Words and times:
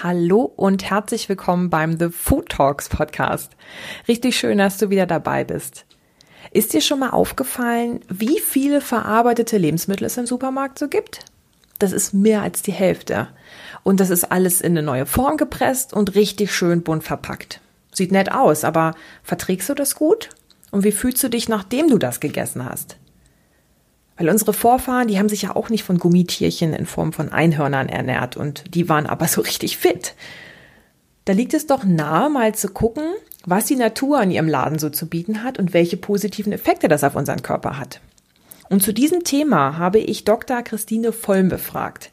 Hallo 0.00 0.42
und 0.54 0.88
herzlich 0.88 1.28
willkommen 1.28 1.70
beim 1.70 1.98
The 1.98 2.10
Food 2.10 2.50
Talks 2.50 2.88
Podcast. 2.88 3.56
Richtig 4.06 4.36
schön, 4.36 4.58
dass 4.58 4.78
du 4.78 4.88
wieder 4.88 5.06
dabei 5.06 5.42
bist. 5.42 5.86
Ist 6.52 6.72
dir 6.72 6.80
schon 6.80 7.00
mal 7.00 7.10
aufgefallen, 7.10 7.98
wie 8.08 8.38
viele 8.38 8.80
verarbeitete 8.80 9.58
Lebensmittel 9.58 10.06
es 10.06 10.16
im 10.16 10.26
Supermarkt 10.26 10.78
so 10.78 10.86
gibt? 10.86 11.24
Das 11.80 11.90
ist 11.90 12.14
mehr 12.14 12.42
als 12.42 12.62
die 12.62 12.70
Hälfte. 12.70 13.26
Und 13.82 13.98
das 13.98 14.10
ist 14.10 14.30
alles 14.30 14.60
in 14.60 14.78
eine 14.78 14.86
neue 14.86 15.06
Form 15.06 15.36
gepresst 15.36 15.92
und 15.92 16.14
richtig 16.14 16.54
schön 16.54 16.84
bunt 16.84 17.02
verpackt. 17.02 17.60
Sieht 17.92 18.12
nett 18.12 18.30
aus, 18.30 18.62
aber 18.62 18.94
verträgst 19.24 19.68
du 19.68 19.74
das 19.74 19.96
gut? 19.96 20.28
Und 20.76 20.84
wie 20.84 20.92
fühlst 20.92 21.24
du 21.24 21.30
dich, 21.30 21.48
nachdem 21.48 21.88
du 21.88 21.96
das 21.96 22.20
gegessen 22.20 22.62
hast? 22.66 22.98
Weil 24.18 24.28
unsere 24.28 24.52
Vorfahren, 24.52 25.08
die 25.08 25.18
haben 25.18 25.30
sich 25.30 25.40
ja 25.40 25.56
auch 25.56 25.70
nicht 25.70 25.84
von 25.84 25.96
Gummitierchen 25.96 26.74
in 26.74 26.84
Form 26.84 27.14
von 27.14 27.32
Einhörnern 27.32 27.88
ernährt 27.88 28.36
und 28.36 28.74
die 28.74 28.86
waren 28.90 29.06
aber 29.06 29.26
so 29.26 29.40
richtig 29.40 29.78
fit. 29.78 30.14
Da 31.24 31.32
liegt 31.32 31.54
es 31.54 31.66
doch 31.66 31.84
nahe, 31.84 32.28
mal 32.28 32.54
zu 32.54 32.68
gucken, 32.68 33.04
was 33.46 33.64
die 33.64 33.76
Natur 33.76 34.20
in 34.20 34.30
ihrem 34.30 34.48
Laden 34.48 34.78
so 34.78 34.90
zu 34.90 35.08
bieten 35.08 35.42
hat 35.42 35.58
und 35.58 35.72
welche 35.72 35.96
positiven 35.96 36.52
Effekte 36.52 36.88
das 36.88 37.04
auf 37.04 37.16
unseren 37.16 37.40
Körper 37.40 37.78
hat. 37.78 38.02
Und 38.68 38.82
zu 38.82 38.92
diesem 38.92 39.24
Thema 39.24 39.78
habe 39.78 39.98
ich 39.98 40.24
Dr. 40.24 40.62
Christine 40.62 41.12
Vollm 41.12 41.48
befragt. 41.48 42.10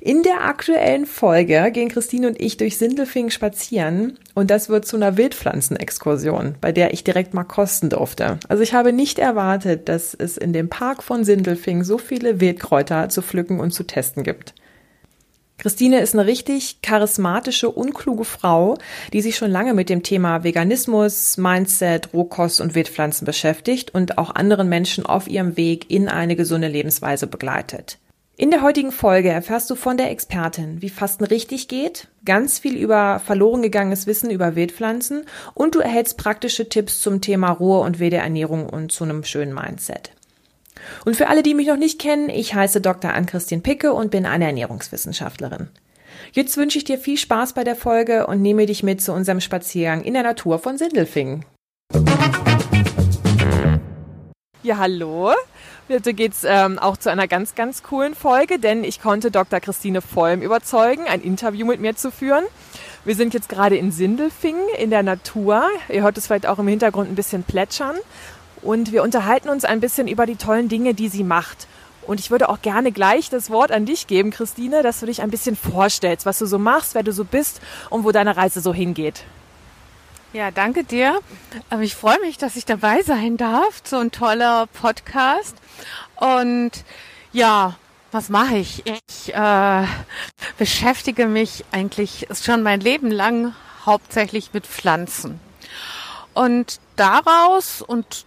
In 0.00 0.22
der 0.22 0.44
aktuellen 0.44 1.06
Folge 1.06 1.70
gehen 1.72 1.90
Christine 1.90 2.26
und 2.28 2.40
ich 2.40 2.56
durch 2.56 2.78
Sindelfingen 2.78 3.30
spazieren 3.30 4.18
und 4.34 4.50
das 4.50 4.68
wird 4.68 4.86
zu 4.86 4.96
einer 4.96 5.16
Wildpflanzenexkursion, 5.16 6.56
bei 6.60 6.72
der 6.72 6.92
ich 6.92 7.04
direkt 7.04 7.34
mal 7.34 7.44
kosten 7.44 7.90
durfte. 7.90 8.38
Also 8.48 8.62
ich 8.62 8.72
habe 8.72 8.92
nicht 8.92 9.18
erwartet, 9.18 9.88
dass 9.88 10.14
es 10.14 10.38
in 10.38 10.52
dem 10.52 10.68
Park 10.68 11.02
von 11.02 11.24
Sindelfingen 11.24 11.84
so 11.84 11.98
viele 11.98 12.40
Wildkräuter 12.40 13.10
zu 13.10 13.22
pflücken 13.22 13.60
und 13.60 13.72
zu 13.72 13.84
testen 13.84 14.22
gibt. 14.22 14.54
Christine 15.62 16.00
ist 16.00 16.12
eine 16.14 16.26
richtig 16.26 16.82
charismatische, 16.82 17.70
unkluge 17.70 18.24
Frau, 18.24 18.78
die 19.12 19.20
sich 19.20 19.36
schon 19.36 19.52
lange 19.52 19.74
mit 19.74 19.90
dem 19.90 20.02
Thema 20.02 20.42
Veganismus, 20.42 21.36
Mindset, 21.36 22.12
Rohkost 22.12 22.60
und 22.60 22.74
Wildpflanzen 22.74 23.24
beschäftigt 23.24 23.94
und 23.94 24.18
auch 24.18 24.34
anderen 24.34 24.68
Menschen 24.68 25.06
auf 25.06 25.28
ihrem 25.28 25.56
Weg 25.56 25.88
in 25.88 26.08
eine 26.08 26.34
gesunde 26.34 26.66
Lebensweise 26.66 27.28
begleitet. 27.28 27.98
In 28.36 28.50
der 28.50 28.62
heutigen 28.62 28.90
Folge 28.90 29.28
erfährst 29.28 29.70
du 29.70 29.76
von 29.76 29.96
der 29.96 30.10
Expertin, 30.10 30.82
wie 30.82 30.88
Fasten 30.88 31.22
richtig 31.22 31.68
geht, 31.68 32.08
ganz 32.24 32.58
viel 32.58 32.76
über 32.76 33.20
verloren 33.24 33.62
gegangenes 33.62 34.08
Wissen 34.08 34.32
über 34.32 34.56
Wildpflanzen 34.56 35.26
und 35.54 35.76
du 35.76 35.78
erhältst 35.78 36.18
praktische 36.18 36.68
Tipps 36.68 37.00
zum 37.00 37.20
Thema 37.20 37.52
Ruhe 37.52 37.78
und 37.78 38.00
wilde 38.00 38.16
Ernährung 38.16 38.68
und 38.68 38.90
zu 38.90 39.04
einem 39.04 39.22
schönen 39.22 39.54
Mindset. 39.54 40.10
Und 41.04 41.16
für 41.16 41.28
alle, 41.28 41.42
die 41.42 41.54
mich 41.54 41.66
noch 41.66 41.76
nicht 41.76 42.00
kennen, 42.00 42.28
ich 42.28 42.54
heiße 42.54 42.80
Dr. 42.80 43.12
Ann-Christine 43.12 43.62
Picke 43.62 43.92
und 43.92 44.10
bin 44.10 44.26
eine 44.26 44.46
Ernährungswissenschaftlerin. 44.46 45.68
Jetzt 46.32 46.56
wünsche 46.56 46.78
ich 46.78 46.84
dir 46.84 46.98
viel 46.98 47.16
Spaß 47.16 47.52
bei 47.52 47.64
der 47.64 47.76
Folge 47.76 48.26
und 48.26 48.42
nehme 48.42 48.66
dich 48.66 48.82
mit 48.82 49.00
zu 49.00 49.12
unserem 49.12 49.40
Spaziergang 49.40 50.02
in 50.02 50.14
der 50.14 50.22
Natur 50.22 50.58
von 50.58 50.78
Sindelfingen. 50.78 51.44
Ja, 54.62 54.78
hallo. 54.78 55.32
Heute 55.88 56.14
geht's 56.14 56.44
ähm, 56.44 56.78
auch 56.78 56.96
zu 56.96 57.10
einer 57.10 57.26
ganz, 57.26 57.56
ganz 57.56 57.82
coolen 57.82 58.14
Folge, 58.14 58.60
denn 58.60 58.84
ich 58.84 59.02
konnte 59.02 59.32
Dr. 59.32 59.58
Christine 59.58 60.00
Vollm 60.00 60.40
überzeugen, 60.40 61.04
ein 61.08 61.20
Interview 61.20 61.66
mit 61.66 61.80
mir 61.80 61.96
zu 61.96 62.12
führen. 62.12 62.44
Wir 63.04 63.16
sind 63.16 63.34
jetzt 63.34 63.48
gerade 63.48 63.76
in 63.76 63.90
Sindelfingen 63.90 64.62
in 64.78 64.90
der 64.90 65.02
Natur. 65.02 65.64
Ihr 65.88 66.02
hört 66.02 66.16
es 66.16 66.28
vielleicht 66.28 66.46
auch 66.46 66.60
im 66.60 66.68
Hintergrund 66.68 67.10
ein 67.10 67.16
bisschen 67.16 67.42
plätschern. 67.42 67.96
Und 68.62 68.92
wir 68.92 69.02
unterhalten 69.02 69.48
uns 69.48 69.64
ein 69.64 69.80
bisschen 69.80 70.08
über 70.08 70.24
die 70.24 70.36
tollen 70.36 70.68
Dinge, 70.68 70.94
die 70.94 71.08
sie 71.08 71.24
macht. 71.24 71.66
Und 72.06 72.18
ich 72.20 72.30
würde 72.30 72.48
auch 72.48 72.62
gerne 72.62 72.90
gleich 72.92 73.30
das 73.30 73.50
Wort 73.50 73.70
an 73.70 73.86
dich 73.86 74.06
geben, 74.06 74.30
Christine, 74.30 74.82
dass 74.82 75.00
du 75.00 75.06
dich 75.06 75.22
ein 75.22 75.30
bisschen 75.30 75.56
vorstellst, 75.56 76.26
was 76.26 76.38
du 76.38 76.46
so 76.46 76.58
machst, 76.58 76.94
wer 76.94 77.02
du 77.02 77.12
so 77.12 77.24
bist 77.24 77.60
und 77.90 78.04
wo 78.04 78.12
deine 78.12 78.36
Reise 78.36 78.60
so 78.60 78.74
hingeht. 78.74 79.24
Ja, 80.32 80.50
danke 80.50 80.82
dir. 80.82 81.20
Ähm, 81.70 81.82
ich 81.82 81.94
freue 81.94 82.18
mich, 82.20 82.38
dass 82.38 82.56
ich 82.56 82.64
dabei 82.64 83.02
sein 83.02 83.36
darf. 83.36 83.82
So 83.84 83.98
ein 83.98 84.10
toller 84.10 84.66
Podcast. 84.66 85.56
Und 86.16 86.70
ja, 87.32 87.76
was 88.12 88.28
mache 88.30 88.56
ich? 88.56 88.82
Ich 88.86 89.34
äh, 89.34 89.84
beschäftige 90.58 91.26
mich 91.26 91.64
eigentlich 91.70 92.28
schon 92.42 92.62
mein 92.62 92.80
Leben 92.80 93.10
lang 93.10 93.54
hauptsächlich 93.84 94.52
mit 94.52 94.66
Pflanzen. 94.66 95.38
Und 96.34 96.80
daraus 96.96 97.82
und 97.82 98.24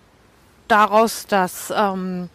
daraus, 0.67 1.27
dass 1.27 1.73
ähm, 1.75 2.29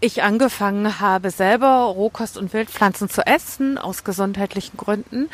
ich 0.00 0.22
angefangen 0.22 1.00
habe, 1.00 1.30
selber 1.30 1.84
Rohkost 1.84 2.36
und 2.36 2.52
Wildpflanzen 2.52 3.08
zu 3.08 3.26
essen, 3.26 3.78
aus 3.78 4.04
gesundheitlichen 4.04 4.76
Gründen, 4.76 5.30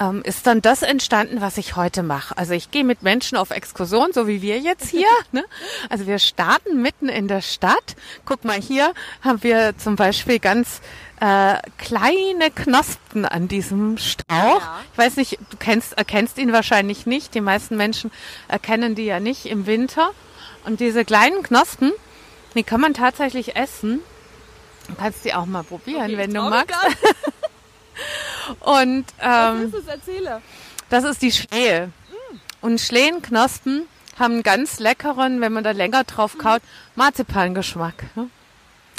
ähm, 0.00 0.22
ist 0.24 0.46
dann 0.46 0.62
das 0.62 0.82
entstanden, 0.82 1.40
was 1.40 1.58
ich 1.58 1.76
heute 1.76 2.02
mache. 2.02 2.36
Also 2.36 2.52
ich 2.54 2.70
gehe 2.70 2.84
mit 2.84 3.02
Menschen 3.02 3.36
auf 3.38 3.50
Exkursion, 3.50 4.12
so 4.12 4.26
wie 4.26 4.42
wir 4.42 4.58
jetzt 4.58 4.88
hier. 4.88 5.06
Ne? 5.34 5.44
Also 5.88 6.06
wir 6.06 6.18
starten 6.18 6.82
mitten 6.82 7.08
in 7.08 7.26
der 7.26 7.40
Stadt. 7.40 7.96
Guck 8.26 8.44
mal, 8.44 8.60
hier 8.60 8.92
haben 9.22 9.42
wir 9.42 9.78
zum 9.78 9.96
Beispiel 9.96 10.40
ganz 10.40 10.82
äh, 11.20 11.56
kleine 11.78 12.50
Knospen 12.54 13.24
an 13.24 13.48
diesem 13.48 13.96
Strauch. 13.96 14.60
Ja. 14.60 14.80
Ich 14.92 14.98
weiß 14.98 15.16
nicht, 15.16 15.38
du 15.50 15.56
kennst, 15.58 15.96
erkennst 15.96 16.36
ihn 16.36 16.52
wahrscheinlich 16.52 17.06
nicht. 17.06 17.34
Die 17.34 17.40
meisten 17.40 17.78
Menschen 17.78 18.10
erkennen 18.48 18.94
die 18.94 19.06
ja 19.06 19.20
nicht 19.20 19.46
im 19.46 19.64
Winter. 19.64 20.10
Und 20.64 20.80
diese 20.80 21.04
kleinen 21.04 21.42
Knospen, 21.42 21.92
die 22.54 22.62
kann 22.62 22.80
man 22.80 22.94
tatsächlich 22.94 23.56
essen. 23.56 24.00
Du 24.88 24.94
kannst 24.94 25.24
die 25.24 25.34
auch 25.34 25.46
mal 25.46 25.62
probieren, 25.64 26.04
okay, 26.04 26.16
wenn 26.16 26.34
du 26.34 26.42
magst. 26.42 26.76
Und 28.60 29.04
ähm, 29.20 29.72
das? 30.88 31.04
Ist 31.04 31.22
die 31.22 31.32
Schlehe. 31.32 31.86
Mm. 31.86 32.66
Und 32.66 32.80
Schlehenknospen 32.80 33.86
haben 34.18 34.34
einen 34.34 34.42
ganz 34.42 34.78
leckeren, 34.78 35.40
wenn 35.40 35.52
man 35.52 35.64
da 35.64 35.70
länger 35.70 36.04
drauf 36.04 36.36
kaut, 36.38 36.62
Marzipangeschmack. 36.96 38.04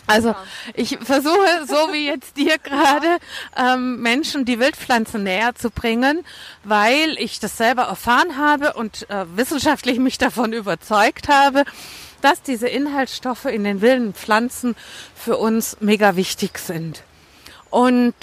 Also 0.06 0.36
ich 0.74 0.98
versuche, 1.02 1.66
so 1.66 1.94
wie 1.94 2.08
jetzt 2.08 2.36
dir 2.36 2.58
gerade, 2.58 3.20
ähm, 3.56 4.02
Menschen 4.02 4.46
die 4.46 4.60
Wildpflanzen 4.60 5.24
näher 5.24 5.56
zu 5.56 5.70
bringen, 5.70 6.26
weil 6.64 7.16
ich 7.18 7.40
das 7.40 7.58
selber 7.58 7.84
erfahren 7.84 8.38
habe 8.38 8.74
und 8.74 9.10
äh, 9.10 9.26
wissenschaftlich 9.36 10.00
mich 10.00 10.18
davon 10.18 10.52
überzeugt 10.54 11.30
habe, 11.30 11.64
dass 12.22 12.42
diese 12.42 12.68
Inhaltsstoffe 12.68 13.46
in 13.46 13.64
den 13.64 13.82
wilden 13.82 14.14
Pflanzen 14.14 14.76
für 15.16 15.38
uns 15.38 15.78
mega 15.80 16.16
wichtig 16.16 16.58
sind. 16.60 17.04
Und 17.70 18.14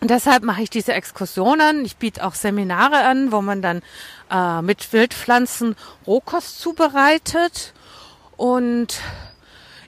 deshalb 0.00 0.42
mache 0.42 0.62
ich 0.62 0.70
diese 0.70 0.92
Exkursionen. 0.92 1.84
Ich 1.84 1.96
biete 1.96 2.24
auch 2.24 2.34
Seminare 2.34 3.04
an, 3.04 3.32
wo 3.32 3.40
man 3.40 3.62
dann 3.62 3.82
äh, 4.30 4.62
mit 4.62 4.92
Wildpflanzen 4.92 5.76
Rohkost 6.06 6.60
zubereitet 6.60 7.72
und 8.36 9.00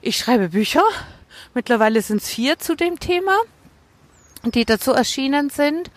ich 0.01 0.17
schreibe 0.17 0.49
Bücher. 0.49 0.83
Mittlerweile 1.53 2.01
sind 2.01 2.21
es 2.21 2.29
vier 2.29 2.59
zu 2.59 2.75
dem 2.75 2.99
Thema, 2.99 3.37
die 4.43 4.65
dazu 4.65 4.91
erschienen 4.91 5.49
sind. 5.49 5.91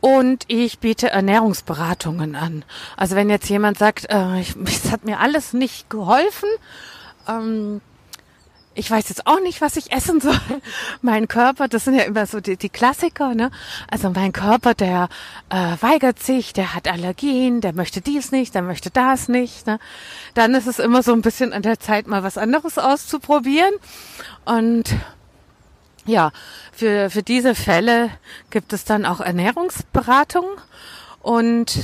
Und 0.00 0.44
ich 0.48 0.80
biete 0.80 1.10
Ernährungsberatungen 1.10 2.34
an. 2.34 2.64
Also 2.96 3.14
wenn 3.14 3.30
jetzt 3.30 3.48
jemand 3.48 3.78
sagt, 3.78 4.06
äh, 4.10 4.40
es 4.64 4.90
hat 4.90 5.04
mir 5.04 5.20
alles 5.20 5.52
nicht 5.52 5.90
geholfen, 5.90 6.48
ähm, 7.28 7.80
ich 8.74 8.90
weiß 8.90 9.08
jetzt 9.08 9.26
auch 9.26 9.40
nicht, 9.40 9.60
was 9.60 9.76
ich 9.76 9.92
essen 9.92 10.20
soll. 10.20 10.38
mein 11.02 11.28
Körper, 11.28 11.68
das 11.68 11.84
sind 11.84 11.94
ja 11.94 12.02
immer 12.02 12.26
so 12.26 12.40
die, 12.40 12.56
die 12.56 12.68
Klassiker, 12.68 13.34
ne? 13.34 13.50
Also 13.90 14.10
mein 14.10 14.32
Körper, 14.32 14.74
der 14.74 15.08
äh, 15.50 15.76
weigert 15.80 16.22
sich, 16.22 16.52
der 16.52 16.74
hat 16.74 16.88
Allergien, 16.88 17.60
der 17.60 17.74
möchte 17.74 18.00
dies 18.00 18.32
nicht, 18.32 18.54
der 18.54 18.62
möchte 18.62 18.90
das 18.90 19.28
nicht. 19.28 19.66
Ne? 19.66 19.78
Dann 20.34 20.54
ist 20.54 20.66
es 20.66 20.78
immer 20.78 21.02
so 21.02 21.12
ein 21.12 21.22
bisschen 21.22 21.52
an 21.52 21.62
der 21.62 21.80
Zeit, 21.80 22.06
mal 22.06 22.22
was 22.22 22.38
anderes 22.38 22.78
auszuprobieren. 22.78 23.74
Und 24.44 24.84
ja, 26.04 26.32
für, 26.72 27.10
für 27.10 27.22
diese 27.22 27.54
Fälle 27.54 28.10
gibt 28.50 28.72
es 28.72 28.84
dann 28.84 29.06
auch 29.06 29.20
Ernährungsberatung. 29.20 30.46
Und 31.20 31.78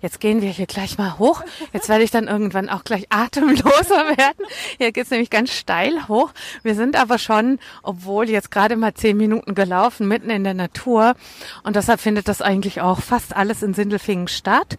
jetzt 0.00 0.20
gehen 0.20 0.42
wir 0.42 0.50
hier 0.50 0.66
gleich 0.66 0.98
mal 0.98 1.18
hoch. 1.18 1.42
Jetzt 1.72 1.88
werde 1.88 2.04
ich 2.04 2.10
dann 2.10 2.28
irgendwann 2.28 2.68
auch 2.68 2.84
gleich 2.84 3.06
atemloser 3.10 4.08
werden. 4.16 4.46
Hier 4.78 4.92
geht's 4.92 5.10
nämlich 5.10 5.30
ganz 5.30 5.52
steil 5.52 6.08
hoch. 6.08 6.30
Wir 6.62 6.74
sind 6.74 6.96
aber 6.96 7.18
schon, 7.18 7.58
obwohl 7.82 8.28
jetzt 8.28 8.50
gerade 8.50 8.76
mal 8.76 8.94
zehn 8.94 9.16
Minuten 9.16 9.54
gelaufen, 9.54 10.08
mitten 10.08 10.30
in 10.30 10.44
der 10.44 10.54
Natur. 10.54 11.14
Und 11.62 11.76
deshalb 11.76 12.00
findet 12.00 12.28
das 12.28 12.42
eigentlich 12.42 12.80
auch 12.80 13.00
fast 13.00 13.36
alles 13.36 13.62
in 13.62 13.74
Sindelfingen 13.74 14.28
statt. 14.28 14.78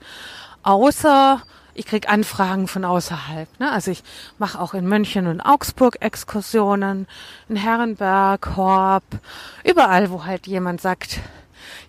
Außer 0.63 1.41
ich 1.73 1.85
krieg 1.85 2.09
Anfragen 2.09 2.67
von 2.67 2.83
außerhalb. 2.83 3.47
Ne? 3.59 3.71
Also 3.71 3.91
ich 3.91 4.03
mache 4.37 4.59
auch 4.59 4.73
in 4.73 4.87
München 4.87 5.27
und 5.27 5.41
Augsburg 5.41 5.97
Exkursionen, 6.01 7.07
in 7.47 7.55
Herrenberg, 7.55 8.57
Horb, 8.57 9.03
überall, 9.63 10.11
wo 10.11 10.25
halt 10.25 10.47
jemand 10.47 10.81
sagt, 10.81 11.19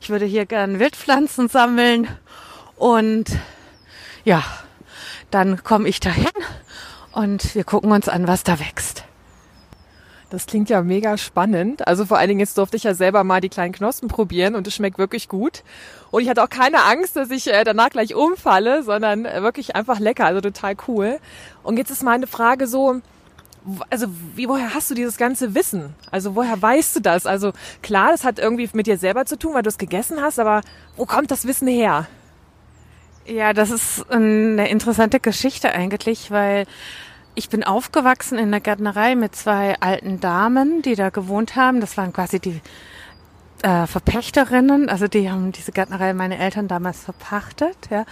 ich 0.00 0.11
würde 0.11 0.25
hier 0.25 0.46
gern 0.46 0.78
Wildpflanzen 0.78 1.49
sammeln 1.49 2.08
und 2.76 3.26
ja, 4.24 4.42
dann 5.30 5.62
komme 5.64 5.88
ich 5.88 6.00
dahin 6.00 6.28
und 7.12 7.54
wir 7.54 7.64
gucken 7.64 7.92
uns 7.92 8.08
an, 8.08 8.26
was 8.26 8.44
da 8.44 8.60
wächst. 8.60 9.04
Das 10.32 10.46
klingt 10.46 10.70
ja 10.70 10.80
mega 10.80 11.19
spannend. 11.19 11.86
Also 11.86 12.06
vor 12.06 12.16
allen 12.16 12.28
Dingen 12.28 12.40
jetzt 12.40 12.56
durfte 12.56 12.78
ich 12.78 12.84
ja 12.84 12.94
selber 12.94 13.22
mal 13.22 13.42
die 13.42 13.50
kleinen 13.50 13.74
Knospen 13.74 14.08
probieren 14.08 14.54
und 14.54 14.66
es 14.66 14.74
schmeckt 14.74 14.96
wirklich 14.96 15.28
gut. 15.28 15.62
Und 16.10 16.22
ich 16.22 16.28
hatte 16.30 16.42
auch 16.42 16.48
keine 16.48 16.84
Angst, 16.84 17.16
dass 17.16 17.30
ich 17.30 17.52
äh, 17.52 17.64
danach 17.64 17.90
gleich 17.90 18.14
umfalle, 18.14 18.82
sondern 18.82 19.26
äh, 19.26 19.42
wirklich 19.42 19.76
einfach 19.76 19.98
lecker, 19.98 20.25
also 20.25 20.40
total 20.40 20.75
cool. 20.88 21.18
Und 21.62 21.76
jetzt 21.76 21.90
ist 21.90 22.02
meine 22.02 22.26
Frage 22.26 22.66
so, 22.66 23.02
also 23.90 24.06
wie, 24.34 24.48
woher 24.48 24.72
hast 24.72 24.90
du 24.90 24.94
dieses 24.94 25.18
ganze 25.18 25.54
Wissen? 25.54 25.94
Also 26.10 26.34
woher 26.34 26.60
weißt 26.60 26.96
du 26.96 27.00
das? 27.00 27.26
Also 27.26 27.52
klar, 27.82 28.10
das 28.10 28.25
hat 28.25 28.38
irgendwie 28.38 28.70
mit 28.72 28.86
dir 28.86 28.96
selber 28.96 29.26
zu 29.26 29.38
tun, 29.38 29.52
weil 29.52 29.62
du 29.62 29.68
es 29.68 29.76
gegessen 29.76 30.22
hast, 30.22 30.38
aber 30.38 30.62
wo 30.96 31.04
kommt 31.04 31.30
das 31.30 31.46
Wissen 31.46 31.68
her? 31.68 32.06
Ja, 33.24 33.52
das 33.52 33.70
ist 33.70 34.10
eine 34.10 34.69
interessante 34.69 35.20
Geschichte 35.20 35.72
eigentlich, 35.72 36.30
weil 36.30 36.66
ich 37.34 37.48
bin 37.48 37.62
aufgewachsen 37.62 38.36
in 38.36 38.50
der 38.50 38.60
Gärtnerei 38.60 39.14
mit 39.14 39.36
zwei 39.36 39.76
alten 39.80 40.20
Damen, 40.20 40.82
die 40.82 40.96
da 40.96 41.10
gewohnt 41.10 41.54
haben. 41.54 41.80
Das 41.80 41.96
waren 41.96 42.12
quasi 42.12 42.40
die 42.40 42.60
äh, 43.62 43.86
Verpächterinnen, 43.86 44.88
also 44.88 45.06
die 45.06 45.30
haben 45.30 45.52
diese 45.52 45.70
Gärtnerei 45.70 46.14
meine 46.14 46.36
Eltern 46.38 46.66
damals 46.66 47.04
verpachtet, 47.04 47.76
ja. 47.90 48.04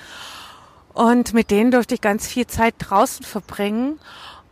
Und 0.92 1.34
mit 1.34 1.50
denen 1.50 1.70
durfte 1.70 1.94
ich 1.94 2.00
ganz 2.00 2.26
viel 2.26 2.46
Zeit 2.46 2.74
draußen 2.78 3.24
verbringen. 3.24 3.98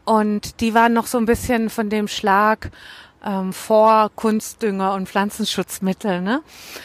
Und 0.04 0.60
die 0.60 0.72
waren 0.74 0.92
noch 0.92 1.06
so 1.06 1.18
ein 1.18 1.26
bisschen 1.26 1.68
von 1.68 1.90
dem 1.90 2.08
Schlag 2.08 2.70
ähm, 3.24 3.52
vor 3.52 4.10
Kunstdünger 4.14 4.94
und 4.94 5.08
Pflanzenschutzmittel. 5.08 6.20
Ne? 6.20 6.42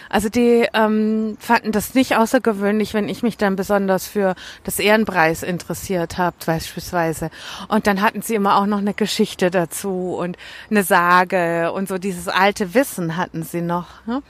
Also 0.10 0.30
die 0.30 0.68
ähm, 0.74 1.38
fanden 1.40 1.72
das 1.72 1.94
nicht 1.94 2.16
außergewöhnlich, 2.16 2.94
wenn 2.94 3.10
ich 3.10 3.24
mich 3.24 3.38
dann 3.38 3.56
besonders 3.56 4.08
für 4.08 4.36
das 4.64 4.80
Ehrenpreis 4.80 5.44
interessiert 5.44 6.18
habe, 6.18 6.36
beispielsweise. 6.46 7.30
Und 7.68 7.88
dann 7.88 8.02
hatten 8.02 8.22
sie 8.22 8.36
immer 8.36 8.58
auch 8.58 8.66
noch 8.66 8.80
eine 8.80 8.94
Geschichte 8.94 9.52
dazu 9.52 10.16
und 10.20 10.38
eine 10.70 10.84
Sage 10.84 11.72
und 11.72 11.88
so 11.88 11.98
dieses 11.98 12.28
alte 12.28 12.74
Wissen 12.74 13.18
hatten 13.18 13.44
sie 13.44 13.62
noch. 13.62 13.88
Ne? 14.06 14.22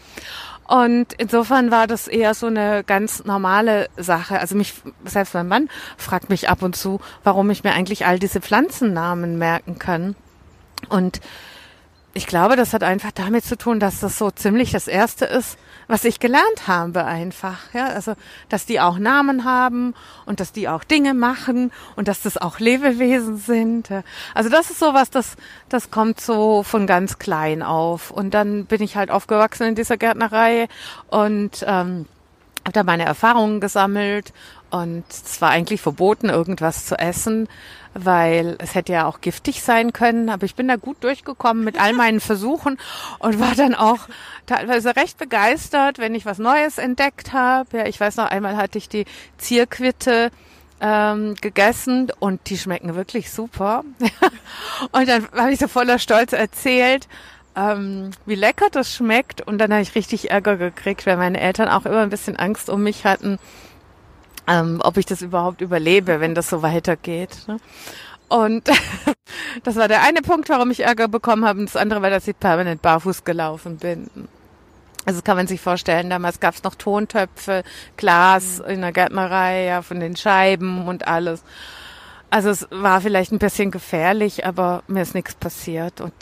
Und 0.66 1.14
insofern 1.18 1.72
war 1.72 1.88
das 1.88 2.08
eher 2.08 2.34
so 2.34 2.48
eine 2.48 2.84
ganz 2.84 3.26
normale 3.26 3.90
Sache. 3.98 4.40
Also 4.40 4.56
mich, 4.56 4.74
selbst 5.06 5.34
mein 5.34 5.48
Mann 5.48 5.70
fragt 5.98 6.30
mich 6.30 6.50
ab 6.50 6.62
und 6.62 6.76
zu, 6.76 7.00
warum 7.24 7.50
ich 7.50 7.64
mir 7.64 7.74
eigentlich 7.74 8.06
all 8.06 8.18
diese 8.18 8.42
Pflanzennamen 8.42 9.38
merken 9.38 9.78
kann. 9.78 10.16
Und 10.90 11.22
ich 12.16 12.28
glaube, 12.28 12.56
das 12.56 12.74
hat 12.74 12.84
einfach 12.84 13.12
damit 13.12 13.44
zu 13.44 13.58
tun, 13.58 13.80
dass 13.80 14.00
das 14.00 14.20
so 14.20 14.30
ziemlich 14.30 14.72
das 14.72 14.88
erste 14.88 15.26
ist, 15.26 15.58
was 15.88 16.06
ich 16.06 16.20
gelernt 16.20 16.68
habe 16.68 17.06
einfach. 17.06 17.74
Ja, 17.74 17.88
also, 17.88 18.14
dass 18.50 18.68
die 18.68 18.80
auch 18.80 19.00
Namen 19.00 19.46
haben 19.46 19.96
und 20.28 20.40
dass 20.40 20.52
die 20.52 20.70
auch 20.70 20.84
Dinge 20.84 21.16
machen 21.16 21.72
und 21.96 22.08
dass 22.08 22.22
das 22.22 22.38
auch 22.38 22.60
Lebewesen 22.60 23.38
sind. 23.38 23.90
Also 24.36 24.50
das 24.50 24.70
ist 24.70 24.80
sowas, 24.80 25.10
das, 25.10 25.36
das 25.70 25.90
kommt 25.90 26.22
so 26.22 26.62
von 26.62 26.86
ganz 26.86 27.18
klein 27.18 27.64
auf. 27.64 28.12
Und 28.12 28.36
dann 28.36 28.66
bin 28.66 28.84
ich 28.84 28.96
halt 28.96 29.10
aufgewachsen 29.10 29.64
in 29.64 29.76
dieser 29.76 29.98
Gärtnerei 29.98 30.68
und 31.08 31.66
ähm, 31.68 32.06
habe 32.64 32.74
da 32.74 32.84
meine 32.84 33.06
Erfahrungen 33.06 33.60
gesammelt 33.60 34.34
und 34.70 35.04
es 35.10 35.42
war 35.42 35.52
eigentlich 35.52 35.82
verboten, 35.82 36.30
irgendwas 36.30 36.86
zu 36.86 36.98
essen, 36.98 37.48
weil 37.94 38.56
es 38.60 38.76
hätte 38.76 38.94
ja 38.94 39.06
auch 39.06 39.22
giftig 39.22 39.62
sein 39.62 39.94
können. 39.94 40.30
Aber 40.30 40.46
ich 40.46 40.56
bin 40.56 40.68
da 40.68 40.76
gut 40.76 41.04
durchgekommen 41.04 41.64
mit 41.64 41.80
all 41.80 41.94
meinen 41.94 42.20
Versuchen 42.20 42.78
und 43.20 43.40
war 43.40 43.56
dann 43.56 43.76
auch 43.76 44.08
teilweise 44.46 44.96
recht 44.96 45.18
begeistert, 45.18 46.00
wenn 46.00 46.16
ich 46.16 46.26
was 46.26 46.40
Neues 46.40 46.78
entdeckt 46.78 47.34
habe. 47.34 47.78
Ja, 47.78 47.86
ich 47.86 48.00
weiß 48.00 48.18
noch, 48.18 48.26
einmal 48.26 48.58
hatte 48.58 48.78
ich 48.78 48.90
die 48.90 49.06
Zierquitte 49.38 50.32
ähm, 50.82 51.36
gegessen 51.40 52.12
und 52.20 52.50
die 52.50 52.58
schmecken 52.58 52.96
wirklich 52.96 53.32
super. 53.32 53.84
und 54.92 55.08
dann 55.08 55.28
habe 55.32 55.54
ich 55.54 55.60
so 55.60 55.68
voller 55.68 56.00
Stolz 56.00 56.34
erzählt, 56.34 57.08
ähm, 57.56 58.12
wie 58.26 58.36
lecker 58.36 58.68
das 58.72 58.94
schmeckt. 58.94 59.42
Und 59.42 59.60
dann 59.60 59.72
habe 59.72 59.82
ich 59.82 59.96
richtig 59.96 60.32
Ärger 60.32 60.58
gekriegt, 60.58 61.06
weil 61.06 61.18
meine 61.18 61.40
Eltern 61.40 61.70
auch 61.70 61.86
immer 61.86 62.02
ein 62.02 62.10
bisschen 62.10 62.36
Angst 62.36 62.70
um 62.70 62.84
mich 62.84 63.06
hatten, 63.06 63.40
ähm, 64.48 64.82
ob 64.84 64.98
ich 64.98 65.06
das 65.06 65.22
überhaupt 65.22 65.62
überlebe, 65.62 66.20
wenn 66.20 66.36
das 66.36 66.50
so 66.50 66.62
weitergeht. 66.62 67.48
Ne? 67.48 67.58
Und 68.30 68.70
das 69.64 69.76
war 69.76 69.88
der 69.88 70.02
eine 70.02 70.22
Punkt, 70.22 70.50
warum 70.50 70.72
ich 70.72 70.82
Ärger 70.82 71.08
bekommen 71.08 71.46
habe. 71.46 71.60
Und 71.60 71.68
das 71.68 71.76
andere 71.76 72.02
war, 72.02 72.10
dass 72.10 72.28
ich 72.28 72.38
permanent 72.38 72.82
barfuß 72.82 73.24
gelaufen 73.24 73.78
bin. 73.78 74.10
Also 75.06 75.22
kann 75.22 75.38
man 75.38 75.48
sich 75.48 75.60
vorstellen, 75.60 76.10
damals 76.10 76.40
gab 76.40 76.56
es 76.56 76.64
noch 76.64 76.76
Tontöpfe, 76.76 77.64
Glas 77.98 78.60
mhm. 78.60 78.72
in 78.72 78.82
der 78.82 78.92
Gärtnerei, 78.92 79.66
ja, 79.66 79.82
von 79.82 80.00
den 80.00 80.16
Scheiben 80.16 80.88
und 80.88 81.08
alles. 81.08 81.44
Also 82.30 82.50
es 82.50 82.68
war 82.72 83.00
vielleicht 83.02 83.32
ein 83.32 83.38
bisschen 83.38 83.70
gefährlich, 83.70 84.46
aber 84.46 84.82
mir 84.88 85.04
ist 85.04 85.14
nichts 85.14 85.36
passiert. 85.36 86.02
Und 86.02 86.14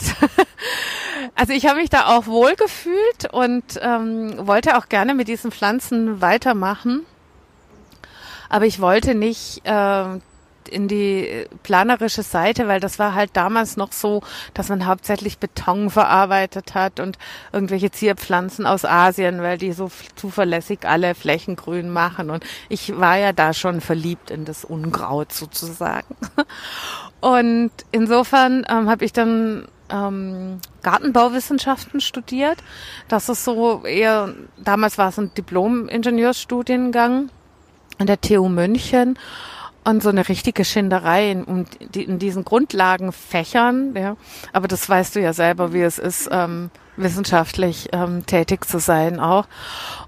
also 1.36 1.54
ich 1.54 1.68
habe 1.68 1.80
mich 1.80 1.90
da 1.90 2.08
auch 2.08 2.26
wohl 2.26 2.56
gefühlt 2.56 3.32
und 3.32 3.64
ähm, 3.82 4.34
wollte 4.46 4.78
auch 4.78 4.90
gerne 4.90 5.14
mit 5.16 5.30
diesen 5.30 5.52
Pflanzen 5.52 6.20
weitermachen. 6.20 7.06
Aber 8.52 8.66
ich 8.66 8.82
wollte 8.82 9.16
nicht 9.16 9.62
äh, 9.64 10.20
in 10.70 10.90
die 10.90 11.46
planerische 11.64 12.22
Seite, 12.22 12.68
weil 12.68 12.82
das 12.82 13.00
war 13.00 13.16
halt 13.16 13.32
damals 13.34 13.78
noch 13.78 13.94
so, 13.94 14.22
dass 14.54 14.68
man 14.68 14.86
hauptsächlich 14.86 15.38
Beton 15.38 15.90
verarbeitet 15.90 16.76
hat 16.76 17.00
und 17.00 17.18
irgendwelche 17.54 17.92
Zierpflanzen 17.92 18.66
aus 18.66 18.84
Asien, 18.84 19.42
weil 19.42 19.58
die 19.58 19.72
so 19.72 19.90
zuverlässig 20.16 20.80
alle 20.84 21.16
Flächen 21.16 21.56
grün 21.56 21.90
machen. 21.90 22.30
Und 22.30 22.44
ich 22.68 23.00
war 23.00 23.18
ja 23.18 23.32
da 23.32 23.54
schon 23.54 23.80
verliebt 23.80 24.32
in 24.32 24.44
das 24.44 24.66
Unkraut 24.66 25.32
sozusagen. 25.32 26.14
Und 27.22 27.72
insofern 27.94 28.66
ähm, 28.70 28.90
habe 28.90 29.06
ich 29.06 29.14
dann 29.14 29.66
ähm, 29.90 30.60
Gartenbauwissenschaften 30.82 32.02
studiert. 32.02 32.58
Das 33.08 33.30
ist 33.30 33.46
so 33.46 33.86
eher, 33.86 34.34
damals 34.58 34.98
war 34.98 35.08
es 35.08 35.18
ein 35.18 35.34
Diplom-Ingenieursstudiengang 35.36 37.30
an 38.02 38.08
der 38.08 38.20
TU 38.20 38.50
München 38.50 39.18
und 39.84 40.04
so 40.04 40.10
eine 40.10 40.28
richtige 40.28 40.66
Schinderei 40.66 41.32
in, 41.32 41.66
in 41.94 42.20
diesen 42.20 42.44
Grundlagenfächern, 42.44 43.96
ja. 43.96 44.18
Aber 44.54 44.68
das 44.68 44.88
weißt 44.90 45.16
du 45.16 45.22
ja 45.22 45.34
selber, 45.34 45.74
wie 45.74 45.82
es 45.82 45.98
ist, 46.00 46.28
ähm, 46.32 46.70
wissenschaftlich 47.02 47.90
ähm, 47.92 48.26
tätig 48.26 48.66
zu 48.66 48.80
sein 48.80 49.20
auch. 49.20 49.46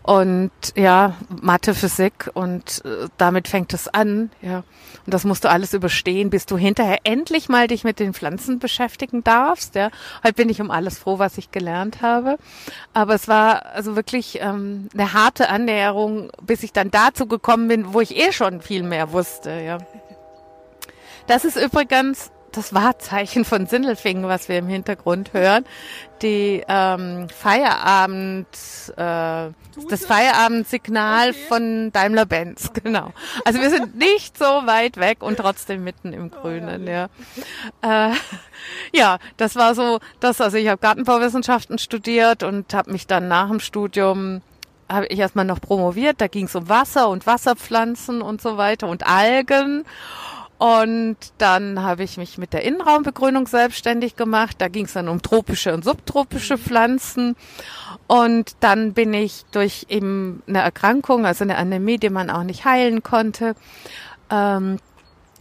Und 0.03 0.51
ja, 0.75 1.15
Mathe, 1.41 1.73
Physik 1.73 2.29
und 2.33 2.83
äh, 2.85 3.07
damit 3.17 3.47
fängt 3.47 3.73
es 3.73 3.87
an, 3.87 4.31
ja. 4.41 4.63
Und 5.05 5.13
das 5.13 5.25
musst 5.25 5.43
du 5.43 5.49
alles 5.49 5.73
überstehen, 5.73 6.29
bis 6.29 6.45
du 6.45 6.57
hinterher 6.57 6.99
endlich 7.03 7.49
mal 7.49 7.67
dich 7.67 7.83
mit 7.83 7.99
den 7.99 8.13
Pflanzen 8.13 8.59
beschäftigen 8.59 9.23
darfst, 9.23 9.75
ja. 9.75 9.89
Heute 10.23 10.33
bin 10.33 10.49
ich 10.49 10.61
um 10.61 10.71
alles 10.71 10.99
froh, 10.99 11.19
was 11.19 11.37
ich 11.37 11.51
gelernt 11.51 12.01
habe. 12.01 12.37
Aber 12.93 13.15
es 13.15 13.27
war 13.27 13.65
also 13.67 13.95
wirklich 13.95 14.39
ähm, 14.41 14.89
eine 14.93 15.13
harte 15.13 15.49
Annäherung, 15.49 16.31
bis 16.41 16.63
ich 16.63 16.73
dann 16.73 16.91
dazu 16.91 17.27
gekommen 17.27 17.67
bin, 17.67 17.93
wo 17.93 18.01
ich 18.01 18.17
eh 18.17 18.31
schon 18.33 18.61
viel 18.61 18.83
mehr 18.83 19.11
wusste, 19.13 19.61
ja. 19.61 19.77
Das 21.27 21.45
ist 21.45 21.55
übrigens 21.55 22.32
das 22.53 22.73
Wahrzeichen 22.73 23.45
von 23.45 23.67
Sindelfingen, 23.67 24.27
was 24.27 24.49
wir 24.49 24.57
im 24.57 24.67
Hintergrund 24.67 25.33
hören. 25.33 25.65
Die 26.21 26.63
ähm, 26.67 27.27
Feierabend, 27.29 28.47
äh, 28.95 29.49
das 29.89 30.05
Feierabendsignal 30.05 31.31
okay. 31.31 31.39
von 31.47 31.91
Daimler-Benz, 31.91 32.71
genau. 32.83 33.11
Also 33.43 33.59
wir 33.59 33.69
sind 33.69 33.97
nicht 33.97 34.37
so 34.37 34.45
weit 34.45 34.97
weg 34.97 35.21
und 35.21 35.37
trotzdem 35.37 35.83
mitten 35.83 36.13
im 36.13 36.31
Grünen, 36.31 36.87
ja. 36.87 37.09
Äh, 37.81 38.13
ja, 38.93 39.17
das 39.37 39.55
war 39.55 39.75
so, 39.75 39.99
das, 40.19 40.39
also 40.39 40.57
ich 40.57 40.67
habe 40.69 40.79
Gartenbauwissenschaften 40.79 41.77
studiert 41.77 42.43
und 42.43 42.73
habe 42.73 42.91
mich 42.91 43.07
dann 43.07 43.27
nach 43.27 43.49
dem 43.49 43.59
Studium 43.59 44.41
habe 44.89 45.07
ich 45.07 45.19
erstmal 45.19 45.45
noch 45.45 45.59
promoviert, 45.59 46.21
da 46.21 46.27
ging 46.27 46.45
es 46.45 46.55
um 46.55 46.69
Wasser 46.69 47.09
und 47.09 47.25
Wasserpflanzen 47.25 48.21
und 48.21 48.41
so 48.41 48.57
weiter 48.57 48.87
und 48.87 49.07
Algen. 49.07 49.85
Und 50.63 51.17
dann 51.39 51.83
habe 51.83 52.03
ich 52.03 52.15
mich 52.15 52.37
mit 52.37 52.53
der 52.53 52.63
Innenraumbegrünung 52.63 53.47
selbstständig 53.47 54.15
gemacht. 54.15 54.55
Da 54.59 54.69
ging 54.69 54.85
es 54.85 54.93
dann 54.93 55.09
um 55.09 55.21
tropische 55.21 55.73
und 55.73 55.83
subtropische 55.83 56.57
Pflanzen. 56.57 57.35
Und 58.07 58.55
dann 58.61 58.93
bin 58.93 59.13
ich 59.13 59.43
durch 59.51 59.87
eben 59.89 60.41
eine 60.47 60.59
Erkrankung, 60.59 61.25
also 61.25 61.43
eine 61.43 61.57
Anämie, 61.57 61.97
die 61.97 62.09
man 62.09 62.29
auch 62.29 62.43
nicht 62.43 62.63
heilen 62.63 63.03
konnte, 63.03 63.55
ähm, 64.29 64.77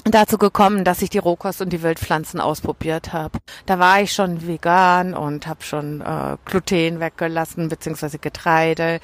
dazu 0.04 0.36
gekommen, 0.36 0.84
dass 0.84 1.02
ich 1.02 1.10
die 1.10 1.18
Rohkost 1.18 1.60
und 1.60 1.72
die 1.72 1.82
Wildpflanzen 1.82 2.40
ausprobiert 2.40 3.12
habe. 3.12 3.38
Da 3.66 3.78
war 3.78 4.00
ich 4.00 4.12
schon 4.12 4.46
vegan 4.46 5.14
und 5.14 5.46
habe 5.46 5.62
schon 5.62 6.00
äh, 6.00 6.36
Gluten 6.44 6.98
weggelassen, 6.98 7.68
beziehungsweise 7.68 8.18
Getreide. 8.18 9.00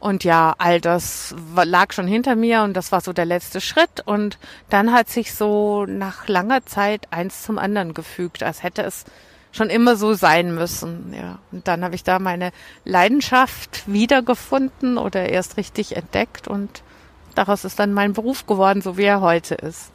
Und 0.00 0.24
ja, 0.24 0.54
all 0.58 0.80
das 0.80 1.34
lag 1.54 1.92
schon 1.92 2.06
hinter 2.06 2.34
mir 2.34 2.62
und 2.62 2.74
das 2.74 2.92
war 2.92 3.00
so 3.00 3.12
der 3.12 3.26
letzte 3.26 3.60
Schritt. 3.60 4.00
Und 4.04 4.38
dann 4.70 4.92
hat 4.92 5.10
sich 5.10 5.34
so 5.34 5.84
nach 5.86 6.28
langer 6.28 6.64
Zeit 6.64 7.08
eins 7.10 7.42
zum 7.42 7.58
anderen 7.58 7.92
gefügt, 7.92 8.42
als 8.42 8.62
hätte 8.62 8.82
es 8.82 9.04
schon 9.52 9.70
immer 9.70 9.96
so 9.96 10.14
sein 10.14 10.54
müssen. 10.54 11.12
Ja. 11.14 11.38
Und 11.52 11.68
dann 11.68 11.84
habe 11.84 11.94
ich 11.94 12.04
da 12.04 12.18
meine 12.18 12.52
Leidenschaft 12.84 13.82
wiedergefunden 13.86 14.98
oder 14.98 15.28
erst 15.28 15.56
richtig 15.56 15.96
entdeckt 15.96 16.48
und 16.48 16.82
daraus 17.34 17.64
ist 17.64 17.78
dann 17.78 17.92
mein 17.92 18.12
Beruf 18.12 18.46
geworden, 18.46 18.82
so 18.82 18.96
wie 18.96 19.04
er 19.04 19.20
heute 19.20 19.54
ist. 19.54 19.90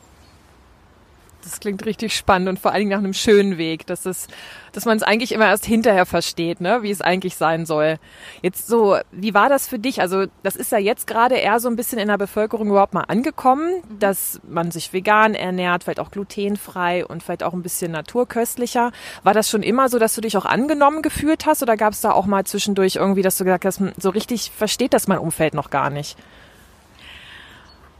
Das 1.44 1.60
klingt 1.60 1.86
richtig 1.86 2.16
spannend 2.16 2.48
und 2.48 2.60
vor 2.60 2.72
allen 2.72 2.82
Dingen 2.82 2.92
nach 2.92 3.00
einem 3.00 3.14
schönen 3.14 3.58
Weg, 3.58 3.86
dass 3.86 4.06
es, 4.06 4.28
dass 4.72 4.86
man 4.86 4.96
es 4.96 5.04
eigentlich 5.04 5.34
immer 5.34 5.48
erst 5.48 5.66
hinterher 5.66 6.06
versteht, 6.06 6.62
ne, 6.62 6.84
wie 6.84 6.92
es 6.92 7.02
eigentlich 7.02 7.36
sein 7.36 7.66
soll. 7.66 7.98
Jetzt 8.42 8.68
so, 8.68 8.98
wie 9.12 9.34
war 9.34 9.50
das 9.50 9.68
für 9.68 9.78
dich? 9.78 10.00
Also, 10.00 10.26
das 10.42 10.56
ist 10.56 10.72
ja 10.72 10.78
jetzt 10.78 11.06
gerade 11.06 11.36
eher 11.36 11.60
so 11.60 11.68
ein 11.68 11.76
bisschen 11.76 12.00
in 12.00 12.08
der 12.08 12.18
Bevölkerung 12.18 12.70
überhaupt 12.70 12.94
mal 12.94 13.02
angekommen, 13.02 13.82
mhm. 13.88 14.00
dass 14.00 14.40
man 14.48 14.72
sich 14.72 14.94
vegan 14.94 15.36
ernährt, 15.36 15.84
vielleicht 15.84 16.00
auch 16.00 16.12
glutenfrei 16.12 17.06
und 17.06 17.24
vielleicht 17.24 17.44
auch 17.44 17.54
ein 17.54 17.62
bisschen 17.64 17.92
naturköstlicher. 17.92 18.92
War 19.24 19.34
das 19.34 19.50
schon 19.50 19.64
immer 19.64 19.90
so, 19.90 20.00
dass 20.00 20.16
du 20.16 20.22
dich 20.22 20.38
auch 20.38 20.46
angenommen 20.46 21.02
gefühlt 21.02 21.46
hast 21.46 21.62
oder 21.62 21.76
gab 21.76 21.94
es 21.94 22.02
da 22.02 22.12
auch 22.12 22.26
mal 22.26 22.46
zwischendurch 22.46 22.96
irgendwie, 22.96 23.22
dass 23.22 23.38
du 23.38 23.44
gesagt 23.44 23.66
hast, 23.66 23.80
hm, 23.80 23.92
so 23.98 24.10
richtig 24.10 24.52
versteht 24.56 24.94
das 24.94 25.08
mein 25.08 25.20
Umfeld 25.20 25.54
noch 25.54 25.70
gar 25.70 25.90
nicht? 25.90 26.18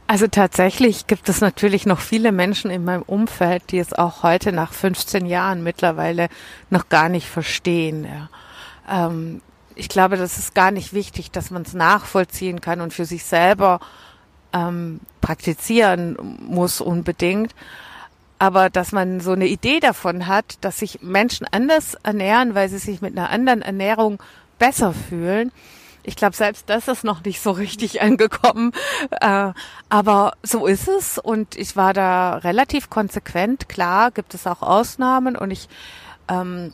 Also 0.06 0.26
tatsächlich 0.26 1.06
gibt 1.06 1.28
es 1.28 1.40
natürlich 1.40 1.86
noch 1.86 2.00
viele 2.00 2.30
Menschen 2.30 2.70
in 2.70 2.84
meinem 2.84 3.02
Umfeld, 3.02 3.70
die 3.70 3.78
es 3.78 3.94
auch 3.94 4.22
heute 4.22 4.52
nach 4.52 4.72
15 4.72 5.24
Jahren 5.24 5.62
mittlerweile 5.62 6.28
noch 6.68 6.90
gar 6.90 7.08
nicht 7.08 7.26
verstehen. 7.26 8.04
Ja. 8.04 9.06
Ähm, 9.06 9.40
ich 9.74 9.88
glaube, 9.88 10.16
das 10.16 10.38
ist 10.38 10.54
gar 10.54 10.70
nicht 10.70 10.92
wichtig, 10.92 11.30
dass 11.30 11.50
man 11.50 11.62
es 11.62 11.72
nachvollziehen 11.72 12.60
kann 12.60 12.80
und 12.82 12.92
für 12.92 13.06
sich 13.06 13.24
selber 13.24 13.80
ähm, 14.52 15.00
praktizieren 15.22 16.16
muss 16.38 16.82
unbedingt. 16.82 17.54
Aber 18.38 18.68
dass 18.68 18.92
man 18.92 19.20
so 19.20 19.32
eine 19.32 19.46
Idee 19.46 19.80
davon 19.80 20.26
hat, 20.26 20.58
dass 20.60 20.80
sich 20.80 21.00
Menschen 21.00 21.46
anders 21.50 21.96
ernähren, 22.02 22.54
weil 22.54 22.68
sie 22.68 22.78
sich 22.78 23.00
mit 23.00 23.16
einer 23.16 23.30
anderen 23.30 23.62
Ernährung 23.62 24.22
besser 24.58 24.92
fühlen, 24.92 25.50
ich 26.04 26.16
glaube, 26.16 26.36
selbst 26.36 26.68
das 26.68 26.86
ist 26.86 27.02
noch 27.02 27.24
nicht 27.24 27.40
so 27.40 27.50
richtig 27.50 28.02
angekommen. 28.02 28.72
Äh, 29.20 29.52
aber 29.88 30.32
so 30.42 30.66
ist 30.66 30.88
es 30.88 31.18
und 31.18 31.56
ich 31.56 31.76
war 31.76 31.92
da 31.92 32.36
relativ 32.36 32.90
konsequent. 32.90 33.68
Klar 33.68 34.10
gibt 34.10 34.34
es 34.34 34.46
auch 34.46 34.62
Ausnahmen 34.62 35.36
und 35.36 35.50
ich 35.50 35.68
ähm, 36.28 36.72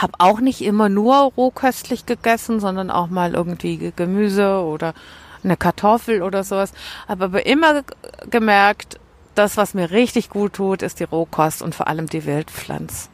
habe 0.00 0.12
auch 0.18 0.40
nicht 0.40 0.62
immer 0.62 0.88
nur 0.88 1.32
rohköstlich 1.36 2.06
gegessen, 2.06 2.60
sondern 2.60 2.90
auch 2.90 3.08
mal 3.08 3.34
irgendwie 3.34 3.92
Gemüse 3.94 4.62
oder 4.62 4.94
eine 5.42 5.56
Kartoffel 5.56 6.22
oder 6.22 6.44
sowas. 6.44 6.72
Habe 7.08 7.24
aber 7.24 7.46
immer 7.46 7.82
gemerkt, 8.28 8.98
das, 9.34 9.56
was 9.56 9.74
mir 9.74 9.90
richtig 9.90 10.28
gut 10.28 10.54
tut, 10.54 10.82
ist 10.82 11.00
die 11.00 11.04
Rohkost 11.04 11.62
und 11.62 11.74
vor 11.74 11.88
allem 11.88 12.08
die 12.08 12.24
Wildpflanz. 12.26 13.08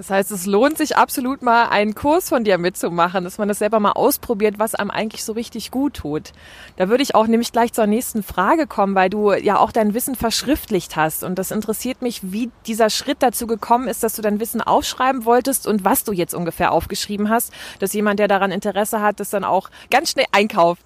Das 0.00 0.08
heißt, 0.08 0.30
es 0.30 0.46
lohnt 0.46 0.78
sich 0.78 0.96
absolut 0.96 1.42
mal 1.42 1.68
einen 1.68 1.94
Kurs 1.94 2.30
von 2.30 2.42
dir 2.42 2.56
mitzumachen, 2.56 3.22
dass 3.22 3.36
man 3.36 3.48
das 3.48 3.58
selber 3.58 3.80
mal 3.80 3.92
ausprobiert, 3.92 4.58
was 4.58 4.74
einem 4.74 4.90
eigentlich 4.90 5.22
so 5.22 5.34
richtig 5.34 5.70
gut 5.70 5.92
tut. 5.92 6.32
Da 6.76 6.88
würde 6.88 7.02
ich 7.02 7.14
auch 7.14 7.26
nämlich 7.26 7.52
gleich 7.52 7.74
zur 7.74 7.86
nächsten 7.86 8.22
Frage 8.22 8.66
kommen, 8.66 8.94
weil 8.94 9.10
du 9.10 9.34
ja 9.34 9.58
auch 9.58 9.72
dein 9.72 9.92
Wissen 9.92 10.14
verschriftlicht 10.14 10.96
hast. 10.96 11.22
Und 11.22 11.38
das 11.38 11.50
interessiert 11.50 12.00
mich, 12.00 12.32
wie 12.32 12.50
dieser 12.66 12.88
Schritt 12.88 13.18
dazu 13.20 13.46
gekommen 13.46 13.88
ist, 13.88 14.02
dass 14.02 14.16
du 14.16 14.22
dein 14.22 14.40
Wissen 14.40 14.62
aufschreiben 14.62 15.26
wolltest 15.26 15.66
und 15.66 15.84
was 15.84 16.02
du 16.02 16.12
jetzt 16.12 16.32
ungefähr 16.32 16.72
aufgeschrieben 16.72 17.28
hast, 17.28 17.52
dass 17.78 17.92
jemand, 17.92 18.20
der 18.20 18.28
daran 18.28 18.52
Interesse 18.52 19.02
hat, 19.02 19.20
das 19.20 19.28
dann 19.28 19.44
auch 19.44 19.68
ganz 19.90 20.12
schnell 20.12 20.26
einkauft. 20.32 20.82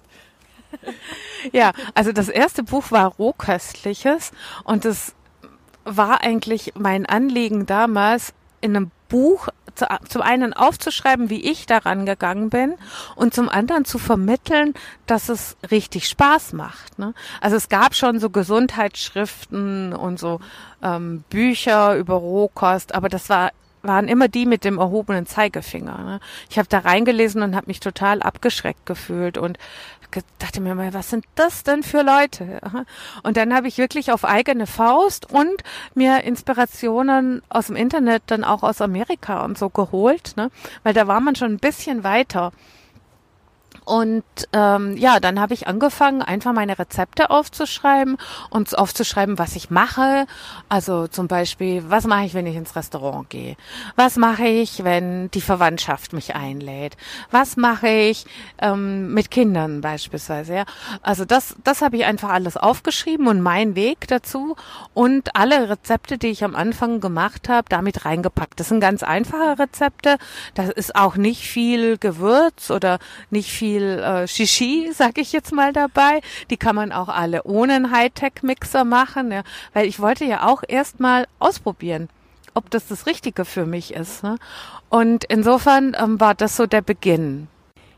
Ja, 1.53 1.71
also 1.93 2.11
das 2.11 2.27
erste 2.27 2.63
Buch 2.63 2.91
war 2.91 3.13
Rohköstliches 3.13 4.31
und 4.63 4.83
es 4.83 5.13
war 5.85 6.21
eigentlich 6.21 6.73
mein 6.75 7.05
Anliegen 7.05 7.67
damals, 7.67 8.33
in 8.65 8.75
einem 8.75 8.91
Buch 9.07 9.49
zu, 9.75 9.85
zum 10.07 10.21
einen 10.21 10.53
aufzuschreiben, 10.53 11.29
wie 11.29 11.49
ich 11.49 11.65
daran 11.65 12.05
gegangen 12.05 12.49
bin 12.49 12.75
und 13.15 13.33
zum 13.33 13.49
anderen 13.49 13.85
zu 13.85 13.97
vermitteln, 13.97 14.73
dass 15.05 15.29
es 15.29 15.57
richtig 15.69 16.07
Spaß 16.07 16.53
macht. 16.53 16.97
Ne? 16.97 17.13
Also 17.41 17.57
es 17.57 17.69
gab 17.69 17.95
schon 17.95 18.19
so 18.19 18.29
Gesundheitsschriften 18.29 19.93
und 19.93 20.19
so 20.19 20.39
ähm, 20.81 21.23
Bücher 21.29 21.95
über 21.95 22.15
Rohkost, 22.15 22.95
aber 22.95 23.09
das 23.09 23.29
war 23.29 23.51
waren 23.87 24.07
immer 24.07 24.27
die 24.27 24.45
mit 24.45 24.63
dem 24.63 24.77
erhobenen 24.77 25.25
Zeigefinger. 25.25 25.97
Ne? 25.97 26.19
Ich 26.49 26.57
habe 26.57 26.67
da 26.67 26.79
reingelesen 26.79 27.41
und 27.41 27.55
habe 27.55 27.67
mich 27.67 27.79
total 27.79 28.21
abgeschreckt 28.21 28.85
gefühlt 28.85 29.37
und 29.37 29.57
dachte 30.39 30.61
mir 30.61 30.75
mal, 30.75 30.93
was 30.93 31.09
sind 31.09 31.25
das 31.35 31.63
denn 31.63 31.83
für 31.83 32.01
Leute? 32.01 32.61
Und 33.23 33.37
dann 33.37 33.53
habe 33.53 33.67
ich 33.67 33.77
wirklich 33.77 34.11
auf 34.11 34.23
eigene 34.23 34.67
Faust 34.67 35.29
und 35.31 35.63
mir 35.93 36.23
Inspirationen 36.23 37.41
aus 37.49 37.67
dem 37.67 37.75
Internet, 37.75 38.23
dann 38.27 38.43
auch 38.43 38.63
aus 38.63 38.81
Amerika 38.81 39.43
und 39.43 39.57
so 39.57 39.69
geholt, 39.69 40.33
ne? 40.37 40.51
weil 40.83 40.93
da 40.93 41.07
war 41.07 41.19
man 41.19 41.35
schon 41.35 41.53
ein 41.53 41.59
bisschen 41.59 42.03
weiter. 42.03 42.51
Und 43.85 44.23
ähm, 44.51 44.97
ja, 44.97 45.19
dann 45.19 45.39
habe 45.39 45.53
ich 45.53 45.67
angefangen, 45.67 46.23
einfach 46.23 46.53
meine 46.53 46.77
Rezepte 46.79 47.29
aufzuschreiben 47.29 48.17
und 48.49 48.75
aufzuschreiben, 48.75 49.37
was 49.37 49.55
ich 49.55 49.69
mache. 49.69 50.25
Also 50.69 51.07
zum 51.07 51.27
Beispiel, 51.27 51.83
was 51.87 52.05
mache 52.05 52.25
ich, 52.25 52.33
wenn 52.33 52.47
ich 52.47 52.55
ins 52.55 52.75
Restaurant 52.75 53.29
gehe? 53.29 53.55
Was 53.95 54.17
mache 54.17 54.47
ich, 54.47 54.83
wenn 54.83 55.29
die 55.31 55.41
Verwandtschaft 55.41 56.13
mich 56.13 56.35
einlädt? 56.35 56.97
Was 57.29 57.57
mache 57.57 57.87
ich 57.87 58.25
ähm, 58.59 59.13
mit 59.13 59.29
Kindern 59.29 59.81
beispielsweise? 59.81 60.55
Ja? 60.55 60.65
Also 61.03 61.23
das, 61.23 61.55
das 61.63 61.83
habe 61.83 61.97
ich 61.97 62.05
einfach 62.05 62.29
alles 62.29 62.57
aufgeschrieben 62.57 63.27
und 63.27 63.41
mein 63.41 63.75
Weg 63.75 64.07
dazu 64.07 64.55
und 64.95 65.35
alle 65.35 65.69
Rezepte, 65.69 66.17
die 66.17 66.27
ich 66.29 66.43
am 66.43 66.55
Anfang 66.55 67.01
gemacht 67.01 67.49
habe, 67.49 67.69
damit 67.69 68.03
reingepackt. 68.03 68.59
Das 68.59 68.69
sind 68.69 68.79
ganz 68.79 69.03
einfache 69.03 69.59
Rezepte. 69.59 70.17
Das 70.55 70.69
ist 70.69 70.95
auch 70.95 71.17
nicht 71.17 71.43
viel 71.43 71.99
Gewürz 71.99 72.71
oder 72.71 72.97
nicht 73.29 73.51
viel 73.51 73.74
viel 73.75 73.99
äh, 73.99 74.27
Shishi, 74.27 74.91
sag 74.93 75.17
ich 75.17 75.31
jetzt 75.33 75.51
mal 75.51 75.73
dabei. 75.73 76.21
Die 76.49 76.57
kann 76.57 76.75
man 76.75 76.91
auch 76.91 77.09
alle 77.09 77.43
ohne 77.43 77.73
einen 77.73 77.91
Hightech-Mixer 77.91 78.85
machen, 78.85 79.31
ja, 79.31 79.43
weil 79.73 79.87
ich 79.87 79.99
wollte 79.99 80.25
ja 80.25 80.47
auch 80.47 80.63
erstmal 80.67 81.25
ausprobieren 81.39 82.09
ob 82.57 82.69
das 82.69 82.87
das 82.87 83.05
Richtige 83.05 83.43
für 83.43 83.65
mich 83.65 83.93
ist. 83.93 84.23
Ne? 84.23 84.37
Und 84.87 85.25
insofern 85.25 85.93
ähm, 85.99 86.21
war 86.21 86.35
das 86.35 86.55
so 86.55 86.65
der 86.65 86.81
Beginn. 86.81 87.49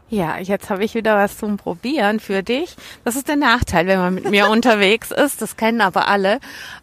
Ja, 0.09 0.39
jetzt 0.39 0.71
habe 0.71 0.83
ich 0.83 0.95
wieder 0.95 1.15
was 1.15 1.37
zum 1.37 1.57
Probieren 1.57 2.19
für 2.19 2.41
dich. 2.41 2.75
Das 3.03 3.15
ist 3.15 3.27
der 3.27 3.35
Nachteil, 3.35 3.85
wenn 3.85 3.99
man 3.99 4.15
mit 4.15 4.27
mir 4.31 4.49
unterwegs 4.49 5.11
ist. 5.11 5.43
Das 5.43 5.57
kennen 5.57 5.79
aber 5.79 6.07
alle. 6.07 6.39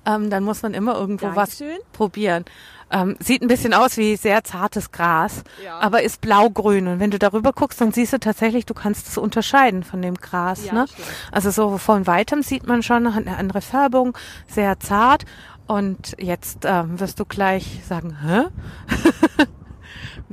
Ähm, 0.06 0.30
dann 0.30 0.44
muss 0.44 0.62
man 0.62 0.72
immer 0.72 0.94
irgendwo 0.94 1.26
Dankeschön. 1.26 1.78
was 1.78 1.92
probieren. 1.92 2.44
Ähm, 2.90 3.16
sieht 3.18 3.42
ein 3.42 3.48
bisschen 3.48 3.74
aus 3.74 3.96
wie 3.96 4.16
sehr 4.16 4.44
zartes 4.44 4.92
Gras, 4.92 5.42
ja. 5.64 5.78
aber 5.78 6.02
ist 6.02 6.20
blaugrün. 6.20 6.86
Und 6.86 7.00
wenn 7.00 7.10
du 7.10 7.18
darüber 7.18 7.52
guckst, 7.52 7.80
dann 7.80 7.92
siehst 7.92 8.12
du 8.12 8.18
tatsächlich, 8.18 8.66
du 8.66 8.74
kannst 8.74 9.08
es 9.08 9.18
unterscheiden 9.18 9.82
von 9.82 10.02
dem 10.02 10.14
Gras. 10.14 10.64
Ja, 10.66 10.72
ne? 10.72 10.86
Also 11.32 11.50
so 11.50 11.78
von 11.78 12.06
weitem 12.06 12.42
sieht 12.42 12.66
man 12.66 12.82
schon 12.82 13.06
eine 13.06 13.36
andere 13.36 13.60
Färbung, 13.60 14.16
sehr 14.46 14.78
zart. 14.80 15.24
Und 15.66 16.14
jetzt 16.18 16.60
ähm, 16.64 17.00
wirst 17.00 17.18
du 17.18 17.24
gleich 17.24 17.80
sagen, 17.88 18.18
hä? 18.22 18.44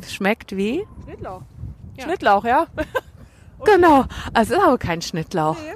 Schmeckt 0.08 0.55
wie? 0.58 0.86
Schnittlauch. 1.05 1.43
Ja. 1.98 2.03
Schnittlauch, 2.03 2.43
ja. 2.43 2.67
genau. 3.65 4.05
Also 4.34 4.55
ist 4.55 4.62
aber 4.62 4.77
kein 4.77 5.01
Schnittlauch. 5.01 5.58
Nee. 5.58 5.75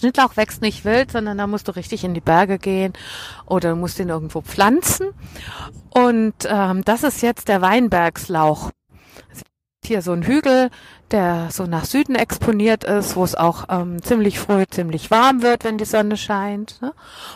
Schnittlauch 0.00 0.36
wächst 0.36 0.62
nicht 0.62 0.84
wild, 0.86 1.12
sondern 1.12 1.36
da 1.36 1.46
musst 1.46 1.68
du 1.68 1.72
richtig 1.72 2.04
in 2.04 2.14
die 2.14 2.22
Berge 2.22 2.58
gehen 2.58 2.94
oder 3.44 3.76
musst 3.76 3.98
ihn 3.98 4.08
irgendwo 4.08 4.40
pflanzen. 4.40 5.08
Und 5.90 6.34
ähm, 6.46 6.82
das 6.84 7.02
ist 7.02 7.22
jetzt 7.22 7.48
der 7.48 7.60
Weinbergslauch. 7.60 8.70
Hier 9.84 10.00
so 10.00 10.12
ein 10.12 10.22
Hügel, 10.22 10.70
der 11.12 11.48
so 11.50 11.64
nach 11.64 11.84
Süden 11.84 12.14
exponiert 12.14 12.84
ist, 12.84 13.16
wo 13.16 13.24
es 13.24 13.34
auch 13.34 13.64
ähm, 13.68 14.02
ziemlich 14.02 14.38
früh 14.38 14.64
ziemlich 14.70 15.10
warm 15.10 15.42
wird, 15.42 15.64
wenn 15.64 15.78
die 15.78 15.84
Sonne 15.84 16.16
scheint. 16.16 16.80
Ne? 16.80 16.92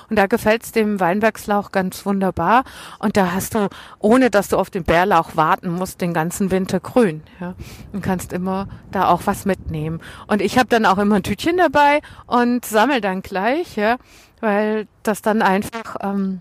Und 0.09 0.19
da 0.19 0.27
gefällt's 0.27 0.73
dem 0.73 1.01
Weinbergslauch 1.01 1.73
ganz 1.73 2.07
wunderbar. 2.07 2.65
Und 2.99 3.17
da 3.17 3.33
hast 3.33 3.55
du, 3.55 3.69
ohne 3.99 4.31
dass 4.31 4.49
du 4.49 4.57
auf 4.57 4.71
den 4.71 4.85
Bärlauch 4.85 5.37
warten 5.37 5.71
musst, 5.71 6.01
den 6.01 6.15
ganzen 6.15 6.51
Winter 6.51 6.81
grün. 6.81 7.23
Ja? 7.41 7.55
Und 7.93 8.03
kannst 8.03 8.33
immer 8.33 8.69
da 8.91 9.09
auch 9.09 9.23
was 9.25 9.45
mitnehmen. 9.45 10.01
Und 10.27 10.41
ich 10.41 10.59
habe 10.59 10.69
dann 10.69 10.87
auch 10.87 10.99
immer 10.99 11.17
ein 11.17 11.23
Tütchen 11.23 11.57
dabei 11.57 12.01
und 12.27 12.65
sammel 12.65 13.01
dann 13.01 13.23
gleich, 13.23 13.77
ja, 13.77 13.97
weil 14.41 14.87
das 15.03 15.23
dann 15.23 15.43
einfach 15.43 15.97
ähm, 16.01 16.41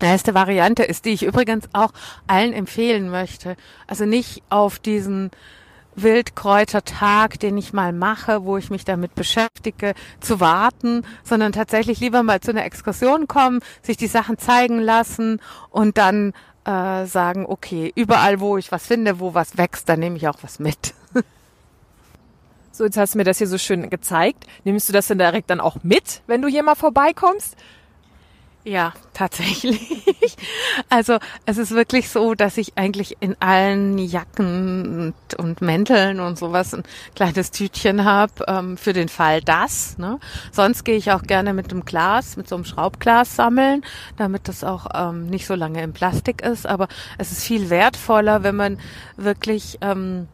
erste 0.00 0.34
Variante 0.34 0.82
ist, 0.82 1.04
die 1.04 1.10
ich 1.10 1.22
übrigens 1.22 1.68
auch 1.72 1.92
allen 2.26 2.52
empfehlen 2.52 3.10
möchte. 3.10 3.56
Also 3.86 4.04
nicht 4.04 4.42
auf 4.48 4.78
diesen 4.78 5.30
Wildkräutertag, 5.94 7.38
den 7.40 7.58
ich 7.58 7.72
mal 7.72 7.92
mache, 7.92 8.44
wo 8.44 8.56
ich 8.56 8.70
mich 8.70 8.84
damit 8.84 9.14
beschäftige, 9.14 9.94
zu 10.20 10.40
warten, 10.40 11.04
sondern 11.24 11.52
tatsächlich 11.52 12.00
lieber 12.00 12.22
mal 12.22 12.40
zu 12.40 12.50
einer 12.50 12.64
Exkursion 12.64 13.28
kommen, 13.28 13.60
sich 13.82 13.96
die 13.96 14.06
Sachen 14.06 14.38
zeigen 14.38 14.78
lassen 14.80 15.40
und 15.70 15.98
dann 15.98 16.32
äh, 16.64 17.06
sagen, 17.06 17.46
okay, 17.46 17.92
überall, 17.94 18.40
wo 18.40 18.56
ich 18.56 18.72
was 18.72 18.86
finde, 18.86 19.20
wo 19.20 19.34
was 19.34 19.58
wächst, 19.58 19.88
dann 19.88 20.00
nehme 20.00 20.16
ich 20.16 20.28
auch 20.28 20.38
was 20.42 20.58
mit. 20.58 20.94
So, 22.74 22.84
jetzt 22.84 22.96
hast 22.96 23.12
du 23.12 23.18
mir 23.18 23.24
das 23.24 23.36
hier 23.36 23.46
so 23.46 23.58
schön 23.58 23.90
gezeigt. 23.90 24.46
Nimmst 24.64 24.88
du 24.88 24.94
das 24.94 25.06
denn 25.06 25.18
direkt 25.18 25.50
dann 25.50 25.60
auch 25.60 25.76
mit, 25.82 26.22
wenn 26.26 26.40
du 26.40 26.48
hier 26.48 26.62
mal 26.62 26.74
vorbeikommst? 26.74 27.54
Ja, 28.64 28.92
tatsächlich. 29.12 29.90
Also 30.88 31.18
es 31.46 31.58
ist 31.58 31.72
wirklich 31.72 32.08
so, 32.08 32.34
dass 32.34 32.56
ich 32.56 32.78
eigentlich 32.78 33.16
in 33.20 33.36
allen 33.40 33.98
Jacken 33.98 35.14
und, 35.30 35.34
und 35.38 35.60
Mänteln 35.60 36.20
und 36.20 36.38
sowas 36.38 36.74
ein 36.74 36.84
kleines 37.14 37.50
Tütchen 37.50 38.04
habe 38.04 38.44
ähm, 38.46 38.76
für 38.76 38.92
den 38.92 39.08
Fall 39.08 39.42
das. 39.42 39.98
Ne? 39.98 40.18
Sonst 40.50 40.84
gehe 40.84 40.96
ich 40.96 41.10
auch 41.12 41.22
gerne 41.22 41.54
mit 41.54 41.70
einem 41.70 41.84
Glas, 41.84 42.36
mit 42.36 42.48
so 42.48 42.54
einem 42.54 42.64
Schraubglas 42.64 43.36
sammeln, 43.36 43.84
damit 44.16 44.48
das 44.48 44.64
auch 44.64 44.86
ähm, 44.94 45.26
nicht 45.26 45.46
so 45.46 45.54
lange 45.54 45.82
im 45.82 45.92
Plastik 45.92 46.42
ist. 46.42 46.66
Aber 46.66 46.88
es 47.18 47.32
ist 47.32 47.44
viel 47.44 47.68
wertvoller, 47.68 48.42
wenn 48.42 48.56
man 48.56 48.78
wirklich 49.16 49.78
ähm, 49.82 50.28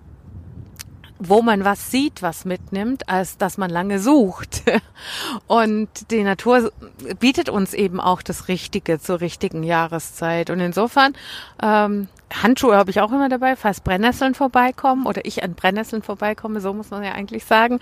wo 1.18 1.42
man 1.42 1.64
was 1.64 1.90
sieht, 1.90 2.22
was 2.22 2.44
mitnimmt, 2.44 3.08
als 3.08 3.38
dass 3.38 3.58
man 3.58 3.70
lange 3.70 3.98
sucht. 3.98 4.62
Und 5.46 5.88
die 6.10 6.22
Natur 6.22 6.72
bietet 7.18 7.48
uns 7.48 7.74
eben 7.74 8.00
auch 8.00 8.22
das 8.22 8.48
Richtige 8.48 9.00
zur 9.00 9.20
richtigen 9.20 9.62
Jahreszeit. 9.62 10.50
Und 10.50 10.60
insofern, 10.60 11.14
ähm, 11.62 12.08
Handschuhe 12.30 12.76
habe 12.76 12.90
ich 12.90 13.00
auch 13.00 13.10
immer 13.10 13.28
dabei, 13.28 13.56
falls 13.56 13.80
Brennnesseln 13.80 14.34
vorbeikommen 14.34 15.06
oder 15.06 15.24
ich 15.24 15.42
an 15.42 15.54
Brennnesseln 15.54 16.02
vorbeikomme, 16.02 16.60
so 16.60 16.74
muss 16.74 16.90
man 16.90 17.02
ja 17.02 17.12
eigentlich 17.12 17.44
sagen. 17.44 17.80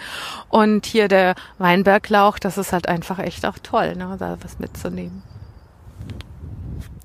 Und 0.49 0.87
hier 0.87 1.09
der 1.09 1.35
Weinberglauch, 1.59 2.39
das 2.39 2.57
ist 2.57 2.73
halt 2.73 2.89
einfach 2.89 3.19
echt 3.19 3.45
auch 3.45 3.59
toll, 3.63 3.97
ne, 3.97 4.17
da 4.19 4.39
was 4.43 4.59
mitzunehmen. 4.59 5.23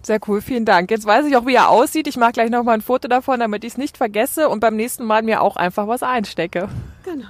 Sehr 0.04 0.20
cool, 0.28 0.42
vielen 0.42 0.66
Dank. 0.66 0.90
Jetzt 0.90 1.06
weiß 1.06 1.26
ich 1.28 1.38
auch, 1.38 1.46
wie 1.46 1.56
er 1.56 1.70
aussieht. 1.70 2.08
Ich 2.08 2.18
mache 2.18 2.32
gleich 2.32 2.50
noch 2.50 2.64
mal 2.64 2.74
ein 2.74 2.82
Foto 2.82 3.08
davon, 3.08 3.40
damit 3.40 3.64
ich 3.64 3.74
es 3.74 3.78
nicht 3.78 3.98
vergesse 3.98 4.50
und 4.50 4.60
beim 4.60 4.76
nächsten 4.76 5.06
Mal 5.06 5.22
mir 5.22 5.42
auch 5.42 5.56
einfach 5.56 5.88
was 5.88 6.02
einstecke. 6.02 6.70
Genau. 7.04 7.28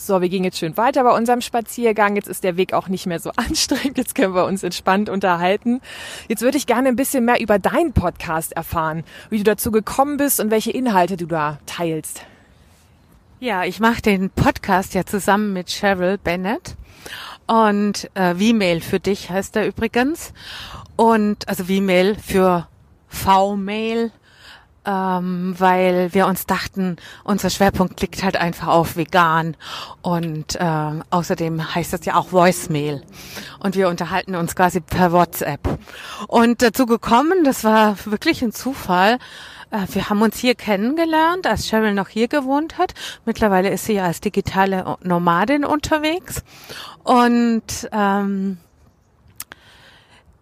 So, 0.00 0.20
wir 0.22 0.28
gehen 0.28 0.44
jetzt 0.44 0.58
schön 0.58 0.76
weiter 0.76 1.02
bei 1.02 1.14
unserem 1.14 1.40
Spaziergang. 1.40 2.14
Jetzt 2.14 2.28
ist 2.28 2.44
der 2.44 2.56
Weg 2.56 2.72
auch 2.72 2.86
nicht 2.86 3.06
mehr 3.06 3.18
so 3.18 3.32
anstrengend. 3.36 3.98
Jetzt 3.98 4.14
können 4.14 4.34
wir 4.34 4.44
uns 4.44 4.62
entspannt 4.62 5.10
unterhalten. 5.10 5.80
Jetzt 6.28 6.40
würde 6.40 6.56
ich 6.56 6.66
gerne 6.66 6.88
ein 6.88 6.96
bisschen 6.96 7.24
mehr 7.24 7.40
über 7.40 7.58
deinen 7.58 7.92
Podcast 7.92 8.52
erfahren, 8.52 9.04
wie 9.28 9.38
du 9.38 9.44
dazu 9.44 9.70
gekommen 9.70 10.16
bist 10.16 10.40
und 10.40 10.50
welche 10.50 10.70
Inhalte 10.70 11.16
du 11.16 11.26
da 11.26 11.58
teilst. 11.66 12.22
Ja, 13.40 13.64
ich 13.64 13.78
mache 13.78 14.00
den 14.00 14.30
Podcast 14.30 14.94
ja 14.94 15.04
zusammen 15.04 15.52
mit 15.52 15.68
Cheryl 15.68 16.16
Bennett. 16.16 16.76
Und 17.48 18.10
äh, 18.14 18.34
V-Mail 18.34 18.80
für 18.80 19.00
dich 19.00 19.30
heißt 19.30 19.56
er 19.56 19.66
übrigens. 19.66 20.32
Und 20.96 21.48
also 21.48 21.64
V-Mail 21.64 22.14
für 22.14 22.68
V-Mail, 23.08 24.12
ähm, 24.84 25.54
weil 25.58 26.12
wir 26.12 26.26
uns 26.26 26.44
dachten, 26.44 26.96
unser 27.24 27.48
Schwerpunkt 27.48 28.00
liegt 28.02 28.22
halt 28.22 28.36
einfach 28.36 28.68
auf 28.68 28.96
vegan. 28.96 29.56
Und 30.02 30.58
ähm, 30.60 31.02
außerdem 31.08 31.74
heißt 31.74 31.92
das 31.92 32.04
ja 32.04 32.16
auch 32.16 32.32
Voicemail. 32.32 33.02
Und 33.60 33.76
wir 33.76 33.88
unterhalten 33.88 34.34
uns 34.34 34.54
quasi 34.54 34.80
per 34.80 35.12
WhatsApp. 35.12 35.78
Und 36.26 36.60
dazu 36.60 36.84
gekommen, 36.84 37.44
das 37.44 37.64
war 37.64 37.96
wirklich 38.04 38.42
ein 38.42 38.52
Zufall, 38.52 39.18
äh, 39.70 39.86
wir 39.92 40.08
haben 40.08 40.22
uns 40.22 40.38
hier 40.38 40.54
kennengelernt, 40.54 41.46
als 41.46 41.68
Cheryl 41.68 41.94
noch 41.94 42.08
hier 42.08 42.28
gewohnt 42.28 42.78
hat. 42.78 42.94
Mittlerweile 43.24 43.70
ist 43.70 43.84
sie 43.84 43.94
ja 43.94 44.04
als 44.04 44.20
digitale 44.20 44.96
Nomadin 45.02 45.64
unterwegs. 45.64 46.42
Und 47.04 47.88
ähm, 47.92 48.58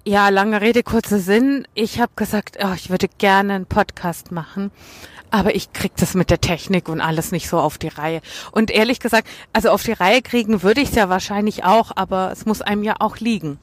ja, 0.04 0.28
lange 0.28 0.60
Rede, 0.60 0.82
kurzer 0.84 1.18
Sinn. 1.18 1.66
Ich 1.74 2.00
habe 2.00 2.12
gesagt, 2.14 2.58
oh, 2.62 2.72
ich 2.76 2.90
würde 2.90 3.08
gerne 3.18 3.54
einen 3.54 3.66
Podcast 3.66 4.30
machen. 4.30 4.70
Aber 5.32 5.56
ich 5.56 5.72
krieg 5.72 5.92
das 5.96 6.14
mit 6.14 6.30
der 6.30 6.40
Technik 6.40 6.88
und 6.88 7.00
alles 7.00 7.32
nicht 7.32 7.48
so 7.48 7.58
auf 7.58 7.78
die 7.78 7.88
Reihe. 7.88 8.20
Und 8.52 8.70
ehrlich 8.70 9.00
gesagt, 9.00 9.26
also 9.52 9.70
auf 9.70 9.82
die 9.82 9.92
Reihe 9.92 10.22
kriegen 10.22 10.62
würde 10.62 10.80
ich 10.80 10.90
es 10.90 10.94
ja 10.94 11.08
wahrscheinlich 11.08 11.64
auch, 11.64 11.90
aber 11.96 12.30
es 12.30 12.46
muss 12.46 12.62
einem 12.62 12.84
ja 12.84 12.94
auch 13.00 13.16
liegen. 13.16 13.58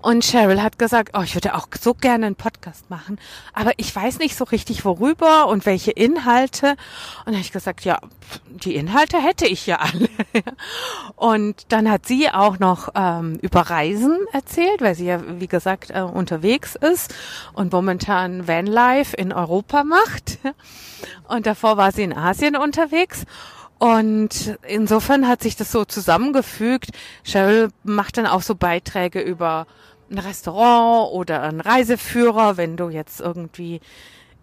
Und 0.00 0.24
Cheryl 0.24 0.62
hat 0.62 0.78
gesagt, 0.78 1.10
oh, 1.18 1.22
ich 1.22 1.34
würde 1.34 1.54
auch 1.54 1.68
so 1.80 1.94
gerne 1.94 2.26
einen 2.26 2.36
Podcast 2.36 2.88
machen, 2.88 3.18
aber 3.52 3.72
ich 3.78 3.94
weiß 3.94 4.18
nicht 4.18 4.36
so 4.36 4.44
richtig 4.44 4.84
worüber 4.84 5.48
und 5.48 5.66
welche 5.66 5.90
Inhalte. 5.90 6.76
Und 7.26 7.32
habe 7.32 7.40
ich 7.40 7.52
gesagt, 7.52 7.84
ja, 7.84 7.98
die 8.46 8.76
Inhalte 8.76 9.18
hätte 9.20 9.46
ich 9.46 9.66
ja 9.66 9.78
alle. 9.80 10.08
und 11.16 11.72
dann 11.72 11.90
hat 11.90 12.06
sie 12.06 12.30
auch 12.30 12.58
noch 12.58 12.90
ähm, 12.94 13.38
über 13.42 13.62
Reisen 13.62 14.18
erzählt, 14.32 14.80
weil 14.80 14.94
sie 14.94 15.06
ja, 15.06 15.20
wie 15.40 15.48
gesagt, 15.48 15.90
äh, 15.90 16.00
unterwegs 16.02 16.76
ist 16.76 17.14
und 17.52 17.72
momentan 17.72 18.46
Vanlife 18.46 19.16
in 19.16 19.32
Europa 19.32 19.84
macht. 19.84 20.38
Und 21.28 21.46
davor 21.46 21.76
war 21.76 21.92
sie 21.92 22.02
in 22.02 22.12
Asien 22.12 22.56
unterwegs. 22.56 23.24
Und 23.78 24.58
insofern 24.66 25.28
hat 25.28 25.42
sich 25.42 25.54
das 25.54 25.70
so 25.70 25.84
zusammengefügt. 25.84 26.90
Cheryl 27.24 27.68
macht 27.84 28.16
dann 28.16 28.26
auch 28.26 28.42
so 28.42 28.56
Beiträge 28.56 29.20
über 29.20 29.66
ein 30.10 30.18
Restaurant 30.18 31.12
oder 31.12 31.42
ein 31.42 31.60
Reiseführer, 31.60 32.56
wenn 32.56 32.76
du 32.76 32.88
jetzt 32.88 33.20
irgendwie 33.20 33.80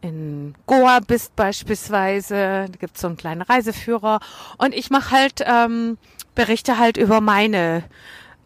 in 0.01 0.54
Goa 0.67 0.99
bist 0.99 1.36
beispielsweise, 1.36 2.67
da 2.69 2.78
gibt's 2.80 3.01
so 3.01 3.08
einen 3.08 3.17
kleinen 3.17 3.41
Reiseführer. 3.41 4.19
Und 4.58 4.75
ich 4.75 4.89
mache 4.89 5.12
halt 5.12 5.43
ähm, 5.45 5.97
berichte 6.36 6.78
halt 6.78 6.97
über 6.97 7.21
meine 7.21 7.84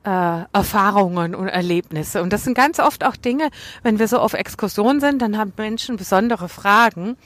äh, 0.03 0.43
Erfahrungen 0.53 1.36
und 1.36 1.47
Erlebnisse. 1.47 2.21
Und 2.21 2.32
das 2.32 2.45
sind 2.45 2.53
ganz 2.53 2.79
oft 2.79 3.03
auch 3.03 3.15
Dinge, 3.15 3.49
wenn 3.84 3.99
wir 3.99 4.08
so 4.08 4.19
auf 4.19 4.34
Exkursion 4.34 5.01
sind, 5.01 5.21
dann 5.21 5.38
haben 5.38 5.51
Menschen 5.58 5.97
besondere 5.97 6.47
Fragen. 6.47 7.17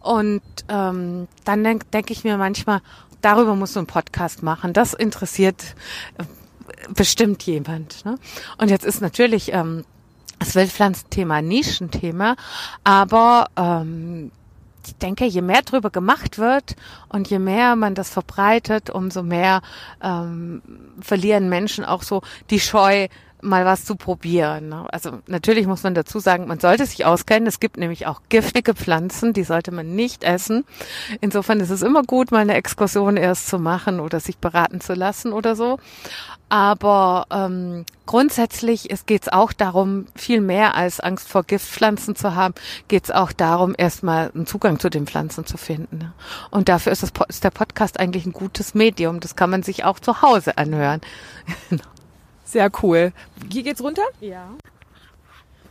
Und 0.00 0.42
ähm, 0.68 1.28
dann 1.44 1.64
denke 1.64 1.86
denk 1.92 2.10
ich 2.10 2.24
mir 2.24 2.36
manchmal, 2.36 2.82
darüber 3.22 3.54
musst 3.54 3.76
du 3.76 3.80
einen 3.80 3.86
Podcast 3.86 4.42
machen. 4.42 4.72
Das 4.72 4.92
interessiert 4.92 5.74
bestimmt 6.94 7.42
jemand. 7.44 8.04
Ne? 8.04 8.18
Und 8.58 8.70
jetzt 8.70 8.84
ist 8.84 9.00
natürlich 9.00 9.52
ähm, 9.52 9.84
das 10.38 10.54
Wildpflanzenthema 10.54 11.36
ein 11.36 11.48
Nischenthema, 11.48 12.36
aber 12.84 13.48
ähm, 13.56 14.30
ich 14.86 14.96
denke, 14.96 15.26
je 15.26 15.42
mehr 15.42 15.62
drüber 15.62 15.90
gemacht 15.90 16.38
wird 16.38 16.76
und 17.08 17.28
je 17.28 17.38
mehr 17.38 17.76
man 17.76 17.94
das 17.94 18.08
verbreitet, 18.08 18.88
umso 18.90 19.22
mehr 19.22 19.60
ähm, 20.02 20.62
verlieren 21.00 21.48
Menschen 21.48 21.84
auch 21.84 22.02
so 22.02 22.22
die 22.50 22.60
Scheu, 22.60 23.08
mal 23.42 23.64
was 23.64 23.84
zu 23.84 23.96
probieren. 23.96 24.68
Ne? 24.68 24.86
Also 24.90 25.20
natürlich 25.26 25.66
muss 25.66 25.82
man 25.82 25.94
dazu 25.94 26.18
sagen, 26.18 26.46
man 26.46 26.60
sollte 26.60 26.86
sich 26.86 27.04
auskennen. 27.04 27.46
Es 27.46 27.60
gibt 27.60 27.76
nämlich 27.76 28.06
auch 28.06 28.22
giftige 28.28 28.74
Pflanzen, 28.74 29.32
die 29.32 29.44
sollte 29.44 29.70
man 29.70 29.94
nicht 29.94 30.24
essen. 30.24 30.64
Insofern 31.20 31.60
ist 31.60 31.70
es 31.70 31.82
immer 31.82 32.02
gut, 32.02 32.30
mal 32.30 32.40
eine 32.40 32.54
Exkursion 32.54 33.16
erst 33.16 33.48
zu 33.48 33.58
machen 33.58 34.00
oder 34.00 34.20
sich 34.20 34.38
beraten 34.38 34.80
zu 34.80 34.94
lassen 34.94 35.32
oder 35.32 35.56
so. 35.56 35.78
Aber 36.50 37.26
ähm, 37.30 37.84
grundsätzlich 38.06 38.88
geht 39.06 39.22
es 39.22 39.28
auch 39.28 39.52
darum, 39.52 40.06
viel 40.14 40.40
mehr 40.40 40.74
als 40.74 40.98
Angst 40.98 41.28
vor 41.28 41.44
Giftpflanzen 41.44 42.16
zu 42.16 42.34
haben, 42.34 42.54
geht 42.88 43.04
es 43.04 43.10
auch 43.10 43.32
darum, 43.32 43.74
erstmal 43.76 44.30
einen 44.34 44.46
Zugang 44.46 44.78
zu 44.78 44.88
den 44.88 45.06
Pflanzen 45.06 45.44
zu 45.44 45.58
finden. 45.58 46.12
Und 46.50 46.70
dafür 46.70 46.92
ist, 46.92 47.02
das, 47.02 47.12
ist 47.28 47.44
der 47.44 47.50
Podcast 47.50 48.00
eigentlich 48.00 48.24
ein 48.24 48.32
gutes 48.32 48.74
Medium. 48.74 49.20
Das 49.20 49.36
kann 49.36 49.50
man 49.50 49.62
sich 49.62 49.84
auch 49.84 49.98
zu 49.98 50.22
Hause 50.22 50.56
anhören. 50.56 51.02
Sehr 52.44 52.70
cool. 52.82 53.12
Hier 53.52 53.62
geht's 53.62 53.82
runter? 53.82 54.04
Ja. 54.20 54.48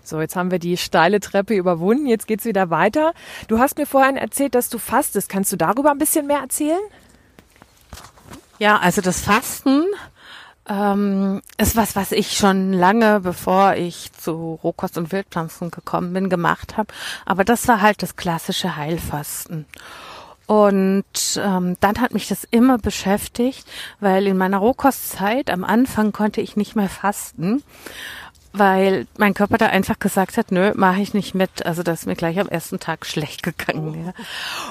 So, 0.04 0.22
jetzt 0.22 0.36
haben 0.36 0.52
wir 0.52 0.60
die 0.60 0.78
steile 0.78 1.20
Treppe 1.20 1.56
überwunden. 1.56 2.06
Jetzt 2.06 2.28
geht's 2.28 2.46
wieder 2.46 2.70
weiter. 2.70 3.14
Du 3.48 3.58
hast 3.58 3.80
mir 3.80 3.88
vorhin 3.88 4.16
erzählt, 4.16 4.54
dass 4.54 4.70
du 4.70 4.78
fastest. 4.78 5.28
Kannst 5.28 5.52
du 5.52 5.58
darüber 5.58 5.90
ein 5.90 5.98
bisschen 5.98 6.28
mehr 6.28 6.40
erzählen? 6.40 6.80
Ja, 8.60 8.78
also 8.78 9.02
das 9.02 9.22
Fasten 9.22 9.86
ähm, 10.70 11.42
ist 11.58 11.76
was, 11.76 11.96
was 11.96 12.12
ich 12.12 12.38
schon 12.38 12.74
lange, 12.74 13.22
bevor 13.22 13.76
ich 13.76 14.12
zu 14.14 14.60
Rohkost 14.64 14.98
und 14.98 15.12
Wildpflanzen 15.12 15.72
gekommen 15.72 16.14
bin, 16.14 16.30
gemacht 16.30 16.78
habe. 16.78 16.94
Aber 17.26 17.44
das 17.44 17.68
war 17.68 17.82
halt 17.82 18.04
das 18.04 18.16
klassische 18.16 18.76
Heilfasten. 18.76 19.66
Und 20.48 21.04
ähm, 21.44 21.76
dann 21.82 22.00
hat 22.00 22.14
mich 22.14 22.30
das 22.30 22.46
immer 22.46 22.78
beschäftigt, 22.78 23.68
weil 24.00 24.28
in 24.28 24.38
meiner 24.38 24.60
Rohkostzeit 24.60 25.50
am 25.50 25.66
Anfang 25.66 26.14
konnte 26.14 26.40
ich 26.40 26.56
nicht 26.56 26.74
mehr 26.76 26.88
fasten, 26.88 27.64
weil 28.54 29.08
mein 29.18 29.34
Körper 29.34 29.58
da 29.58 29.68
einfach 29.68 30.00
gesagt 30.00 30.38
hat, 30.38 30.52
nö, 30.52 30.72
mache 30.76 31.02
ich 31.02 31.14
nicht 31.14 31.36
mit. 31.36 31.66
Also 31.66 31.84
das 31.84 32.02
ist 32.02 32.06
mir 32.06 32.16
gleich 32.16 32.40
am 32.40 32.48
ersten 32.48 32.80
Tag 32.80 33.06
schlecht 33.06 33.44
gegangen. 33.44 34.06
Ja. 34.06 34.14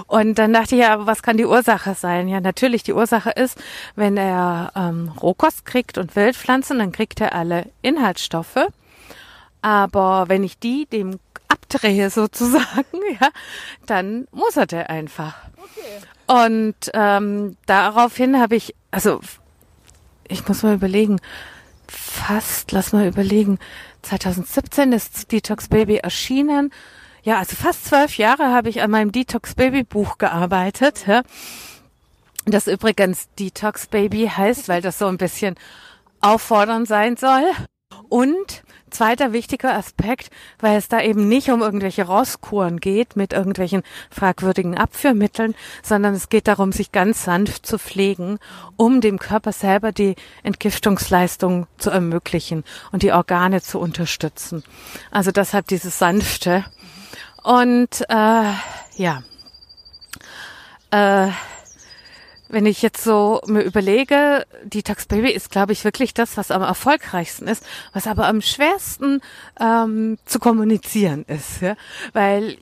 Und 0.06 0.38
dann 0.38 0.52
dachte 0.52 0.74
ich, 0.74 0.80
ja, 0.82 1.06
was 1.06 1.22
kann 1.22 1.36
die 1.36 1.46
Ursache 1.46 1.94
sein? 1.94 2.28
Ja, 2.28 2.40
natürlich, 2.40 2.82
die 2.82 2.92
Ursache 2.92 3.30
ist, 3.30 3.58
wenn 3.94 4.16
er 4.16 4.72
ähm, 4.74 5.12
Rohkost 5.20 5.64
kriegt 5.64 5.98
und 5.98 6.16
Wildpflanzen, 6.16 6.78
dann 6.78 6.92
kriegt 6.92 7.20
er 7.20 7.34
alle 7.34 7.66
Inhaltsstoffe. 7.82 8.66
Aber 9.62 10.28
wenn 10.28 10.44
ich 10.44 10.58
die 10.58 10.86
dem 10.86 11.18
abdrehe 11.48 12.10
sozusagen, 12.10 13.00
ja, 13.20 13.28
dann 13.86 14.26
muss 14.32 14.56
er 14.56 14.66
der 14.66 14.90
einfach. 14.90 15.34
Okay. 15.56 16.06
Und 16.26 16.90
ähm, 16.94 17.56
daraufhin 17.66 18.40
habe 18.40 18.56
ich, 18.56 18.74
also 18.90 19.20
ich 20.28 20.46
muss 20.48 20.62
mal 20.62 20.74
überlegen, 20.74 21.20
fast, 21.88 22.72
lass 22.72 22.92
mal 22.92 23.06
überlegen, 23.06 23.58
2017 24.02 24.92
ist 24.92 25.32
Detox 25.32 25.68
Baby 25.68 25.96
erschienen. 25.96 26.72
Ja, 27.22 27.38
also 27.38 27.56
fast 27.56 27.86
zwölf 27.86 28.18
Jahre 28.18 28.52
habe 28.52 28.68
ich 28.68 28.82
an 28.82 28.90
meinem 28.90 29.12
Detox 29.12 29.54
Baby 29.54 29.82
Buch 29.82 30.18
gearbeitet. 30.18 31.06
Ja. 31.06 31.22
Das 32.44 32.68
übrigens 32.68 33.28
Detox 33.38 33.88
Baby 33.88 34.30
heißt, 34.34 34.68
weil 34.68 34.80
das 34.80 34.98
so 34.98 35.06
ein 35.06 35.18
bisschen 35.18 35.56
auffordernd 36.20 36.86
sein 36.86 37.16
soll. 37.16 37.44
Und 38.08 38.62
zweiter 38.90 39.32
wichtiger 39.32 39.74
Aspekt, 39.74 40.30
weil 40.58 40.76
es 40.76 40.88
da 40.88 41.00
eben 41.00 41.28
nicht 41.28 41.50
um 41.50 41.62
irgendwelche 41.62 42.06
Rosskuren 42.06 42.78
geht 42.78 43.16
mit 43.16 43.32
irgendwelchen 43.32 43.82
fragwürdigen 44.10 44.76
Abführmitteln, 44.76 45.54
sondern 45.82 46.14
es 46.14 46.28
geht 46.28 46.48
darum, 46.48 46.72
sich 46.72 46.92
ganz 46.92 47.24
sanft 47.24 47.66
zu 47.66 47.78
pflegen, 47.78 48.38
um 48.76 49.00
dem 49.00 49.18
Körper 49.18 49.52
selber 49.52 49.92
die 49.92 50.14
Entgiftungsleistung 50.42 51.66
zu 51.78 51.90
ermöglichen 51.90 52.64
und 52.92 53.02
die 53.02 53.12
Organe 53.12 53.62
zu 53.62 53.78
unterstützen. 53.78 54.62
Also 55.10 55.30
deshalb 55.30 55.66
dieses 55.66 55.98
sanfte. 55.98 56.64
Und 57.42 58.02
äh, 58.08 58.52
ja. 58.96 59.22
Äh, 60.90 61.28
wenn 62.48 62.66
ich 62.66 62.82
jetzt 62.82 63.02
so 63.02 63.40
mir 63.46 63.62
überlege, 63.62 64.46
Detox 64.64 65.06
Baby 65.06 65.30
ist, 65.30 65.50
glaube 65.50 65.72
ich, 65.72 65.84
wirklich 65.84 66.14
das, 66.14 66.36
was 66.36 66.50
am 66.50 66.62
erfolgreichsten 66.62 67.48
ist, 67.48 67.64
was 67.92 68.06
aber 68.06 68.26
am 68.26 68.40
schwersten 68.40 69.20
ähm, 69.60 70.18
zu 70.24 70.38
kommunizieren 70.38 71.24
ist, 71.28 71.62
ja? 71.62 71.76
weil 72.12 72.56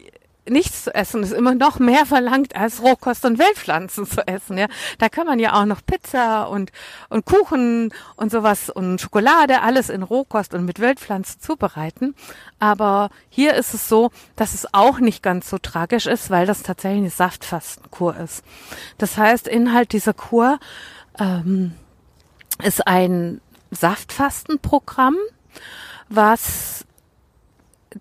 nichts 0.48 0.84
zu 0.84 0.94
essen 0.94 1.22
ist 1.22 1.32
immer 1.32 1.54
noch 1.54 1.78
mehr 1.78 2.06
verlangt 2.06 2.56
als 2.56 2.82
Rohkost 2.82 3.24
und 3.24 3.38
Wildpflanzen 3.38 4.06
zu 4.06 4.26
essen. 4.26 4.58
Ja, 4.58 4.66
da 4.98 5.08
kann 5.08 5.26
man 5.26 5.38
ja 5.38 5.54
auch 5.54 5.64
noch 5.64 5.80
Pizza 5.84 6.44
und 6.44 6.70
und 7.08 7.24
Kuchen 7.24 7.92
und 8.16 8.30
sowas 8.30 8.70
und 8.70 9.00
Schokolade 9.00 9.62
alles 9.62 9.88
in 9.88 10.02
Rohkost 10.02 10.54
und 10.54 10.64
mit 10.64 10.80
Wildpflanzen 10.80 11.40
zubereiten. 11.40 12.14
Aber 12.58 13.10
hier 13.28 13.54
ist 13.54 13.74
es 13.74 13.88
so, 13.88 14.10
dass 14.36 14.54
es 14.54 14.72
auch 14.72 14.98
nicht 14.98 15.22
ganz 15.22 15.48
so 15.48 15.58
tragisch 15.58 16.06
ist, 16.06 16.30
weil 16.30 16.46
das 16.46 16.62
tatsächlich 16.62 17.00
eine 17.00 17.10
Saftfastenkur 17.10 18.16
ist. 18.16 18.44
Das 18.98 19.16
heißt, 19.16 19.48
Inhalt 19.48 19.92
dieser 19.92 20.14
Kur 20.14 20.58
ähm, 21.18 21.72
ist 22.62 22.86
ein 22.86 23.40
Saftfastenprogramm, 23.70 25.16
was 26.08 26.83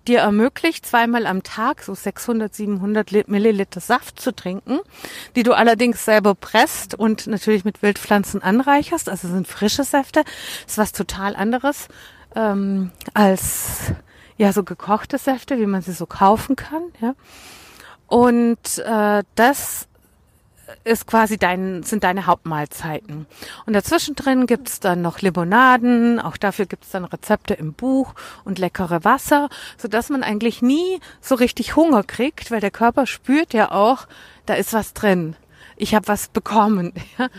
dir 0.08 0.20
ermöglicht, 0.20 0.86
zweimal 0.86 1.26
am 1.26 1.44
Tag 1.44 1.84
so 1.84 1.94
600, 1.94 2.54
700 2.54 3.28
Milliliter 3.28 3.80
Saft 3.80 4.20
zu 4.20 4.36
trinken, 4.36 4.80
die 5.36 5.44
du 5.44 5.54
allerdings 5.54 6.06
selber 6.06 6.36
presst 6.36 6.96
und 6.96 7.28
natürlich 7.28 7.66
mit 7.66 7.82
Wildpflanzen 7.82 8.42
anreicherst. 8.42 9.10
Also 9.10 9.28
sind 9.28 9.48
frische 9.48 9.84
Säfte. 9.84 10.24
Ist 10.68 10.78
was 10.78 10.92
total 10.92 11.36
anderes 11.36 11.88
ähm, 12.36 12.92
als 13.14 13.92
ja 14.38 14.52
so 14.52 14.64
gekochte 14.64 15.18
Säfte, 15.18 15.60
wie 15.60 15.66
man 15.66 15.82
sie 15.82 15.94
so 15.94 16.06
kaufen 16.06 16.56
kann. 16.56 16.84
Ja. 17.02 17.16
Und 18.08 18.80
äh, 18.80 19.24
das 19.36 19.88
ist 20.84 21.08
quasi 21.08 21.38
dein, 21.38 21.84
sind 21.84 22.04
deine 22.04 22.26
Hauptmahlzeiten. 22.26 23.26
Und 23.66 23.74
dazwischen 23.74 24.16
drin 24.16 24.46
gibt's 24.48 24.80
dann 24.80 25.02
noch 25.02 25.22
Limonaden, 25.22 26.20
auch 26.20 26.38
dafür 26.38 26.66
gibt's 26.66 26.92
dann 26.92 27.06
Rezepte 27.06 27.54
im 27.54 27.74
Buch 27.74 28.14
und 28.44 28.60
leckere 28.60 29.04
Wasser, 29.04 29.50
so 29.78 29.88
dass 29.88 30.10
man 30.10 30.24
eigentlich 30.24 30.62
nie 30.62 31.00
so 31.22 31.36
richtig 31.36 31.76
Hunger 31.76 32.04
kriegt, 32.04 32.52
weil 32.52 32.62
der 32.62 32.72
Körper 32.72 33.06
spürt 33.08 33.54
ja 33.54 33.72
auch, 33.72 34.08
da 34.46 34.54
ist 34.56 34.74
was 34.74 34.94
drin. 34.94 35.36
Ich 35.76 35.96
habe 35.96 36.08
was 36.08 36.28
bekommen. 36.28 36.94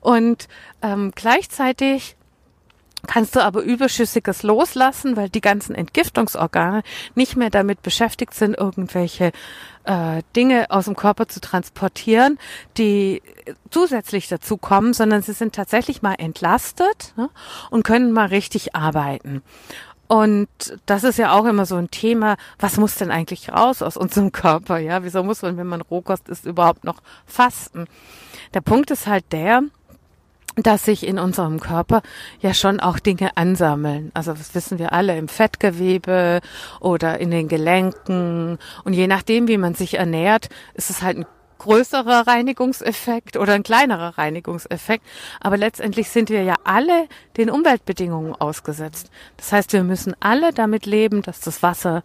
Und 0.00 0.46
ähm, 0.82 1.12
gleichzeitig 1.14 2.17
kannst 3.06 3.36
du 3.36 3.44
aber 3.44 3.62
Überschüssiges 3.62 4.42
loslassen, 4.42 5.16
weil 5.16 5.28
die 5.28 5.40
ganzen 5.40 5.74
Entgiftungsorgane 5.74 6.82
nicht 7.14 7.36
mehr 7.36 7.50
damit 7.50 7.82
beschäftigt 7.82 8.34
sind, 8.34 8.54
irgendwelche 8.54 9.32
äh, 9.84 10.22
Dinge 10.34 10.66
aus 10.70 10.86
dem 10.86 10.96
Körper 10.96 11.28
zu 11.28 11.40
transportieren, 11.40 12.38
die 12.76 13.22
zusätzlich 13.70 14.28
dazu 14.28 14.56
kommen, 14.56 14.92
sondern 14.94 15.22
sie 15.22 15.32
sind 15.32 15.54
tatsächlich 15.54 16.02
mal 16.02 16.14
entlastet 16.14 17.14
ne, 17.16 17.30
und 17.70 17.84
können 17.84 18.12
mal 18.12 18.26
richtig 18.26 18.74
arbeiten. 18.74 19.42
Und 20.08 20.48
das 20.86 21.04
ist 21.04 21.18
ja 21.18 21.32
auch 21.32 21.44
immer 21.44 21.66
so 21.66 21.76
ein 21.76 21.90
Thema, 21.90 22.36
was 22.58 22.78
muss 22.78 22.94
denn 22.94 23.10
eigentlich 23.10 23.50
raus 23.50 23.82
aus 23.82 23.98
unserem 23.98 24.32
Körper? 24.32 24.78
Ja, 24.78 25.04
wieso 25.04 25.22
muss 25.22 25.42
man, 25.42 25.58
wenn 25.58 25.66
man 25.66 25.82
Rohkost 25.82 26.30
isst, 26.30 26.46
überhaupt 26.46 26.84
noch 26.84 27.02
fasten? 27.26 27.86
Der 28.54 28.62
Punkt 28.62 28.90
ist 28.90 29.06
halt 29.06 29.26
der, 29.32 29.62
dass 30.62 30.84
sich 30.84 31.06
in 31.06 31.18
unserem 31.18 31.60
Körper 31.60 32.02
ja 32.40 32.54
schon 32.54 32.80
auch 32.80 32.98
Dinge 32.98 33.36
ansammeln. 33.36 34.10
Also 34.14 34.32
das 34.32 34.54
wissen 34.54 34.78
wir 34.78 34.92
alle 34.92 35.16
im 35.16 35.28
Fettgewebe 35.28 36.40
oder 36.80 37.18
in 37.18 37.30
den 37.30 37.48
Gelenken. 37.48 38.58
Und 38.84 38.92
je 38.92 39.06
nachdem, 39.06 39.48
wie 39.48 39.58
man 39.58 39.74
sich 39.74 39.98
ernährt, 39.98 40.48
ist 40.74 40.90
es 40.90 41.02
halt 41.02 41.18
ein 41.18 41.26
größerer 41.58 42.26
Reinigungseffekt 42.26 43.36
oder 43.36 43.52
ein 43.52 43.62
kleinerer 43.62 44.16
Reinigungseffekt. 44.16 45.04
Aber 45.40 45.56
letztendlich 45.56 46.08
sind 46.08 46.30
wir 46.30 46.42
ja 46.42 46.54
alle 46.64 47.08
den 47.36 47.50
Umweltbedingungen 47.50 48.34
ausgesetzt. 48.34 49.10
Das 49.36 49.52
heißt, 49.52 49.72
wir 49.72 49.82
müssen 49.82 50.14
alle 50.20 50.52
damit 50.52 50.86
leben, 50.86 51.22
dass 51.22 51.40
das 51.40 51.62
Wasser 51.62 52.02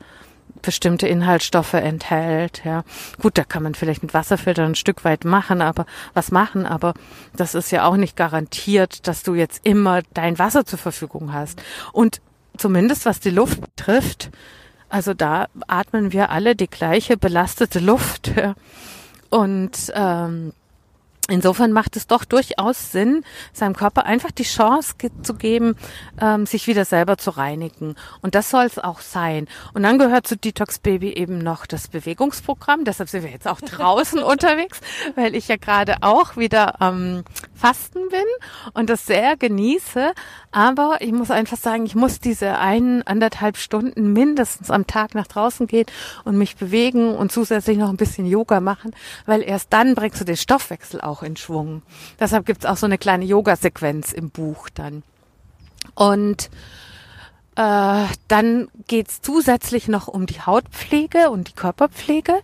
bestimmte 0.64 1.08
Inhaltsstoffe 1.08 1.74
enthält. 1.74 2.64
Ja, 2.66 2.84
gut, 3.22 3.38
da 3.38 3.44
kann 3.44 3.62
man 3.62 3.76
vielleicht 3.76 4.02
mit 4.02 4.16
Wasserfiltern 4.16 4.72
ein 4.72 4.76
Stück 4.76 5.06
weit 5.06 5.26
machen, 5.26 5.62
aber 5.62 5.86
was 6.16 6.32
machen, 6.32 6.66
aber 6.66 6.96
das 7.36 7.54
ist 7.54 7.72
ja 7.72 7.86
auch 7.86 7.98
nicht 7.98 8.16
garantiert, 8.16 9.08
dass 9.08 9.22
du 9.22 9.36
jetzt 9.36 9.62
immer 9.64 10.02
dein 10.16 10.40
Wasser 10.40 10.66
zur 10.66 10.80
Verfügung 10.80 11.34
hast. 11.34 11.62
Und 11.92 12.22
zumindest 12.58 13.06
was 13.06 13.20
die 13.20 13.30
Luft 13.30 13.62
betrifft, 13.62 14.32
also 14.90 15.14
da 15.14 15.48
atmen 15.68 16.12
wir 16.14 16.30
alle 16.30 16.56
die 16.56 16.70
gleiche 16.70 17.18
belastete 17.18 17.80
Luft. 17.80 18.32
Und 19.30 19.92
ähm, 19.96 20.54
Insofern 21.30 21.72
macht 21.72 21.96
es 21.96 22.06
doch 22.06 22.26
durchaus 22.26 22.92
Sinn, 22.92 23.24
seinem 23.54 23.78
Körper 23.78 24.06
einfach 24.06 24.32
die 24.32 24.44
Chance 24.44 24.96
ge 24.98 25.10
zu 25.22 25.36
geben, 25.36 25.78
ähm, 26.20 26.46
sich 26.46 26.68
wieder 26.68 26.84
selber 26.84 27.18
zu 27.18 27.30
reinigen. 27.30 27.96
Und 28.22 28.36
das 28.36 28.50
soll 28.50 28.66
es 28.66 28.78
auch 28.78 29.00
sein. 29.00 29.48
Und 29.74 29.84
dann 29.84 29.98
gehört 29.98 30.28
zu 30.28 30.36
Detox 30.36 30.80
Baby 30.80 31.14
eben 31.14 31.38
noch 31.38 31.66
das 31.66 31.88
Bewegungsprogramm. 31.88 32.84
Deshalb 32.84 33.08
sind 33.08 33.24
wir 33.24 33.32
jetzt 33.32 33.48
auch 33.48 33.62
draußen 33.62 34.22
unterwegs, 34.22 34.82
weil 35.16 35.34
ich 35.34 35.48
ja 35.48 35.56
gerade 35.56 35.98
auch 36.02 36.36
wieder 36.36 36.76
ähm, 36.82 37.24
Fasten 37.56 38.10
bin 38.10 38.26
und 38.74 38.90
das 38.90 39.06
sehr 39.06 39.38
genieße. 39.38 40.14
Aber 40.54 40.98
ich 41.00 41.12
muss 41.12 41.32
einfach 41.32 41.58
sagen, 41.58 41.84
ich 41.88 41.96
muss 41.96 42.20
diese 42.20 42.60
ein, 42.60 43.02
anderthalb 43.08 43.58
Stunden 43.58 44.14
mindestens 44.14 44.70
am 44.70 44.86
Tag 44.86 45.16
nach 45.16 45.26
draußen 45.26 45.66
gehen 45.66 45.88
und 46.26 46.38
mich 46.38 46.56
bewegen 46.56 47.16
und 47.16 47.32
zusätzlich 47.32 47.76
noch 47.76 47.90
ein 47.90 47.98
bisschen 47.98 48.28
Yoga 48.28 48.60
machen, 48.60 48.92
weil 49.26 49.42
erst 49.42 49.74
dann 49.74 49.96
bringst 49.96 50.22
du 50.22 50.26
den 50.26 50.38
Stoffwechsel 50.38 51.02
auch 51.02 51.24
in 51.24 51.38
Schwung. 51.38 51.82
Deshalb 52.20 52.46
gibt's 52.46 52.68
auch 52.68 52.78
so 52.78 52.86
eine 52.86 53.00
kleine 53.00 53.26
Yoga-Sequenz 53.26 54.14
im 54.14 54.30
Buch 54.30 54.70
dann. 54.70 55.02
Und 55.96 56.52
äh, 57.56 58.06
dann 58.28 58.68
geht's 58.88 59.22
zusätzlich 59.22 59.88
noch 59.88 60.08
um 60.08 60.28
die 60.28 60.42
Hautpflege 60.42 61.32
und 61.32 61.48
die 61.48 61.54
Körperpflege 61.54 62.42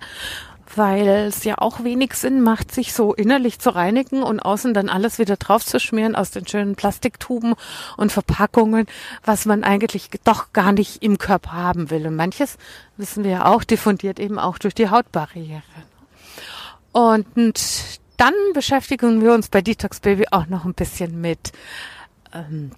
weil 0.79 1.09
es 1.27 1.43
ja 1.43 1.57
auch 1.57 1.83
wenig 1.83 2.13
Sinn 2.13 2.41
macht, 2.41 2.71
sich 2.71 2.93
so 2.93 3.13
innerlich 3.13 3.59
zu 3.59 3.69
reinigen 3.69 4.23
und 4.23 4.39
außen 4.39 4.73
dann 4.73 4.87
alles 4.87 5.19
wieder 5.19 5.35
draufzuschmieren 5.35 6.15
aus 6.15 6.31
den 6.31 6.47
schönen 6.47 6.77
Plastiktuben 6.77 7.53
und 7.97 8.13
Verpackungen, 8.13 8.87
was 9.25 9.45
man 9.45 9.65
eigentlich 9.65 10.09
doch 10.23 10.53
gar 10.53 10.71
nicht 10.71 11.03
im 11.03 11.17
Körper 11.17 11.51
haben 11.51 11.89
will. 11.89 12.07
Und 12.07 12.15
manches, 12.15 12.57
wissen 12.95 13.25
wir 13.25 13.31
ja 13.31 13.45
auch, 13.45 13.65
diffundiert 13.65 14.21
eben 14.21 14.39
auch 14.39 14.57
durch 14.57 14.73
die 14.73 14.89
Hautbarriere. 14.89 15.61
Und 16.93 17.27
dann 18.15 18.33
beschäftigen 18.53 19.21
wir 19.21 19.33
uns 19.33 19.49
bei 19.49 19.61
Detox 19.61 19.99
Baby 19.99 20.27
auch 20.31 20.47
noch 20.47 20.63
ein 20.63 20.75
bisschen 20.75 21.19
mit 21.19 21.51
ähm, 22.33 22.71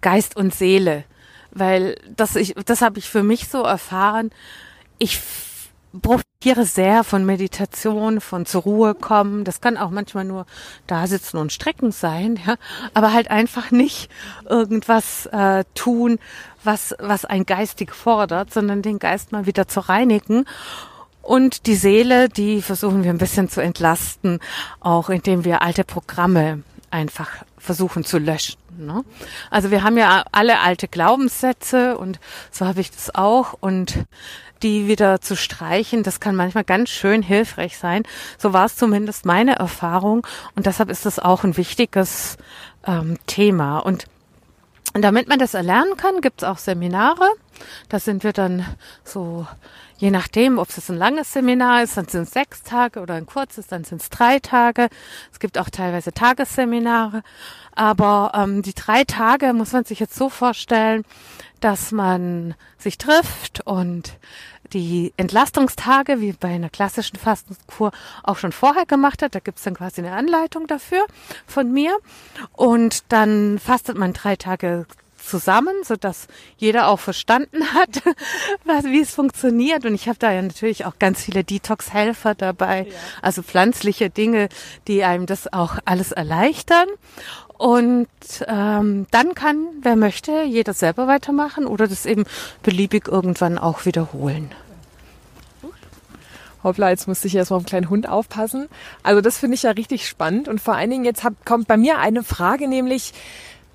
Geist 0.00 0.36
und 0.36 0.54
Seele, 0.54 1.02
weil 1.50 1.96
das 2.16 2.38
das 2.66 2.82
habe 2.82 3.00
ich 3.00 3.10
für 3.10 3.24
mich 3.24 3.48
so 3.48 3.64
erfahren. 3.64 4.30
Ich 4.98 5.20
profitiere 6.02 6.64
sehr 6.64 7.04
von 7.04 7.24
Meditation, 7.24 8.20
von 8.20 8.46
zur 8.46 8.62
Ruhe 8.62 8.94
kommen. 8.94 9.44
Das 9.44 9.60
kann 9.60 9.76
auch 9.76 9.90
manchmal 9.90 10.24
nur 10.24 10.46
da 10.86 11.06
sitzen 11.06 11.38
und 11.38 11.52
strecken 11.52 11.92
sein, 11.92 12.38
ja, 12.46 12.56
aber 12.94 13.12
halt 13.12 13.30
einfach 13.30 13.70
nicht 13.70 14.10
irgendwas 14.48 15.26
äh, 15.26 15.64
tun, 15.74 16.18
was 16.64 16.94
was 16.98 17.24
ein 17.24 17.46
geistig 17.46 17.94
fordert, 17.94 18.52
sondern 18.52 18.82
den 18.82 18.98
Geist 18.98 19.32
mal 19.32 19.46
wieder 19.46 19.68
zu 19.68 19.80
reinigen. 19.80 20.44
Und 21.22 21.66
die 21.66 21.74
Seele, 21.74 22.30
die 22.30 22.62
versuchen 22.62 23.04
wir 23.04 23.10
ein 23.10 23.18
bisschen 23.18 23.50
zu 23.50 23.60
entlasten, 23.60 24.40
auch 24.80 25.10
indem 25.10 25.44
wir 25.44 25.60
alte 25.60 25.84
Programme 25.84 26.62
einfach 26.90 27.28
versuchen 27.58 28.04
zu 28.04 28.18
löschen. 28.18 28.56
Ne? 28.78 29.04
Also 29.50 29.70
wir 29.70 29.82
haben 29.82 29.98
ja 29.98 30.24
alle 30.32 30.60
alte 30.60 30.88
Glaubenssätze 30.88 31.98
und 31.98 32.18
so 32.50 32.64
habe 32.64 32.80
ich 32.80 32.90
das 32.90 33.14
auch 33.14 33.54
und 33.60 34.04
die 34.62 34.88
wieder 34.88 35.20
zu 35.20 35.36
streichen, 35.36 36.02
das 36.02 36.20
kann 36.20 36.36
manchmal 36.36 36.64
ganz 36.64 36.90
schön 36.90 37.22
hilfreich 37.22 37.78
sein. 37.78 38.02
So 38.38 38.52
war 38.52 38.66
es 38.66 38.76
zumindest 38.76 39.24
meine 39.26 39.56
Erfahrung 39.56 40.26
und 40.54 40.66
deshalb 40.66 40.90
ist 40.90 41.06
das 41.06 41.18
auch 41.18 41.44
ein 41.44 41.56
wichtiges 41.56 42.36
ähm, 42.86 43.18
Thema. 43.26 43.78
Und 43.78 44.06
damit 44.94 45.28
man 45.28 45.38
das 45.38 45.54
erlernen 45.54 45.96
kann, 45.96 46.20
gibt 46.20 46.42
es 46.42 46.48
auch 46.48 46.58
Seminare. 46.58 47.28
Da 47.88 47.98
sind 47.98 48.24
wir 48.24 48.32
dann 48.32 48.64
so, 49.04 49.46
je 49.98 50.10
nachdem, 50.10 50.58
ob 50.58 50.68
es 50.70 50.88
ein 50.88 50.96
langes 50.96 51.32
Seminar 51.32 51.82
ist, 51.82 51.96
dann 51.96 52.08
sind 52.08 52.22
es 52.22 52.30
sechs 52.30 52.62
Tage 52.62 53.00
oder 53.00 53.14
ein 53.14 53.26
kurzes, 53.26 53.66
dann 53.66 53.84
sind 53.84 54.00
es 54.00 54.10
drei 54.10 54.38
Tage. 54.38 54.88
Es 55.32 55.40
gibt 55.40 55.58
auch 55.58 55.68
teilweise 55.70 56.12
Tagesseminare. 56.12 57.22
Aber 57.74 58.32
ähm, 58.34 58.62
die 58.62 58.74
drei 58.74 59.04
Tage 59.04 59.52
muss 59.52 59.72
man 59.72 59.84
sich 59.84 60.00
jetzt 60.00 60.16
so 60.16 60.28
vorstellen, 60.28 61.04
dass 61.60 61.92
man 61.92 62.54
sich 62.78 62.98
trifft 62.98 63.60
und 63.64 64.18
die 64.72 65.12
Entlastungstage, 65.16 66.20
wie 66.20 66.32
bei 66.32 66.48
einer 66.48 66.68
klassischen 66.68 67.16
Fastenkur, 67.16 67.92
auch 68.22 68.36
schon 68.36 68.52
vorher 68.52 68.86
gemacht 68.86 69.22
hat. 69.22 69.34
Da 69.34 69.40
gibt's 69.40 69.62
dann 69.62 69.74
quasi 69.74 70.00
eine 70.00 70.12
Anleitung 70.12 70.66
dafür 70.66 71.06
von 71.46 71.72
mir. 71.72 71.96
Und 72.52 73.10
dann 73.10 73.58
fastet 73.58 73.96
man 73.96 74.12
drei 74.12 74.36
Tage 74.36 74.86
zusammen, 75.28 75.74
so 75.84 75.96
dass 75.96 76.26
jeder 76.56 76.88
auch 76.88 76.98
verstanden 76.98 77.62
hat, 77.74 78.02
was, 78.64 78.84
wie 78.84 79.00
es 79.00 79.14
funktioniert. 79.14 79.84
Und 79.84 79.94
ich 79.94 80.08
habe 80.08 80.18
da 80.18 80.32
ja 80.32 80.42
natürlich 80.42 80.84
auch 80.84 80.98
ganz 80.98 81.22
viele 81.22 81.44
Detox-Helfer 81.44 82.34
dabei, 82.34 82.86
ja. 82.88 82.94
also 83.22 83.42
pflanzliche 83.42 84.10
Dinge, 84.10 84.48
die 84.86 85.04
einem 85.04 85.26
das 85.26 85.52
auch 85.52 85.78
alles 85.84 86.12
erleichtern. 86.12 86.88
Und 87.58 88.06
ähm, 88.46 89.06
dann 89.10 89.34
kann, 89.34 89.66
wer 89.82 89.96
möchte, 89.96 90.44
jeder 90.44 90.72
selber 90.72 91.08
weitermachen 91.08 91.66
oder 91.66 91.88
das 91.88 92.06
eben 92.06 92.24
beliebig 92.62 93.08
irgendwann 93.08 93.58
auch 93.58 93.84
wiederholen. 93.84 94.52
Hoppla, 96.62 96.90
jetzt 96.90 97.08
musste 97.08 97.26
ich 97.26 97.34
erstmal 97.34 97.56
auf 97.56 97.62
einen 97.62 97.68
kleinen 97.68 97.90
Hund 97.90 98.08
aufpassen. 98.08 98.68
Also 99.02 99.20
das 99.20 99.38
finde 99.38 99.56
ich 99.56 99.64
ja 99.64 99.72
richtig 99.72 100.06
spannend. 100.08 100.46
Und 100.48 100.60
vor 100.60 100.74
allen 100.74 100.90
Dingen 100.90 101.04
jetzt 101.04 101.24
hab, 101.24 101.44
kommt 101.44 101.66
bei 101.66 101.76
mir 101.76 101.98
eine 101.98 102.22
Frage, 102.22 102.68
nämlich, 102.68 103.12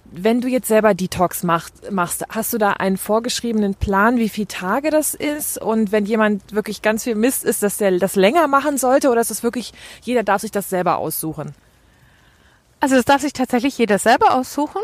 wenn 0.06 0.40
du 0.40 0.48
jetzt 0.48 0.68
selber 0.70 0.94
Detox 0.94 1.44
macht, 1.44 1.92
machst, 1.92 2.24
hast 2.30 2.54
du 2.54 2.58
da 2.58 2.72
einen 2.72 2.98
vorgeschriebenen 2.98 3.76
Plan, 3.76 4.18
wie 4.18 4.30
viele 4.30 4.48
Tage 4.48 4.92
das 4.92 5.14
ist? 5.14 5.58
Und 5.58 5.92
wenn 5.92 6.06
jemand 6.06 6.54
wirklich 6.54 6.82
ganz 6.82 7.04
viel 7.04 7.16
Mist 7.16 7.44
ist, 7.44 7.64
dass 7.64 7.78
der 7.78 8.00
das 8.00 8.16
länger 8.16 8.48
machen 8.48 8.78
sollte 8.78 9.10
oder 9.10 9.20
ist 9.20 9.32
es 9.32 9.44
wirklich, 9.44 9.74
jeder 10.04 10.24
darf 10.24 10.42
sich 10.42 10.52
das 10.52 10.70
selber 10.70 10.98
aussuchen? 10.98 11.54
Also 12.84 12.98
das 12.98 13.06
darf 13.06 13.22
sich 13.22 13.32
tatsächlich 13.32 13.78
jeder 13.78 13.98
selber 13.98 14.34
aussuchen. 14.34 14.82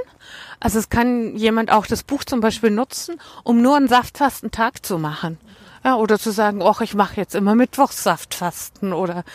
Also 0.62 0.80
es 0.80 0.88
kann 0.88 1.36
jemand 1.36 1.70
auch 1.70 1.86
das 1.86 2.04
Buch 2.04 2.24
zum 2.24 2.40
Beispiel 2.40 2.72
nutzen, 2.72 3.20
um 3.44 3.62
nur 3.62 3.76
einen 3.76 3.90
saftfasten 3.90 4.52
Tag 4.52 4.86
zu 4.86 4.98
machen. 4.98 5.38
Ja, 5.84 5.96
oder 5.96 6.18
zu 6.18 6.32
sagen, 6.32 6.62
ach, 6.64 6.80
ich 6.80 6.94
mache 6.94 7.18
jetzt 7.18 7.36
immer 7.36 7.56
Mittwochssaftfasten 7.56 8.94
oder 8.94 9.26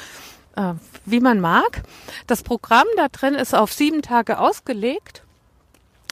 äh, 0.57 0.73
wie 1.05 1.21
man 1.21 1.41
mag. 1.41 1.83
Das 2.27 2.43
Programm 2.43 2.87
da 2.97 3.09
drin 3.09 3.35
ist 3.35 3.55
auf 3.55 3.71
sieben 3.71 4.01
Tage 4.01 4.39
ausgelegt 4.39 5.24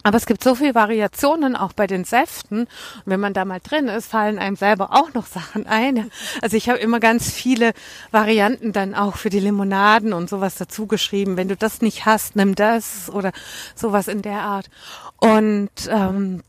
aber 0.03 0.17
es 0.17 0.27
gibt 0.27 0.43
so 0.43 0.55
viele 0.55 0.75
Variationen 0.75 1.57
auch 1.57 1.73
bei 1.73 1.87
den 1.87 2.05
Säften. 2.05 2.62
Und 2.62 2.69
wenn 3.07 3.21
man 3.21 3.35
da 3.35 3.45
mal 3.45 3.61
drin 3.61 3.88
ist, 3.88 4.11
fallen 4.11 4.38
einem 4.38 4.57
selber 4.57 4.93
auch 4.93 5.15
noch 5.15 5.27
Sachen 5.27 5.67
ein. 5.67 6.11
Also 6.41 6.57
ich 6.57 6.69
habe 6.69 6.79
immer 6.79 7.01
ganz 7.01 7.31
viele 7.31 7.73
Varianten 8.11 8.73
dann 8.73 8.95
auch 8.95 9.17
für 9.17 9.31
die 9.31 9.41
Limonaden 9.41 10.12
und 10.12 10.29
sowas 10.29 10.57
dazu 10.57 10.87
geschrieben. 10.87 11.37
Wenn 11.37 11.49
du 11.49 11.57
das 11.57 11.83
nicht 11.83 12.05
hast, 12.05 12.37
nimm 12.37 12.55
das 12.55 13.11
oder 13.11 13.33
sowas 13.75 14.09
in 14.09 14.23
der 14.23 14.41
Art. 14.41 14.71
Und 15.19 15.71
ähm, 15.88 16.43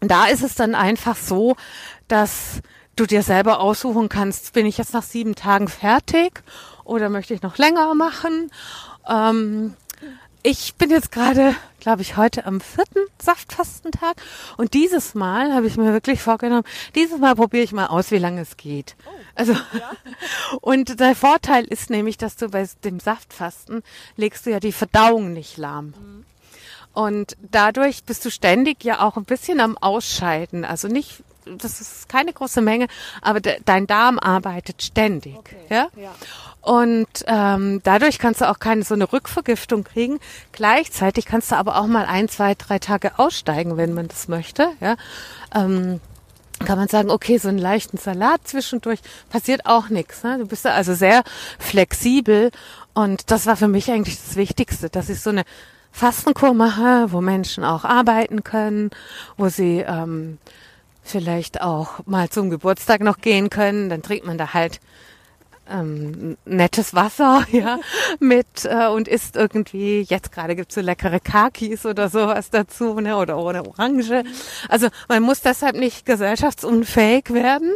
da 0.00 0.26
ist 0.26 0.42
es 0.42 0.54
dann 0.54 0.74
einfach 0.74 1.16
so, 1.16 1.56
dass 2.06 2.62
du 2.96 3.06
dir 3.06 3.22
selber 3.22 3.60
aussuchen 3.60 4.08
kannst, 4.08 4.52
bin 4.52 4.66
ich 4.66 4.78
jetzt 4.78 4.94
nach 4.94 5.02
sieben 5.02 5.34
Tagen 5.34 5.68
fertig 5.68 6.42
oder 6.84 7.10
möchte 7.10 7.34
ich 7.34 7.42
noch 7.42 7.58
länger 7.58 7.94
machen? 7.94 8.50
Ähm, 9.08 9.74
ich 10.42 10.74
bin 10.74 10.90
jetzt 10.90 11.12
gerade, 11.12 11.54
glaube 11.80 12.02
ich, 12.02 12.16
heute 12.16 12.46
am 12.46 12.60
vierten 12.60 13.00
Saftfastentag 13.20 14.16
und 14.56 14.74
dieses 14.74 15.14
Mal 15.14 15.52
habe 15.52 15.66
ich 15.66 15.76
mir 15.76 15.92
wirklich 15.92 16.22
vorgenommen, 16.22 16.64
dieses 16.94 17.18
Mal 17.18 17.34
probiere 17.34 17.64
ich 17.64 17.72
mal 17.72 17.86
aus, 17.86 18.10
wie 18.10 18.18
lange 18.18 18.42
es 18.42 18.56
geht. 18.56 18.96
Oh, 19.06 19.10
also 19.34 19.52
ja. 19.52 19.92
und 20.60 21.00
der 21.00 21.14
Vorteil 21.14 21.64
ist 21.64 21.90
nämlich, 21.90 22.16
dass 22.18 22.36
du 22.36 22.48
bei 22.48 22.68
dem 22.84 23.00
Saftfasten 23.00 23.82
legst 24.16 24.46
du 24.46 24.50
ja 24.50 24.60
die 24.60 24.72
Verdauung 24.72 25.32
nicht 25.32 25.56
lahm. 25.56 25.94
Mhm. 25.98 26.24
Und 26.92 27.36
dadurch 27.52 28.04
bist 28.04 28.24
du 28.24 28.30
ständig 28.30 28.82
ja 28.82 29.06
auch 29.06 29.16
ein 29.16 29.24
bisschen 29.24 29.60
am 29.60 29.78
Ausscheiden. 29.78 30.64
Also 30.64 30.88
nicht, 30.88 31.22
das 31.44 31.80
ist 31.80 32.08
keine 32.08 32.32
große 32.32 32.60
Menge, 32.60 32.88
aber 33.22 33.40
de, 33.40 33.60
dein 33.64 33.86
Darm 33.86 34.18
arbeitet 34.18 34.82
ständig. 34.82 35.36
Okay. 35.36 35.56
Ja? 35.68 35.88
ja. 35.96 36.14
Und 36.68 37.08
ähm, 37.26 37.80
dadurch 37.82 38.18
kannst 38.18 38.42
du 38.42 38.50
auch 38.50 38.58
keine 38.58 38.82
so 38.82 38.92
eine 38.92 39.10
Rückvergiftung 39.10 39.84
kriegen. 39.84 40.20
Gleichzeitig 40.52 41.24
kannst 41.24 41.50
du 41.50 41.56
aber 41.56 41.80
auch 41.80 41.86
mal 41.86 42.04
ein, 42.04 42.28
zwei, 42.28 42.54
drei 42.54 42.78
Tage 42.78 43.18
aussteigen, 43.18 43.78
wenn 43.78 43.94
man 43.94 44.06
das 44.06 44.28
möchte. 44.28 44.68
Ja. 44.78 44.96
Ähm, 45.54 45.98
kann 46.58 46.76
man 46.76 46.88
sagen, 46.88 47.10
okay, 47.10 47.38
so 47.38 47.48
einen 47.48 47.56
leichten 47.56 47.96
Salat 47.96 48.46
zwischendurch 48.46 49.00
passiert 49.30 49.64
auch 49.64 49.88
nichts. 49.88 50.22
Ne? 50.24 50.36
Du 50.36 50.46
bist 50.46 50.66
da 50.66 50.72
also 50.72 50.92
sehr 50.92 51.22
flexibel 51.58 52.50
und 52.92 53.30
das 53.30 53.46
war 53.46 53.56
für 53.56 53.68
mich 53.68 53.90
eigentlich 53.90 54.20
das 54.22 54.36
Wichtigste, 54.36 54.90
dass 54.90 55.08
ich 55.08 55.22
so 55.22 55.30
eine 55.30 55.44
Fastenkur 55.90 56.52
mache, 56.52 57.06
wo 57.12 57.22
Menschen 57.22 57.64
auch 57.64 57.84
arbeiten 57.84 58.44
können, 58.44 58.90
wo 59.38 59.48
sie 59.48 59.78
ähm, 59.88 60.36
vielleicht 61.02 61.62
auch 61.62 62.04
mal 62.04 62.28
zum 62.28 62.50
Geburtstag 62.50 63.00
noch 63.00 63.22
gehen 63.22 63.48
können. 63.48 63.88
Dann 63.88 64.02
trinkt 64.02 64.26
man 64.26 64.36
da 64.36 64.52
halt 64.52 64.80
ähm, 65.70 66.36
nettes 66.44 66.94
Wasser, 66.94 67.44
ja, 67.52 67.78
mit 68.20 68.64
äh, 68.64 68.88
und 68.88 69.08
isst 69.08 69.36
irgendwie, 69.36 70.02
jetzt 70.02 70.32
gerade 70.32 70.56
gibt's 70.56 70.74
so 70.74 70.80
leckere 70.80 71.20
Kakis 71.20 71.86
oder 71.86 72.08
sowas 72.08 72.50
dazu, 72.50 73.00
ne, 73.00 73.16
oder 73.16 73.38
ohne 73.38 73.66
Orange. 73.66 74.24
Also 74.68 74.88
man 75.08 75.22
muss 75.22 75.40
deshalb 75.40 75.76
nicht 75.76 76.06
gesellschaftsunfähig 76.06 77.32
werden. 77.32 77.72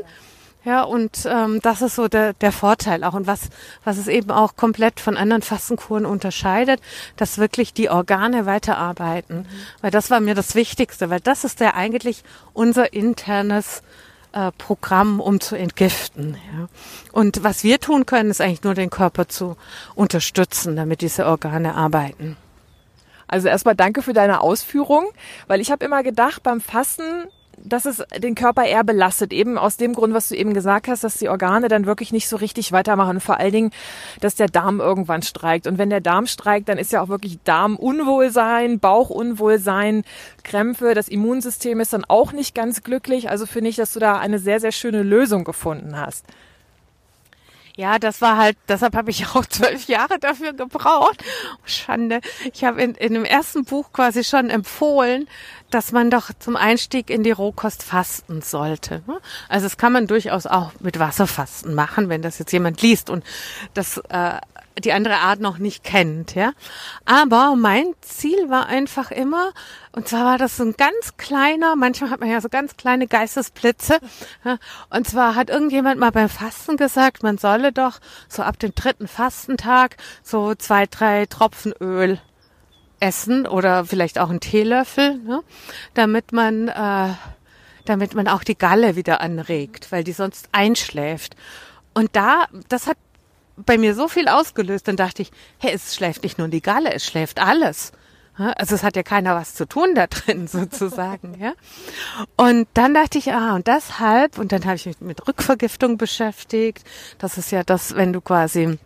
Ja, 0.65 0.85
und 0.85 1.27
ähm, 1.27 1.59
das 1.61 1.83
ist 1.83 1.97
so 1.97 2.07
der, 2.07 2.35
der 2.35 2.53
Vorteil 2.53 3.03
auch. 3.03 3.15
Und 3.15 3.27
was, 3.27 3.49
was 3.83 3.99
es 3.99 4.07
eben 4.07 4.31
auch 4.31 4.55
komplett 4.55 5.01
von 5.01 5.17
anderen 5.17 5.43
Fastenkuren 5.43 6.07
unterscheidet, 6.07 6.81
dass 7.17 7.39
wirklich 7.39 7.75
die 7.75 7.91
Organe 7.91 8.47
weiterarbeiten. 8.47 9.39
Mhm. 9.39 9.47
Weil 9.81 9.91
das 9.91 10.11
war 10.11 10.21
mir 10.21 10.37
das 10.37 10.55
Wichtigste, 10.55 11.11
weil 11.11 11.19
das 11.19 11.43
ist 11.43 11.59
ja 11.59 11.75
eigentlich 11.75 12.23
unser 12.53 12.93
internes 12.93 13.83
äh, 14.33 14.53
Programm, 14.59 15.21
um 15.21 15.41
zu 15.41 15.57
entgiften. 15.57 16.37
Ja. 16.57 16.69
Und 17.13 17.45
was 17.45 17.65
wir 17.65 17.81
tun 17.81 18.07
können, 18.07 18.31
ist 18.31 18.41
eigentlich 18.41 18.63
nur 18.65 18.75
den 18.75 18.91
Körper 18.91 19.29
zu 19.29 19.57
unterstützen, 19.95 20.77
damit 20.77 21.01
diese 21.01 21.27
Organe 21.27 21.75
arbeiten. 21.75 22.37
Also 23.29 23.49
erstmal 23.49 23.75
danke 23.75 24.03
für 24.03 24.13
deine 24.13 24.41
Ausführung, 24.41 25.07
weil 25.47 25.61
ich 25.61 25.71
habe 25.71 25.85
immer 25.85 26.03
gedacht, 26.03 26.43
beim 26.43 26.61
Fasten 26.61 27.25
dass 27.65 27.87
es 27.87 28.03
den 28.19 28.35
Körper 28.35 28.65
eher 28.65 28.85
belastet, 28.85 29.33
eben 29.33 29.59
aus 29.59 29.77
dem 29.77 29.95
Grund, 29.95 30.15
was 30.15 30.29
du 30.29 30.37
eben 30.37 30.55
gesagt 30.55 30.89
hast, 30.89 31.05
dass 31.05 31.19
die 31.19 31.29
Organe 31.29 31.69
dann 31.69 31.87
wirklich 31.87 32.13
nicht 32.13 32.29
so 32.29 32.37
richtig 32.37 32.73
weitermachen. 32.73 33.21
vor 33.21 33.39
allen 33.39 33.53
Dingen, 33.53 33.71
dass 34.21 34.35
der 34.35 34.49
Darm 34.49 34.81
irgendwann 34.81 35.23
streikt. 35.23 35.67
Und 35.67 35.79
wenn 35.79 35.91
der 35.91 36.01
Darm 36.01 36.27
streikt, 36.27 36.69
dann 36.69 36.79
ist 36.79 36.93
ja 36.93 37.03
auch 37.03 37.09
wirklich 37.09 37.39
Darmunwohlsein, 37.45 38.81
Bauchunwohlsein, 38.81 40.05
Krämpfe. 40.43 40.95
Das 40.95 41.09
Immunsystem 41.09 41.81
ist 41.81 41.93
dann 41.93 42.05
auch 42.05 42.33
nicht 42.33 42.55
ganz 42.55 42.83
glücklich. 42.83 43.31
Also 43.31 43.47
finde 43.47 43.71
ich, 43.71 43.77
dass 43.77 43.93
du 43.93 44.01
da 44.01 44.19
eine 44.19 44.39
sehr, 44.39 44.61
sehr 44.61 44.73
schöne 44.73 45.03
Lösung 45.03 45.45
gefunden 45.45 45.99
hast. 45.99 46.25
Ja, 47.75 47.99
das 47.99 48.21
war 48.21 48.37
halt, 48.37 48.59
deshalb 48.69 48.95
habe 48.95 49.11
ich 49.11 49.27
auch 49.35 49.47
zwölf 49.47 49.87
Jahre 49.87 50.19
dafür 50.19 50.53
gebraucht. 50.53 51.23
Schande. 51.65 52.21
Ich 52.53 52.65
habe 52.65 52.83
in, 52.83 52.95
in 52.95 53.15
dem 53.15 53.25
ersten 53.25 53.65
Buch 53.65 53.93
quasi 53.93 54.25
schon 54.25 54.51
empfohlen, 54.51 55.29
dass 55.75 55.93
man 55.93 56.11
doch 56.11 56.31
zum 56.39 56.57
Einstieg 56.57 57.11
in 57.11 57.23
die 57.23 57.31
Rohkost 57.31 57.83
fasten 57.83 58.43
sollte. 58.43 59.03
Ne? 59.07 59.19
Also 59.49 59.67
das 59.67 59.77
kann 59.77 59.93
man 59.93 60.07
durchaus 60.07 60.47
auch 60.47 60.73
mit 60.81 60.99
Wasserfasten 60.99 61.75
machen, 61.75 62.09
wenn 62.09 62.23
das 62.23 62.39
jetzt 62.39 62.53
jemand 62.53 62.83
liest 62.83 63.11
und 63.11 63.25
das 63.75 63.99
äh, 64.09 64.39
die 64.79 64.93
andere 64.93 65.17
Art 65.17 65.41
noch 65.41 65.59
nicht 65.59 65.85
kennt, 65.85 66.35
ja. 66.35 66.53
Aber 67.05 67.57
mein 67.57 67.93
Ziel 68.01 68.49
war 68.49 68.67
einfach 68.67 69.11
immer, 69.11 69.53
und 69.93 70.09
zwar 70.09 70.25
war 70.25 70.39
das 70.39 70.57
so 70.57 70.65
ein 70.65 70.75
ganz 70.77 71.17
kleiner, 71.17 71.77
manchmal 71.77 72.11
hat 72.11 72.21
man 72.21 72.31
ja 72.31 72.41
so 72.41 72.49
ganz 72.49 72.77
kleine 72.77 73.07
Geistesblitze, 73.07 73.99
ja? 74.45 74.59
und 74.91 75.07
zwar 75.07 75.35
hat 75.35 75.51
irgendjemand 75.51 76.01
mal 76.01 76.13
beim 76.13 76.29
Fasten 76.29 76.77
gesagt, 76.77 77.23
man 77.23 77.39
solle 77.39 77.73
doch 77.73 77.99
so 78.29 78.43
ab 78.43 78.59
dem 78.59 78.75
dritten 78.75 79.09
Fastentag 79.09 79.97
so 80.23 80.55
zwei, 80.55 80.87
drei 80.87 81.27
Tropfen 81.27 81.73
Öl 81.81 82.19
essen 83.03 83.47
oder 83.47 83.85
vielleicht 83.85 84.19
auch 84.19 84.31
einen 84.31 84.41
Teelöffel, 84.41 85.19
ne? 85.19 85.43
damit 85.95 86.33
man, 86.33 86.69
äh, 86.69 87.09
damit 87.85 88.15
man 88.15 88.29
auch 88.29 88.45
die 88.45 88.57
Galle 88.57 88.97
wieder 88.97 89.21
anregt, 89.21 89.91
weil 89.91 90.05
die 90.05 90.13
sonst 90.13 90.49
einschläft. 90.53 91.35
Und 91.95 92.15
da, 92.15 92.47
das 92.69 92.87
hat 92.87 92.97
bei 93.57 93.77
mir 93.77 93.95
so 93.95 94.09
viel 94.09 94.29
ausgelöst, 94.29 94.89
dann 94.89 94.97
dachte 94.97 95.23
ich, 95.23 95.31
hey, 95.59 95.73
es 95.75 95.95
schläft 95.95 96.23
nicht 96.23 96.39
nur 96.39 96.49
die 96.49 96.63
Galle, 96.63 96.93
es 96.95 97.05
schläft 97.05 97.41
alles. 97.41 97.93
Also 98.35 98.77
es 98.77 98.83
hat 98.83 98.97
ja 98.97 99.03
keiner 99.03 99.35
was 99.35 99.55
zu 99.55 99.67
tun 99.67 99.95
da 99.95 100.07
drin 100.07 100.47
sozusagen, 100.49 101.39
ja. 101.39 101.53
Und 102.37 102.67
dann 102.75 102.95
dachte 102.95 103.19
ich, 103.19 103.33
ah, 103.33 103.55
und 103.55 103.67
deshalb, 103.67 104.39
und 104.39 104.53
dann 104.53 104.65
habe 104.65 104.77
ich 104.77 104.87
mich 104.87 105.01
mit 105.01 105.27
Rückvergiftung 105.29 105.99
beschäftigt. 105.99 106.83
Das 107.19 107.37
ist 107.37 107.53
ja 107.53 107.63
das, 107.63 107.95
wenn 107.95 108.13
du 108.13 108.21
quasi 108.23 108.79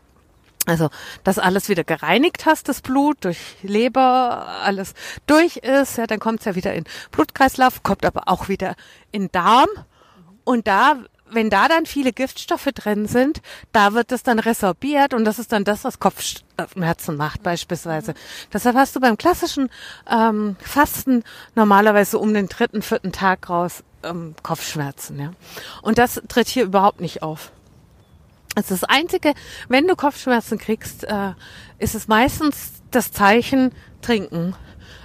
Also, 0.66 0.90
dass 1.22 1.38
alles 1.38 1.68
wieder 1.68 1.84
gereinigt 1.84 2.44
hast, 2.44 2.68
das 2.68 2.80
Blut, 2.80 3.24
durch 3.24 3.38
Leber, 3.62 4.48
alles 4.62 4.94
durch 5.26 5.58
ist, 5.58 5.96
ja, 5.96 6.08
dann 6.08 6.18
kommt 6.18 6.40
es 6.40 6.44
ja 6.44 6.56
wieder 6.56 6.74
in 6.74 6.84
Blutkreislauf, 7.12 7.84
kommt 7.84 8.04
aber 8.04 8.24
auch 8.26 8.48
wieder 8.48 8.74
in 9.12 9.30
Darm. 9.30 9.68
Und 10.42 10.66
da, 10.66 10.96
wenn 11.30 11.50
da 11.50 11.68
dann 11.68 11.86
viele 11.86 12.12
Giftstoffe 12.12 12.68
drin 12.74 13.06
sind, 13.06 13.42
da 13.70 13.94
wird 13.94 14.10
es 14.10 14.24
dann 14.24 14.40
resorbiert 14.40 15.14
und 15.14 15.24
das 15.24 15.38
ist 15.38 15.52
dann 15.52 15.62
das, 15.62 15.84
was 15.84 16.00
Kopfschmerzen 16.00 17.16
macht 17.16 17.44
beispielsweise. 17.44 18.14
Deshalb 18.52 18.74
hast 18.74 18.96
du 18.96 19.00
beim 19.00 19.16
klassischen 19.16 19.70
ähm, 20.10 20.56
Fasten 20.60 21.22
normalerweise 21.54 22.18
um 22.18 22.34
den 22.34 22.48
dritten, 22.48 22.82
vierten 22.82 23.12
Tag 23.12 23.48
raus 23.48 23.84
ähm, 24.02 24.34
Kopfschmerzen. 24.42 25.20
Ja. 25.20 25.30
Und 25.82 25.98
das 25.98 26.20
tritt 26.26 26.48
hier 26.48 26.64
überhaupt 26.64 27.00
nicht 27.00 27.22
auf. 27.22 27.52
Also 28.56 28.74
das 28.74 28.84
Einzige, 28.84 29.34
wenn 29.68 29.86
du 29.86 29.94
Kopfschmerzen 29.94 30.58
kriegst, 30.58 31.04
äh, 31.04 31.34
ist 31.78 31.94
es 31.94 32.08
meistens 32.08 32.72
das 32.90 33.12
Zeichen 33.12 33.70
trinken. 34.00 34.54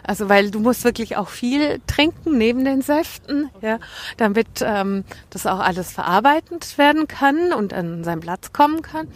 Also 0.04 0.30
weil 0.30 0.52
du 0.52 0.60
musst 0.62 0.86
wirklich 0.86 1.18
auch 1.18 1.28
viel 1.28 1.82
trinken 1.86 2.38
neben 2.38 2.64
den 2.64 2.82
Säften, 2.82 3.50
ja, 3.62 3.80
damit 4.16 4.48
ähm, 4.62 5.04
das 5.30 5.46
auch 5.46 5.60
alles 5.60 5.92
verarbeitet 5.92 6.78
werden 6.78 7.08
kann 7.10 7.52
und 7.52 7.74
an 7.74 8.06
seinen 8.06 8.22
Platz 8.22 8.54
kommen 8.54 8.82
kann. 8.82 9.10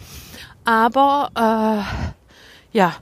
Aber 0.66 1.30
äh, 1.34 2.76
ja, 2.76 2.94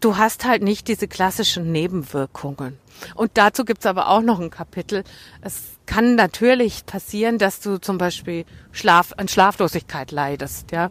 du 0.00 0.16
hast 0.16 0.46
halt 0.46 0.62
nicht 0.62 0.88
diese 0.88 1.08
klassischen 1.08 1.72
Nebenwirkungen. 1.72 2.78
Und 3.14 3.32
dazu 3.34 3.66
gibt's 3.66 3.84
aber 3.84 4.08
auch 4.08 4.22
noch 4.22 4.40
ein 4.40 4.50
Kapitel. 4.50 5.04
Es 5.42 5.76
kann 5.84 6.14
natürlich 6.14 6.86
passieren, 6.86 7.38
dass 7.38 7.60
du 7.60 7.78
zum 7.78 7.98
Beispiel 7.98 8.44
Schlaf, 8.76 9.12
an 9.16 9.28
Schlaflosigkeit 9.28 10.10
leidest, 10.10 10.70
ja. 10.70 10.90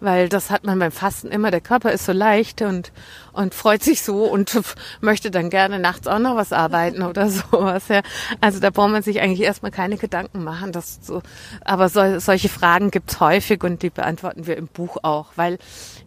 Weil 0.00 0.28
das 0.28 0.50
hat 0.50 0.64
man 0.64 0.78
beim 0.78 0.92
Fasten 0.92 1.28
immer. 1.28 1.50
Der 1.50 1.60
Körper 1.60 1.92
ist 1.92 2.04
so 2.04 2.12
leicht 2.12 2.62
und, 2.62 2.92
und 3.32 3.54
freut 3.54 3.82
sich 3.82 4.02
so 4.02 4.24
und 4.24 4.58
möchte 5.00 5.30
dann 5.30 5.50
gerne 5.50 5.78
nachts 5.78 6.06
auch 6.06 6.18
noch 6.18 6.36
was 6.36 6.52
arbeiten 6.52 7.02
oder 7.02 7.28
sowas, 7.30 7.88
ja. 7.88 8.02
Also 8.40 8.60
da 8.60 8.70
braucht 8.70 8.90
man 8.90 9.02
sich 9.02 9.20
eigentlich 9.20 9.40
erstmal 9.40 9.70
keine 9.70 9.96
Gedanken 9.96 10.44
machen, 10.44 10.72
dass 10.72 11.00
so, 11.02 11.22
aber 11.64 11.88
so, 11.88 12.18
solche 12.18 12.48
Fragen 12.48 12.90
gibt's 12.90 13.20
häufig 13.20 13.64
und 13.64 13.82
die 13.82 13.90
beantworten 13.90 14.46
wir 14.46 14.56
im 14.56 14.66
Buch 14.66 14.98
auch, 15.02 15.28
weil, 15.36 15.58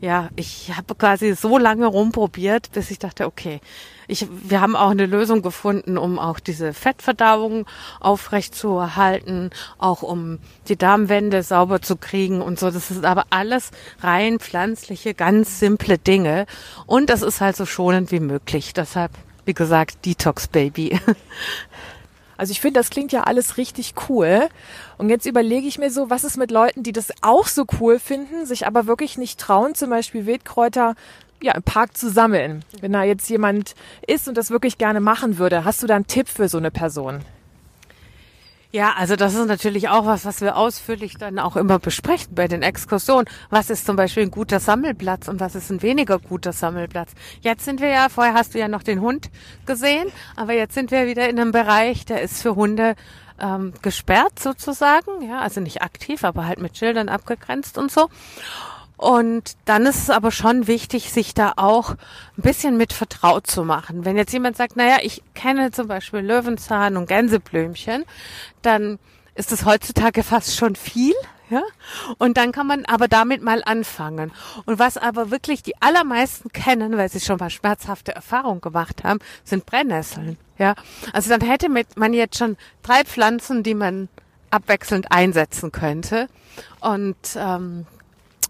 ja, 0.02 0.30
ich 0.36 0.74
habe 0.78 0.96
quasi 0.96 1.34
so 1.34 1.58
lange 1.58 1.88
rumprobiert, 1.88 2.72
bis 2.72 2.92
ich 2.92 3.00
dachte, 3.00 3.26
okay, 3.26 3.62
ich, 4.08 4.28
wir 4.30 4.62
haben 4.62 4.76
auch 4.76 4.92
eine 4.92 5.06
Lösung 5.06 5.42
gefunden, 5.42 5.98
um 5.98 6.20
auch 6.20 6.40
diese 6.40 6.74
Fettverdauung 6.74 7.66
aufrecht 8.00 8.56
zu 8.56 8.78
erhalten, 8.78 9.50
auch 9.78 10.04
um 10.04 10.40
die 10.68 10.76
Darmwände 11.16 11.44
sauber 11.44 11.82
zu 11.82 11.96
kriegen 11.96 12.42
und 12.42 12.60
so. 12.60 12.70
Das 12.72 12.92
ist 12.92 13.06
aber 13.06 13.26
alles 13.30 13.72
rein 14.02 14.40
pflanzliche, 14.40 15.14
ganz 15.14 15.60
simple 15.60 15.98
Dinge. 15.98 16.46
Und 16.86 17.10
das 17.10 17.22
ist 17.22 17.42
halt 17.42 17.56
so 17.56 17.66
schonend 17.66 18.12
wie 18.12 18.20
möglich. 18.20 18.74
Deshalb, 18.74 19.12
wie 19.46 19.54
gesagt, 19.54 20.06
Detox 20.06 20.48
Baby. 20.48 21.00
Also 22.38 22.52
ich 22.52 22.60
finde, 22.60 22.82
das 22.82 22.90
klingt 22.90 23.14
ja 23.14 23.22
alles 23.22 23.56
richtig 23.56 23.94
cool. 24.10 24.50
Und 24.98 25.08
jetzt 25.08 25.26
überlege 25.26 25.68
ich 25.68 25.80
mir 25.80 25.90
so, 25.90 26.10
was 26.10 26.26
ist 26.26 26.36
mit 26.36 26.52
Leuten, 26.52 26.84
die 26.84 26.92
das 26.92 27.14
auch 27.22 27.48
so 27.48 27.64
cool 27.80 27.98
finden, 27.98 28.46
sich 28.46 28.68
aber 28.68 28.88
wirklich 28.88 29.18
nicht 29.18 29.40
trauen, 29.40 29.74
zum 29.74 29.90
Beispiel 29.90 30.26
Wildkräuter 30.26 30.96
ja, 31.42 31.54
im 31.54 31.64
Park 31.64 31.96
zu 31.96 32.10
sammeln. 32.10 32.66
Wenn 32.82 32.92
da 32.92 33.04
jetzt 33.04 33.30
jemand 33.30 33.74
ist 34.06 34.28
und 34.28 34.36
das 34.36 34.52
wirklich 34.52 34.78
gerne 34.78 35.00
machen 35.00 35.38
würde, 35.38 35.64
hast 35.64 35.82
du 35.82 35.88
da 35.88 35.96
einen 35.96 36.08
Tipp 36.08 36.28
für 36.28 36.50
so 36.50 36.58
eine 36.58 36.72
Person? 36.72 37.22
Ja, 38.76 38.94
also 38.98 39.16
das 39.16 39.36
ist 39.36 39.48
natürlich 39.48 39.88
auch 39.88 40.06
was, 40.06 40.26
was 40.26 40.42
wir 40.42 40.58
ausführlich 40.58 41.14
dann 41.18 41.40
auch 41.40 41.56
immer 41.56 41.80
besprechen 41.80 42.36
bei 42.36 42.50
den 42.50 42.62
Exkursionen. 42.62 43.26
Was 43.50 43.70
ist 43.70 43.86
zum 43.86 43.96
Beispiel 43.96 44.24
ein 44.24 44.32
guter 44.32 44.60
Sammelplatz 44.60 45.30
und 45.30 45.40
was 45.40 45.56
ist 45.56 45.70
ein 45.70 45.82
weniger 45.82 46.20
guter 46.20 46.52
Sammelplatz? 46.52 47.12
Jetzt 47.40 47.64
sind 47.64 47.80
wir 47.80 47.88
ja, 47.88 48.10
vorher 48.10 48.34
hast 48.34 48.54
du 48.54 48.60
ja 48.60 48.68
noch 48.68 48.84
den 48.84 49.00
Hund 49.00 49.30
gesehen, 49.66 50.12
aber 50.36 50.52
jetzt 50.52 50.74
sind 50.74 50.92
wir 50.92 51.08
wieder 51.08 51.30
in 51.30 51.40
einem 51.40 51.54
Bereich, 51.54 52.04
der 52.04 52.22
ist 52.22 52.42
für 52.42 52.58
Hunde 52.58 52.96
ähm, 53.40 53.72
gesperrt 53.82 54.40
sozusagen, 54.40 55.22
ja, 55.22 55.40
also 55.40 55.62
nicht 55.62 55.82
aktiv, 55.82 56.26
aber 56.26 56.46
halt 56.46 56.60
mit 56.60 56.78
Schildern 56.78 57.08
abgegrenzt 57.08 57.78
und 57.78 57.94
so. 57.94 58.10
Und 58.98 59.58
dann 59.66 59.86
ist 59.86 60.04
es 60.04 60.10
aber 60.10 60.32
schon 60.32 60.68
wichtig, 60.68 61.12
sich 61.12 61.34
da 61.34 61.54
auch 61.58 61.92
ein 62.38 62.42
bisschen 62.42 62.78
mit 62.78 62.94
vertraut 62.94 63.48
zu 63.48 63.64
machen. 63.64 64.06
Wenn 64.06 64.18
jetzt 64.18 64.32
jemand 64.34 64.58
sagt, 64.58 64.76
naja, 64.76 64.98
ich 65.02 65.22
kenne 65.34 65.72
zum 65.72 65.88
Beispiel 65.88 66.22
Löwenzahn 66.22 66.98
und 66.98 67.08
Gänseblümchen, 67.08 68.06
dann 68.62 69.00
ist 69.36 69.52
es 69.52 69.66
heutzutage 69.66 70.24
fast 70.24 70.56
schon 70.56 70.76
viel. 70.76 71.14
Ja? 71.50 71.62
Und 72.18 72.38
dann 72.38 72.52
kann 72.52 72.68
man 72.68 72.86
aber 72.86 73.08
damit 73.08 73.42
mal 73.44 73.62
anfangen. 73.64 74.32
Und 74.66 74.80
was 74.80 74.98
aber 74.98 75.30
wirklich 75.30 75.62
die 75.62 75.80
allermeisten 75.82 76.50
kennen, 76.52 76.98
weil 76.98 77.10
sie 77.10 77.20
schon 77.20 77.38
mal 77.38 77.50
schmerzhafte 77.50 78.16
Erfahrungen 78.16 78.62
gemacht 78.62 79.04
haben, 79.04 79.20
sind 79.44 79.66
Brennnesseln. 79.66 80.38
Ja? 80.58 80.76
Also 81.14 81.30
dann 81.30 81.42
hätte 81.42 81.70
man 81.70 82.14
jetzt 82.14 82.38
schon 82.38 82.58
drei 82.82 83.04
Pflanzen, 83.04 83.62
die 83.62 83.76
man 83.76 84.10
abwechselnd 84.50 85.12
einsetzen 85.12 85.72
könnte. 85.72 86.30
Und 86.80 87.18
ähm, 87.36 87.86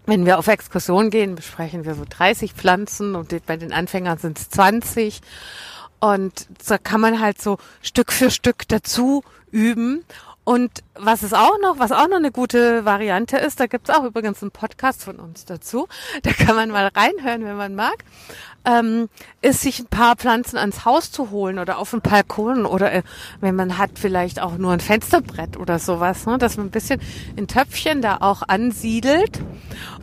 wenn 0.06 0.24
wir 0.24 0.38
auf 0.38 0.46
Exkursion 0.46 1.10
gehen, 1.10 1.34
besprechen 1.34 1.84
wir 1.84 1.94
so 1.94 2.04
30 2.08 2.54
Pflanzen 2.54 3.14
und 3.14 3.34
bei 3.46 3.56
den 3.56 3.72
Anfängern 3.72 4.18
sind 4.18 4.38
es 4.38 4.48
20. 4.50 5.20
Und 5.98 6.46
da 6.66 6.78
kann 6.78 7.00
man 7.00 7.20
halt 7.20 7.40
so 7.40 7.58
Stück 7.82 8.12
für 8.12 8.30
Stück 8.30 8.68
dazu 8.68 9.24
üben. 9.50 10.04
Und 10.46 10.84
was 10.94 11.24
ist 11.24 11.34
auch 11.34 11.58
noch, 11.60 11.80
was 11.80 11.90
auch 11.90 12.06
noch 12.06 12.18
eine 12.18 12.30
gute 12.30 12.84
Variante 12.84 13.36
ist, 13.36 13.58
da 13.58 13.66
gibt's 13.66 13.90
auch 13.90 14.04
übrigens 14.04 14.42
einen 14.42 14.52
Podcast 14.52 15.02
von 15.02 15.16
uns 15.16 15.44
dazu, 15.44 15.88
da 16.22 16.30
kann 16.30 16.54
man 16.54 16.70
mal 16.70 16.86
reinhören, 16.94 17.44
wenn 17.44 17.56
man 17.56 17.74
mag, 17.74 17.96
ähm, 18.64 19.08
ist 19.42 19.62
sich 19.62 19.80
ein 19.80 19.86
paar 19.86 20.14
Pflanzen 20.14 20.56
ans 20.56 20.84
Haus 20.84 21.10
zu 21.10 21.32
holen 21.32 21.58
oder 21.58 21.78
auf 21.78 21.90
den 21.90 22.00
Balkon 22.00 22.64
oder 22.64 22.92
äh, 22.92 23.02
wenn 23.40 23.56
man 23.56 23.76
hat 23.76 23.90
vielleicht 23.96 24.40
auch 24.40 24.56
nur 24.56 24.70
ein 24.70 24.78
Fensterbrett 24.78 25.56
oder 25.56 25.80
sowas, 25.80 26.26
ne, 26.26 26.38
dass 26.38 26.56
man 26.56 26.66
ein 26.66 26.70
bisschen 26.70 27.00
in 27.34 27.48
Töpfchen 27.48 28.00
da 28.00 28.18
auch 28.20 28.42
ansiedelt. 28.46 29.40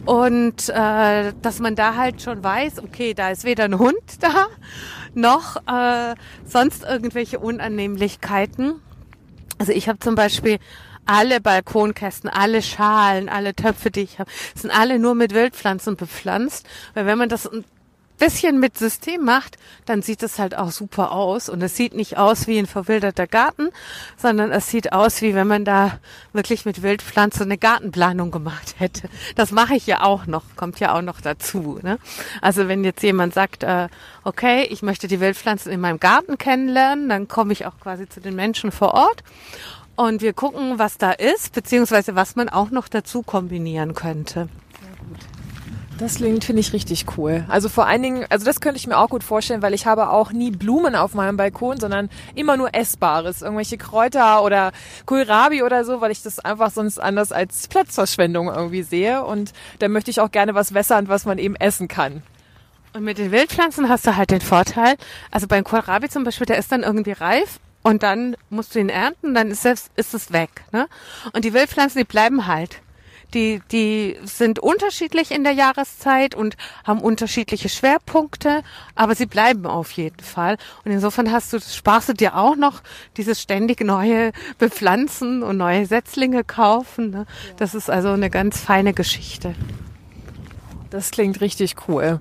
Und 0.05 0.67
äh, 0.67 1.31
dass 1.41 1.59
man 1.59 1.75
da 1.75 1.95
halt 1.95 2.21
schon 2.21 2.43
weiß, 2.43 2.83
okay, 2.83 3.13
da 3.13 3.29
ist 3.29 3.45
weder 3.45 3.63
ein 3.63 3.79
Hund 3.79 3.95
da 4.19 4.47
noch 5.13 5.55
äh, 5.67 6.15
sonst 6.45 6.83
irgendwelche 6.83 7.39
Unannehmlichkeiten 7.39 8.81
also 9.57 9.71
ich 9.71 9.87
habe 9.87 9.99
zum 9.99 10.15
Beispiel 10.15 10.59
alle 11.05 11.41
Balkonkästen, 11.41 12.29
alle 12.29 12.61
Schalen, 12.61 13.29
alle 13.29 13.55
Töpfe, 13.55 13.91
die 13.91 14.01
ich 14.01 14.19
habe, 14.19 14.31
sind 14.55 14.71
alle 14.71 14.99
nur 14.99 15.15
mit 15.15 15.33
Wildpflanzen 15.33 15.95
bepflanzt. 15.95 16.65
Weil 16.93 17.05
wenn 17.05 17.17
man 17.17 17.29
das 17.29 17.49
bisschen 18.17 18.59
mit 18.59 18.77
System 18.77 19.23
macht, 19.23 19.57
dann 19.85 20.01
sieht 20.01 20.23
es 20.23 20.39
halt 20.39 20.55
auch 20.55 20.71
super 20.71 21.11
aus. 21.11 21.49
Und 21.49 21.61
es 21.61 21.75
sieht 21.75 21.93
nicht 21.93 22.17
aus 22.17 22.47
wie 22.47 22.57
ein 22.57 22.65
verwilderter 22.65 23.27
Garten, 23.27 23.69
sondern 24.17 24.51
es 24.51 24.69
sieht 24.69 24.93
aus, 24.93 25.21
wie 25.21 25.35
wenn 25.35 25.47
man 25.47 25.65
da 25.65 25.99
wirklich 26.31 26.65
mit 26.65 26.81
Wildpflanze 26.81 27.43
eine 27.43 27.57
Gartenplanung 27.57 28.31
gemacht 28.31 28.75
hätte. 28.77 29.09
Das 29.35 29.51
mache 29.51 29.75
ich 29.75 29.87
ja 29.87 30.03
auch 30.03 30.25
noch, 30.25 30.43
kommt 30.55 30.79
ja 30.79 30.95
auch 30.95 31.01
noch 31.01 31.21
dazu. 31.21 31.79
Ne? 31.81 31.97
Also 32.41 32.67
wenn 32.67 32.83
jetzt 32.83 33.03
jemand 33.03 33.33
sagt, 33.33 33.63
äh, 33.63 33.89
okay, 34.23 34.63
ich 34.69 34.81
möchte 34.81 35.07
die 35.07 35.19
Wildpflanzen 35.19 35.71
in 35.71 35.81
meinem 35.81 35.99
Garten 35.99 36.37
kennenlernen, 36.37 37.09
dann 37.09 37.27
komme 37.27 37.53
ich 37.53 37.65
auch 37.65 37.79
quasi 37.79 38.07
zu 38.07 38.21
den 38.21 38.35
Menschen 38.35 38.71
vor 38.71 38.93
Ort. 38.93 39.23
Und 39.95 40.21
wir 40.21 40.33
gucken, 40.33 40.79
was 40.79 40.97
da 40.97 41.11
ist, 41.11 41.53
beziehungsweise 41.53 42.15
was 42.15 42.35
man 42.35 42.49
auch 42.49 42.71
noch 42.71 42.87
dazu 42.87 43.21
kombinieren 43.21 43.93
könnte. 43.93 44.49
Das 46.03 46.15
klingt, 46.15 46.43
finde 46.43 46.59
ich, 46.59 46.73
richtig 46.73 47.05
cool. 47.17 47.45
Also 47.47 47.69
vor 47.69 47.87
allen 47.87 48.03
Dingen, 48.03 48.25
also 48.29 48.43
das 48.43 48.59
könnte 48.59 48.77
ich 48.77 48.87
mir 48.87 48.97
auch 48.97 49.07
gut 49.07 49.23
vorstellen, 49.23 49.61
weil 49.61 49.73
ich 49.73 49.85
habe 49.85 50.09
auch 50.09 50.33
nie 50.33 50.51
Blumen 50.51 50.95
auf 50.95 51.13
meinem 51.13 51.37
Balkon, 51.37 51.79
sondern 51.79 52.09
immer 52.35 52.57
nur 52.57 52.75
Essbares. 52.75 53.41
Irgendwelche 53.41 53.77
Kräuter 53.77 54.43
oder 54.43 54.73
Kohlrabi 55.05 55.63
oder 55.63 55.85
so, 55.85 56.01
weil 56.01 56.11
ich 56.11 56.21
das 56.21 56.39
einfach 56.39 56.71
sonst 56.71 56.99
anders 56.99 57.31
als 57.31 57.69
Platzverschwendung 57.69 58.49
irgendwie 58.49 58.83
sehe. 58.83 59.23
Und 59.23 59.53
da 59.79 59.87
möchte 59.87 60.11
ich 60.11 60.19
auch 60.19 60.29
gerne 60.29 60.53
was 60.53 60.73
wässern, 60.73 61.07
was 61.07 61.23
man 61.23 61.37
eben 61.37 61.55
essen 61.55 61.87
kann. 61.87 62.21
Und 62.91 63.05
mit 63.05 63.17
den 63.17 63.31
Wildpflanzen 63.31 63.87
hast 63.87 64.05
du 64.05 64.17
halt 64.17 64.29
den 64.29 64.41
Vorteil, 64.41 64.97
also 65.31 65.47
beim 65.47 65.63
Kohlrabi 65.63 66.09
zum 66.09 66.25
Beispiel, 66.25 66.47
der 66.47 66.57
ist 66.57 66.69
dann 66.73 66.83
irgendwie 66.83 67.13
reif 67.13 67.61
und 67.81 68.03
dann 68.03 68.35
musst 68.49 68.75
du 68.75 68.79
ihn 68.79 68.89
ernten, 68.89 69.33
dann 69.33 69.51
ist 69.51 69.65
es, 69.65 69.89
ist 69.95 70.13
es 70.13 70.33
weg. 70.33 70.65
Ne? 70.73 70.89
Und 71.31 71.45
die 71.45 71.53
Wildpflanzen, 71.53 71.99
die 71.99 72.05
bleiben 72.05 72.45
halt 72.45 72.81
die, 73.33 73.61
die 73.71 74.17
sind 74.23 74.59
unterschiedlich 74.59 75.31
in 75.31 75.43
der 75.43 75.53
Jahreszeit 75.53 76.35
und 76.35 76.55
haben 76.83 77.01
unterschiedliche 77.01 77.69
Schwerpunkte, 77.69 78.63
aber 78.95 79.15
sie 79.15 79.25
bleiben 79.25 79.65
auf 79.65 79.91
jeden 79.91 80.23
Fall. 80.23 80.57
Und 80.85 80.91
insofern 80.91 81.31
hast 81.31 81.53
du, 81.53 81.59
sparst 81.59 82.09
du 82.09 82.13
dir 82.13 82.35
auch 82.35 82.55
noch 82.55 82.81
dieses 83.17 83.41
ständig 83.41 83.81
neue 83.81 84.31
Bepflanzen 84.57 85.43
und 85.43 85.57
neue 85.57 85.85
Setzlinge 85.85 86.43
kaufen. 86.43 87.09
Ne? 87.09 87.25
Das 87.57 87.75
ist 87.75 87.89
also 87.89 88.09
eine 88.09 88.29
ganz 88.29 88.59
feine 88.59 88.93
Geschichte. 88.93 89.55
Das 90.89 91.11
klingt 91.11 91.41
richtig 91.41 91.75
cool. 91.87 92.19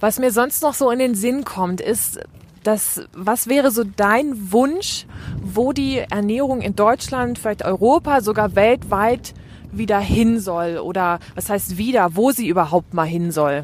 Was 0.00 0.18
mir 0.18 0.32
sonst 0.32 0.62
noch 0.62 0.74
so 0.74 0.90
in 0.90 0.98
den 0.98 1.14
Sinn 1.14 1.44
kommt, 1.44 1.80
ist, 1.80 2.18
das, 2.62 3.02
was 3.12 3.48
wäre 3.48 3.70
so 3.70 3.82
dein 3.84 4.52
Wunsch, 4.52 5.06
wo 5.42 5.72
die 5.72 5.98
Ernährung 5.98 6.60
in 6.60 6.76
Deutschland, 6.76 7.38
vielleicht 7.38 7.64
Europa, 7.64 8.20
sogar 8.20 8.54
weltweit 8.54 9.34
wieder 9.72 9.98
hin 9.98 10.40
soll 10.40 10.78
oder 10.78 11.18
was 11.34 11.48
heißt 11.50 11.76
wieder, 11.78 12.14
wo 12.16 12.30
sie 12.30 12.48
überhaupt 12.48 12.94
mal 12.94 13.06
hin 13.06 13.32
soll? 13.32 13.62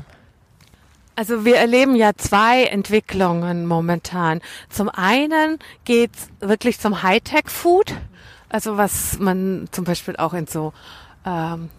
Also 1.16 1.44
wir 1.44 1.56
erleben 1.56 1.96
ja 1.96 2.12
zwei 2.16 2.64
Entwicklungen 2.64 3.66
momentan. 3.66 4.40
Zum 4.70 4.88
einen 4.88 5.58
geht's 5.84 6.28
wirklich 6.38 6.78
zum 6.78 7.02
Hightech-Food, 7.02 7.96
also 8.48 8.76
was 8.76 9.18
man 9.18 9.68
zum 9.72 9.84
Beispiel 9.84 10.14
auch 10.16 10.32
in 10.32 10.46
so 10.46 10.72
ähm, 11.26 11.70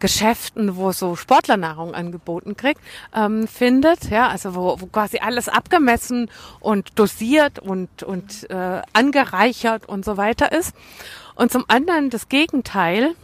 Geschäften, 0.00 0.74
wo 0.76 0.90
so 0.90 1.14
Sportlernahrung 1.14 1.94
angeboten 1.94 2.56
kriegt, 2.56 2.80
ähm, 3.14 3.46
findet, 3.46 4.10
ja, 4.10 4.28
also 4.28 4.54
wo, 4.54 4.80
wo 4.80 4.86
quasi 4.86 5.18
alles 5.18 5.48
abgemessen 5.48 6.28
und 6.58 6.98
dosiert 6.98 7.58
und 7.60 8.02
und 8.02 8.50
äh, 8.50 8.82
angereichert 8.92 9.88
und 9.88 10.04
so 10.04 10.16
weiter 10.16 10.50
ist. 10.50 10.74
Und 11.36 11.52
zum 11.52 11.64
anderen 11.68 12.10
das 12.10 12.28
Gegenteil, 12.28 13.14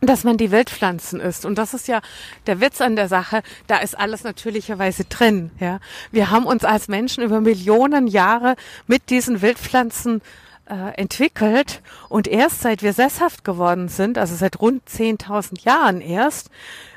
dass 0.00 0.24
man 0.24 0.36
die 0.36 0.50
Wildpflanzen 0.50 1.20
isst. 1.20 1.44
Und 1.44 1.56
das 1.58 1.74
ist 1.74 1.86
ja 1.86 2.00
der 2.46 2.60
Witz 2.60 2.80
an 2.80 2.96
der 2.96 3.08
Sache. 3.08 3.42
Da 3.66 3.78
ist 3.78 3.96
alles 3.96 4.24
natürlicherweise 4.24 5.04
drin. 5.04 5.50
Ja, 5.60 5.78
wir 6.10 6.30
haben 6.30 6.46
uns 6.46 6.64
als 6.64 6.88
Menschen 6.88 7.22
über 7.22 7.40
Millionen 7.40 8.06
Jahre 8.06 8.56
mit 8.86 9.10
diesen 9.10 9.42
Wildpflanzen 9.42 10.20
äh, 10.66 10.96
entwickelt 10.96 11.82
und 12.08 12.26
erst 12.26 12.62
seit 12.62 12.82
wir 12.82 12.92
sesshaft 12.92 13.44
geworden 13.44 13.88
sind, 13.88 14.18
also 14.18 14.34
seit 14.34 14.60
rund 14.60 14.88
10.000 14.88 15.64
Jahren 15.64 16.00
erst, 16.00 16.50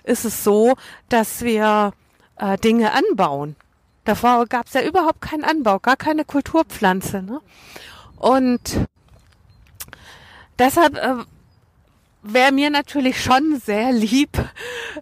ist 0.03 0.25
es 0.25 0.43
so, 0.43 0.75
dass 1.09 1.41
wir 1.41 1.93
äh, 2.37 2.57
Dinge 2.57 2.93
anbauen. 2.93 3.55
Davor 4.03 4.45
gab 4.45 4.67
es 4.67 4.73
ja 4.73 4.81
überhaupt 4.81 5.21
keinen 5.21 5.43
Anbau, 5.43 5.79
gar 5.79 5.97
keine 5.97 6.25
Kulturpflanze. 6.25 7.23
Ne? 7.23 7.41
Und 8.17 8.61
deshalb 10.59 10.95
äh, 10.95 11.15
wäre 12.25 12.51
mir 12.51 12.69
natürlich 12.69 13.21
schon 13.21 13.61
sehr 13.63 13.91
lieb, 13.91 14.37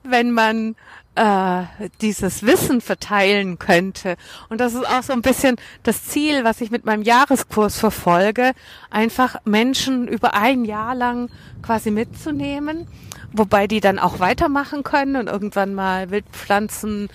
wenn 0.04 0.32
man 0.32 0.76
äh, 1.16 1.64
dieses 2.02 2.44
Wissen 2.44 2.82
verteilen 2.82 3.60
könnte. 3.60 4.16
Und 4.50 4.60
das 4.60 4.74
ist 4.74 4.88
auch 4.88 5.04
so 5.04 5.14
ein 5.14 5.22
bisschen 5.22 5.56
das 5.84 6.06
Ziel, 6.06 6.44
was 6.44 6.62
ich 6.62 6.72
mit 6.72 6.86
meinem 6.86 7.04
Jahreskurs 7.04 7.78
verfolge, 7.78 8.54
einfach 8.90 9.38
Menschen 9.46 10.08
über 10.08 10.34
ein 10.34 10.66
Jahr 10.66 10.96
lang 10.96 11.30
quasi 11.62 11.92
mitzunehmen, 11.92 12.88
wobei 13.32 13.68
die 13.68 13.80
dann 13.80 14.00
auch 14.00 14.20
weitermachen 14.20 14.84
können 14.84 15.16
und 15.16 15.28
irgendwann 15.28 15.74
mal 15.76 16.10
Wildpflanzen 16.10 17.10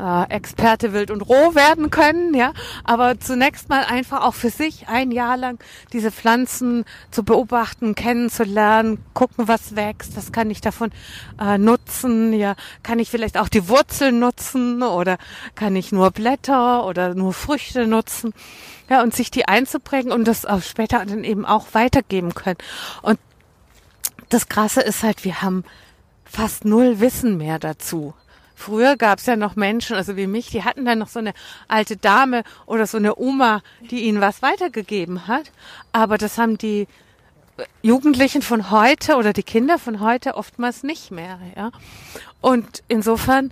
äh, 0.00 0.30
Experte 0.30 0.92
wild 0.92 1.10
und 1.10 1.22
roh 1.22 1.54
werden 1.54 1.90
können, 1.90 2.34
ja, 2.34 2.52
aber 2.84 3.20
zunächst 3.20 3.68
mal 3.68 3.84
einfach 3.84 4.22
auch 4.22 4.34
für 4.34 4.50
sich 4.50 4.88
ein 4.88 5.10
Jahr 5.10 5.36
lang 5.36 5.62
diese 5.92 6.10
Pflanzen 6.10 6.84
zu 7.10 7.22
beobachten, 7.22 7.94
kennenzulernen, 7.94 9.04
gucken, 9.14 9.46
was 9.48 9.76
wächst, 9.76 10.16
was 10.16 10.32
kann 10.32 10.50
ich 10.50 10.60
davon 10.60 10.90
äh, 11.40 11.58
nutzen, 11.58 12.32
ja, 12.32 12.54
kann 12.82 12.98
ich 12.98 13.10
vielleicht 13.10 13.36
auch 13.36 13.48
die 13.48 13.68
Wurzeln 13.68 14.18
nutzen 14.18 14.82
oder 14.82 15.18
kann 15.54 15.76
ich 15.76 15.92
nur 15.92 16.10
Blätter 16.10 16.86
oder 16.86 17.14
nur 17.14 17.32
Früchte 17.32 17.86
nutzen, 17.86 18.32
ja, 18.88 19.02
und 19.02 19.14
sich 19.14 19.30
die 19.30 19.46
einzuprägen 19.46 20.12
und 20.12 20.26
das 20.26 20.46
auch 20.46 20.62
später 20.62 21.04
dann 21.04 21.24
eben 21.24 21.44
auch 21.44 21.66
weitergeben 21.72 22.34
können. 22.34 22.58
Und 23.02 23.18
das 24.30 24.48
Krasse 24.48 24.80
ist 24.80 25.02
halt, 25.02 25.24
wir 25.24 25.42
haben 25.42 25.64
fast 26.24 26.64
null 26.64 27.00
Wissen 27.00 27.36
mehr 27.36 27.58
dazu. 27.58 28.14
Früher 28.60 28.98
gab 28.98 29.20
es 29.20 29.26
ja 29.26 29.36
noch 29.36 29.56
Menschen, 29.56 29.96
also 29.96 30.18
wie 30.18 30.26
mich, 30.26 30.50
die 30.50 30.62
hatten 30.64 30.84
dann 30.84 30.98
noch 30.98 31.08
so 31.08 31.18
eine 31.18 31.32
alte 31.66 31.96
Dame 31.96 32.44
oder 32.66 32.86
so 32.86 32.98
eine 32.98 33.16
Oma, 33.16 33.62
die 33.90 34.02
ihnen 34.02 34.20
was 34.20 34.42
weitergegeben 34.42 35.26
hat. 35.26 35.50
Aber 35.92 36.18
das 36.18 36.36
haben 36.36 36.58
die 36.58 36.86
Jugendlichen 37.80 38.42
von 38.42 38.70
heute 38.70 39.16
oder 39.16 39.32
die 39.32 39.44
Kinder 39.44 39.78
von 39.78 40.00
heute 40.00 40.34
oftmals 40.34 40.82
nicht 40.82 41.10
mehr. 41.10 41.40
Ja? 41.56 41.70
Und 42.42 42.82
insofern 42.86 43.50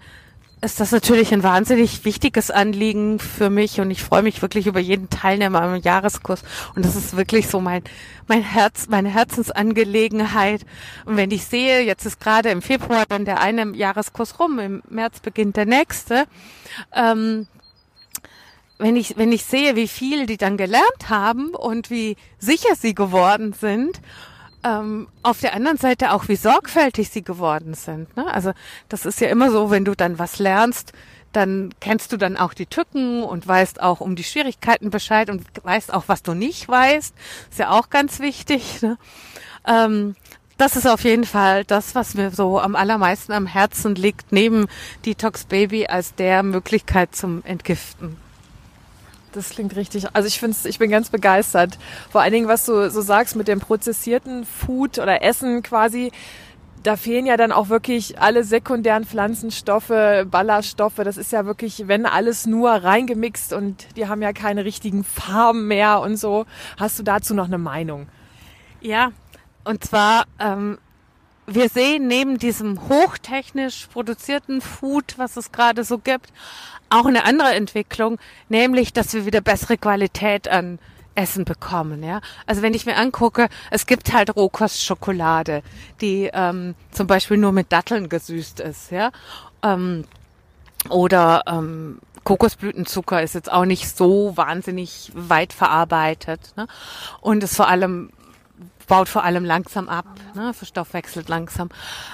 ist 0.61 0.81
das 0.81 0.91
natürlich 0.91 1.33
ein 1.33 1.43
wahnsinnig 1.43 2.05
wichtiges 2.05 2.51
Anliegen 2.51 3.19
für 3.21 3.51
mich 3.51 3.81
und 3.81 3.91
ich 3.91 4.03
freue 4.03 4.23
mich 4.23 4.43
wirklich 4.43 4.67
über 4.67 4.81
jeden 4.81 5.09
Teilnehmer 5.09 5.63
am 5.63 5.77
Jahreskurs. 5.77 6.43
Und 6.75 6.85
das 6.85 6.97
ist 6.97 7.17
wirklich 7.17 7.49
so 7.49 7.61
mein 7.61 7.83
mein 8.27 8.43
Herz, 8.43 8.89
meine 8.89 9.09
Herzensangelegenheit. 9.09 10.67
Und 11.05 11.17
wenn 11.17 11.31
ich 11.31 11.45
sehe, 11.45 11.83
jetzt 11.83 12.05
ist 12.05 12.21
gerade 12.21 12.51
im 12.51 12.61
Februar 12.61 13.05
dann 13.09 13.25
der 13.25 13.41
eine 13.41 13.75
Jahreskurs 13.75 14.39
rum, 14.39 14.59
im 14.59 14.83
März 14.89 15.21
beginnt 15.21 15.57
der 15.57 15.67
nächste, 15.67 16.27
ähm, 16.95 17.47
wenn 18.79 18.97
ich 18.97 19.17
wenn 19.17 19.33
ich 19.33 19.45
sehe, 19.45 19.77
wie 19.77 19.89
viel 19.89 20.27
die 20.27 20.37
dann 20.37 20.57
gelernt 20.57 21.09
haben 21.09 21.55
und 21.55 21.91
wie 21.91 22.17
sicher 22.39 22.75
sie 22.75 22.95
geworden 22.95 23.53
sind 23.53 24.01
ähm, 24.65 25.09
auf 25.23 25.41
der 25.41 25.55
anderen 25.55 25.79
Seite 25.79 26.13
auch, 26.13 26.29
wie 26.29 26.37
sorgfältig 26.37 27.11
sie 27.11 27.23
geworden 27.23 27.75
sind. 27.75 28.17
Ne? 28.17 28.27
Also 28.33 28.53
das 28.89 29.07
ist 29.07 29.21
ja 29.21 29.29
immer 29.29 29.51
so, 29.51 29.71
wenn 29.71 29.85
du 29.85 29.95
dann 29.95 30.19
was 30.19 30.39
lernst, 30.39 30.93
dann 31.33 31.75
kennst 31.81 32.13
du 32.13 32.17
dann 32.17 32.37
auch 32.37 32.55
die 32.55 32.67
Tücken 32.67 33.23
und 33.23 33.47
weißt 33.47 33.83
auch 33.83 34.01
um 34.01 34.17
die 34.17 34.25
Schwierigkeiten 34.25 34.91
Bescheid 34.91 35.31
und 35.31 35.45
weißt 35.63 35.93
auch, 35.93 36.05
was 36.07 36.23
du 36.23 36.35
nicht 36.35 36.69
weißt. 36.69 37.15
Ist 37.51 37.59
ja 37.59 37.71
auch 37.71 37.91
ganz 37.91 38.21
wichtig. 38.21 38.83
Ne? 38.83 38.99
Ähm, 39.67 40.17
das 40.57 40.75
ist 40.75 40.87
auf 40.87 41.05
jeden 41.05 41.25
Fall 41.25 41.65
das, 41.65 41.95
was 41.95 42.15
mir 42.15 42.31
so 42.31 42.59
am 42.59 42.75
allermeisten 42.75 43.33
am 43.33 43.47
Herzen 43.47 43.95
liegt, 43.95 44.33
neben 44.33 44.67
Detox 45.07 45.45
Baby 45.45 45.87
als 45.87 46.15
der 46.17 46.43
Möglichkeit 46.43 47.15
zum 47.15 47.45
Entgiften. 47.45 48.17
Das 49.33 49.51
klingt 49.51 49.77
richtig. 49.77 50.07
Also 50.15 50.27
ich 50.27 50.41
finde 50.41 50.57
ich 50.65 50.79
bin 50.79 50.91
ganz 50.91 51.11
begeistert. 51.11 51.79
Vor 52.11 52.23
allen 52.23 52.33
Dingen, 52.33 52.49
was 52.49 52.65
du 52.65 52.91
so 52.91 53.01
sagst 53.03 53.37
mit 53.37 53.49
dem 53.49 53.61
prozessierten 53.61 54.45
Food 54.45 54.99
oder 54.99 55.23
Essen 55.23 55.63
quasi. 55.63 56.11
Da 56.83 56.97
fehlen 56.97 57.27
ja 57.27 57.37
dann 57.37 57.53
auch 57.53 57.69
wirklich 57.69 58.21
alle 58.21 58.45
sekundären 58.45 59.05
Pflanzenstoffe, 59.05 59.93
Ballaststoffe. 60.31 60.97
Das 60.97 61.17
ist 61.17 61.33
ja 61.33 61.45
wirklich, 61.45 61.89
wenn 61.89 62.07
alles 62.07 62.47
nur 62.47 62.71
reingemixt 62.71 63.53
und 63.53 63.87
die 63.97 64.07
haben 64.07 64.23
ja 64.23 64.33
keine 64.33 64.65
richtigen 64.65 65.05
Farben 65.05 65.67
mehr 65.67 66.01
und 66.01 66.17
so. 66.17 66.47
Hast 66.79 66.99
du 66.99 67.03
dazu 67.03 67.35
noch 67.35 67.47
eine 67.47 67.59
Meinung? 67.59 68.09
Ja, 68.81 69.11
und 69.65 69.85
zwar, 69.85 70.25
ähm, 70.39 70.79
wir 71.49 71.69
sehen 71.69 72.07
neben 72.07 72.39
diesem 72.39 72.89
hochtechnisch 72.89 73.89
produzierten 73.93 74.61
Food, 74.61 75.15
was 75.17 75.37
es 75.37 75.51
gerade 75.51 75.83
so 75.83 75.99
gibt, 75.99 76.33
auch 76.91 77.07
eine 77.07 77.25
andere 77.25 77.55
Entwicklung, 77.55 78.19
nämlich, 78.49 78.93
dass 78.93 79.13
wir 79.15 79.27
wieder 79.27 79.41
bessere 79.41 79.79
Qualität 79.79 80.49
an 80.49 80.79
Essen 81.15 81.45
bekommen. 81.45 82.03
Ja? 82.03 82.21
Also 82.47 82.63
wenn 82.63 82.75
ich 82.75 82.87
mir 82.87 82.97
angucke, 82.97 83.49
es 83.71 83.87
gibt 83.87 84.13
halt 84.13 84.37
Rohkostschokolade, 84.37 85.63
die 86.01 86.31
ähm, 86.33 86.75
zum 86.93 87.07
Beispiel 87.07 87.39
nur 87.39 87.53
mit 87.53 87.73
Datteln 87.73 88.09
gesüßt 88.09 88.61
ist. 88.61 88.91
Ja? 88.91 89.11
Ähm, 89.63 90.05
oder 90.91 91.43
ähm, 91.47 91.99
Kokosblütenzucker 92.25 93.23
ist 93.23 93.35
jetzt 93.35 93.51
auch 93.51 93.65
nicht 93.65 93.97
so 93.97 94.37
wahnsinnig 94.37 95.11
weit 95.15 95.53
verarbeitet. 95.53 96.53
Ne? 96.57 96.69
Und 97.21 97.43
es 97.43 97.57
vor 97.57 97.69
allem 97.69 98.11
baut 98.89 99.09
vor 99.09 99.25
allem 99.25 99.45
langsam 99.45 99.89
ab, 99.89 100.07
ne? 100.35 100.53
verstoffwechselt 100.53 101.29
langsam. 101.29 101.69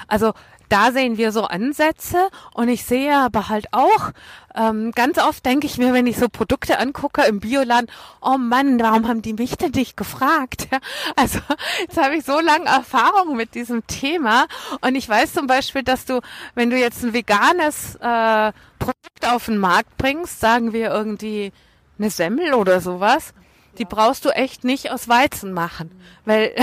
Also 0.07 0.33
da 0.69 0.91
sehen 0.91 1.17
wir 1.17 1.31
so 1.31 1.43
Ansätze 1.43 2.29
und 2.53 2.69
ich 2.69 2.85
sehe 2.85 3.15
aber 3.15 3.49
halt 3.49 3.67
auch, 3.71 4.11
ähm, 4.55 4.91
ganz 4.91 5.17
oft 5.17 5.45
denke 5.45 5.67
ich 5.67 5.77
mir, 5.77 5.93
wenn 5.93 6.07
ich 6.07 6.17
so 6.17 6.27
Produkte 6.29 6.79
angucke 6.79 7.23
im 7.23 7.39
Bioland, 7.39 7.91
oh 8.21 8.37
Mann, 8.37 8.79
warum 8.79 9.07
haben 9.07 9.21
die 9.21 9.33
mich 9.33 9.57
denn 9.57 9.71
nicht 9.71 9.97
gefragt? 9.97 10.67
Also 11.15 11.39
jetzt 11.79 11.97
habe 11.97 12.15
ich 12.15 12.25
so 12.25 12.39
lange 12.39 12.65
Erfahrung 12.65 13.35
mit 13.35 13.55
diesem 13.55 13.85
Thema 13.87 14.47
und 14.81 14.95
ich 14.95 15.07
weiß 15.07 15.33
zum 15.33 15.47
Beispiel, 15.47 15.83
dass 15.83 16.05
du, 16.05 16.19
wenn 16.55 16.69
du 16.69 16.77
jetzt 16.77 17.03
ein 17.03 17.13
veganes 17.13 17.95
äh, 17.95 18.51
Produkt 18.79 19.27
auf 19.27 19.45
den 19.45 19.57
Markt 19.57 19.97
bringst, 19.97 20.39
sagen 20.39 20.73
wir 20.73 20.89
irgendwie 20.91 21.53
eine 21.97 22.09
Semmel 22.09 22.53
oder 22.53 22.81
sowas, 22.81 23.33
die 23.77 23.85
brauchst 23.85 24.25
du 24.25 24.29
echt 24.29 24.63
nicht 24.63 24.91
aus 24.91 25.07
Weizen 25.07 25.53
machen, 25.53 25.91
weil 26.25 26.53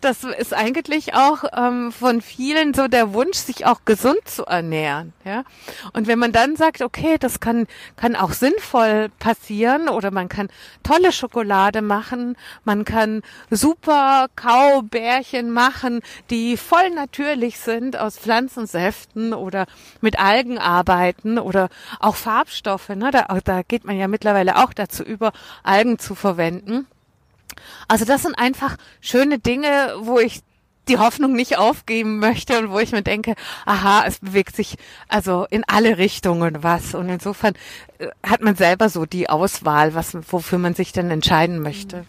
das 0.00 0.24
ist 0.24 0.54
eigentlich 0.54 1.14
auch 1.14 1.44
ähm, 1.56 1.92
von 1.92 2.20
vielen 2.20 2.74
so 2.74 2.88
der 2.88 3.12
Wunsch, 3.14 3.38
sich 3.38 3.66
auch 3.66 3.84
gesund 3.84 4.20
zu 4.24 4.44
ernähren. 4.44 5.12
Ja? 5.24 5.44
Und 5.92 6.06
wenn 6.06 6.18
man 6.18 6.32
dann 6.32 6.56
sagt, 6.56 6.82
okay, 6.82 7.16
das 7.18 7.40
kann, 7.40 7.66
kann 7.96 8.16
auch 8.16 8.32
sinnvoll 8.32 9.10
passieren 9.18 9.88
oder 9.88 10.10
man 10.10 10.28
kann 10.28 10.48
tolle 10.82 11.12
Schokolade 11.12 11.82
machen, 11.82 12.36
man 12.64 12.84
kann 12.84 13.22
super 13.50 14.26
Kaubärchen 14.36 15.50
machen, 15.50 16.00
die 16.30 16.56
voll 16.56 16.90
natürlich 16.90 17.58
sind 17.58 17.96
aus 17.96 18.18
Pflanzensäften 18.18 19.34
oder 19.34 19.66
mit 20.00 20.18
Algen 20.18 20.58
arbeiten 20.58 21.38
oder 21.38 21.68
auch 22.00 22.16
Farbstoffe. 22.16 22.90
Ne? 22.90 23.10
Da, 23.10 23.26
da 23.44 23.62
geht 23.62 23.84
man 23.84 23.96
ja 23.96 24.08
mittlerweile 24.08 24.62
auch 24.62 24.72
dazu 24.72 25.02
über, 25.02 25.32
Algen 25.62 25.98
zu 25.98 26.14
verwenden. 26.14 26.86
Also 27.88 28.04
das 28.04 28.22
sind 28.22 28.38
einfach 28.38 28.76
schöne 29.00 29.38
Dinge, 29.38 29.94
wo 30.00 30.18
ich 30.18 30.40
die 30.88 30.98
Hoffnung 30.98 31.32
nicht 31.32 31.58
aufgeben 31.58 32.18
möchte 32.18 32.58
und 32.58 32.70
wo 32.70 32.78
ich 32.78 32.92
mir 32.92 33.02
denke, 33.02 33.34
aha, 33.66 34.04
es 34.06 34.18
bewegt 34.18 34.56
sich 34.56 34.76
also 35.08 35.46
in 35.50 35.62
alle 35.66 35.98
Richtungen 35.98 36.62
was 36.62 36.94
und 36.94 37.08
insofern 37.08 37.54
äh, 37.98 38.08
hat 38.26 38.42
man 38.42 38.56
selber 38.56 38.88
so 38.88 39.06
die 39.06 39.28
Auswahl, 39.28 39.94
was 39.94 40.16
wofür 40.32 40.58
man 40.58 40.74
sich 40.74 40.92
dann 40.92 41.10
entscheiden 41.10 41.60
möchte. 41.60 42.04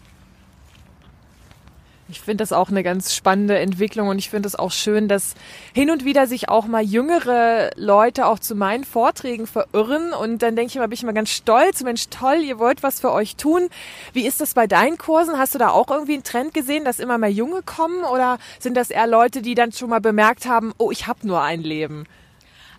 Ich 2.06 2.20
finde 2.20 2.42
das 2.42 2.52
auch 2.52 2.68
eine 2.68 2.82
ganz 2.82 3.14
spannende 3.14 3.58
Entwicklung 3.58 4.08
und 4.08 4.18
ich 4.18 4.28
finde 4.28 4.46
es 4.46 4.54
auch 4.54 4.72
schön, 4.72 5.08
dass 5.08 5.34
hin 5.72 5.90
und 5.90 6.04
wieder 6.04 6.26
sich 6.26 6.50
auch 6.50 6.66
mal 6.66 6.82
jüngere 6.82 7.70
Leute 7.76 8.26
auch 8.26 8.38
zu 8.38 8.54
meinen 8.54 8.84
Vorträgen 8.84 9.46
verirren 9.46 10.12
und 10.12 10.42
dann 10.42 10.54
denke 10.54 10.72
ich 10.72 10.76
mal, 10.76 10.86
bin 10.86 10.98
ich 10.98 11.02
mal 11.02 11.14
ganz 11.14 11.30
stolz, 11.30 11.82
Mensch, 11.82 12.08
toll, 12.10 12.42
ihr 12.42 12.58
wollt 12.58 12.82
was 12.82 13.00
für 13.00 13.10
euch 13.10 13.36
tun. 13.36 13.68
Wie 14.12 14.26
ist 14.26 14.42
das 14.42 14.52
bei 14.52 14.66
deinen 14.66 14.98
Kursen? 14.98 15.38
Hast 15.38 15.54
du 15.54 15.58
da 15.58 15.70
auch 15.70 15.90
irgendwie 15.90 16.12
einen 16.14 16.24
Trend 16.24 16.52
gesehen, 16.52 16.84
dass 16.84 16.98
immer 16.98 17.16
mehr 17.16 17.32
Junge 17.32 17.62
kommen 17.62 18.04
oder 18.04 18.38
sind 18.58 18.76
das 18.76 18.90
eher 18.90 19.06
Leute, 19.06 19.40
die 19.40 19.54
dann 19.54 19.72
schon 19.72 19.88
mal 19.88 20.02
bemerkt 20.02 20.44
haben, 20.44 20.74
oh, 20.76 20.90
ich 20.90 21.06
habe 21.06 21.26
nur 21.26 21.40
ein 21.40 21.62
Leben? 21.62 22.04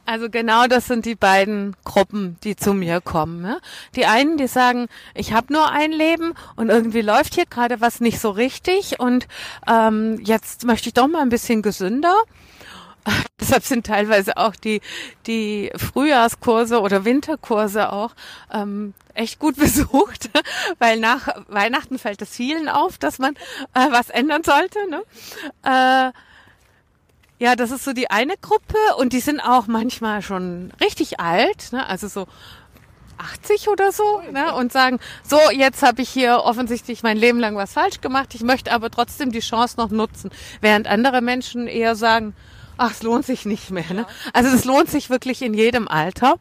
Also 0.06 0.30
genau 0.30 0.68
das 0.68 0.86
sind 0.86 1.06
die 1.06 1.16
beiden 1.16 1.76
Gruppen, 1.84 2.38
die 2.44 2.56
zu 2.56 2.74
mir 2.74 3.02
kommen. 3.02 3.42
Ne? 3.42 3.60
Die 3.96 4.06
einen, 4.06 4.38
die 4.38 4.48
sagen, 4.48 4.88
ich 5.16 5.34
habe 5.34 5.52
nur 5.52 5.70
ein 5.72 5.92
Leben 5.92 6.34
und 6.56 6.70
irgendwie 6.70 7.02
läuft 7.02 7.34
hier 7.34 7.46
gerade 7.46 7.82
was 7.82 8.02
nicht 8.02 8.20
so 8.20 8.30
richtig 8.30 9.00
und 9.00 9.28
ähm, 9.68 10.20
jetzt 10.24 10.66
möchte 10.66 10.90
ich 10.90 10.94
doch 10.94 11.08
mal 11.08 11.22
ein 11.22 11.30
bisschen 11.30 11.64
gesünder. 11.64 12.16
Deshalb 13.40 13.64
sind 13.64 13.86
teilweise 13.86 14.38
auch 14.38 14.56
die, 14.56 14.82
die 15.26 15.72
Frühjahrskurse 15.76 16.82
oder 16.82 17.06
Winterkurse 17.06 17.92
auch 17.92 18.12
ähm, 18.52 18.94
echt 19.16 19.40
gut 19.40 19.56
besucht, 19.58 20.30
weil 20.80 21.00
nach 21.00 21.28
Weihnachten 21.48 21.98
fällt 21.98 22.22
es 22.22 22.36
vielen 22.36 22.70
auf, 22.70 22.98
dass 22.98 23.18
man 23.18 23.34
äh, 23.74 23.88
was 23.92 24.10
ändern 24.10 24.44
sollte. 24.44 24.80
Ne? 24.90 25.02
Äh, 25.64 26.12
ja, 27.40 27.56
das 27.56 27.72
ist 27.72 27.84
so 27.84 27.94
die 27.94 28.10
eine 28.10 28.36
Gruppe 28.38 28.78
und 28.98 29.14
die 29.14 29.20
sind 29.20 29.40
auch 29.40 29.68
manchmal 29.68 30.22
schon 30.22 30.72
richtig 30.82 31.20
alt, 31.20 31.72
ne? 31.72 31.86
also 31.88 32.08
so 32.08 32.28
80 33.18 33.70
oder 33.70 33.92
so 33.92 34.22
ne? 34.32 34.54
und 34.56 34.72
sagen, 34.72 35.00
so, 35.24 35.40
jetzt 35.52 35.84
habe 35.84 36.02
ich 36.02 36.10
hier 36.10 36.42
offensichtlich 36.44 37.04
mein 37.04 37.18
Leben 37.18 37.40
lang 37.40 37.56
was 37.56 37.74
falsch 37.74 38.02
gemacht, 38.02 38.36
ich 38.36 38.42
möchte 38.42 38.72
aber 38.72 38.90
trotzdem 38.90 39.32
die 39.32 39.40
Chance 39.40 39.76
noch 39.78 39.90
nutzen, 39.90 40.32
während 40.62 40.88
andere 40.88 41.22
Menschen 41.22 41.68
eher 41.68 41.96
sagen, 41.96 42.36
ach, 42.78 42.92
es 42.92 43.04
lohnt 43.04 43.26
sich 43.26 43.46
nicht 43.46 43.72
mehr. 43.72 43.94
Ne? 43.94 44.06
Also 44.34 44.54
es 44.54 44.66
lohnt 44.66 44.90
sich 44.90 45.10
wirklich 45.10 45.42
in 45.42 45.54
jedem 45.54 45.88
Alter. 45.88 46.36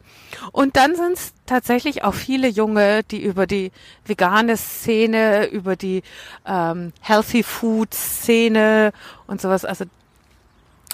Und 0.51 0.75
dann 0.75 0.95
sind 0.95 1.13
es 1.13 1.33
tatsächlich 1.45 2.03
auch 2.03 2.13
viele 2.13 2.47
Junge, 2.47 3.03
die 3.03 3.23
über 3.23 3.47
die 3.47 3.71
vegane 4.05 4.57
Szene, 4.57 5.47
über 5.47 5.75
die 5.75 6.03
ähm, 6.45 6.93
Healthy 7.01 7.43
Food 7.43 7.93
Szene 7.93 8.91
und 9.27 9.41
sowas, 9.41 9.63
also 9.65 9.85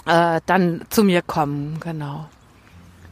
äh, 0.06 0.40
dann 0.46 0.82
zu 0.90 1.04
mir 1.04 1.22
kommen, 1.22 1.78
genau. 1.80 2.28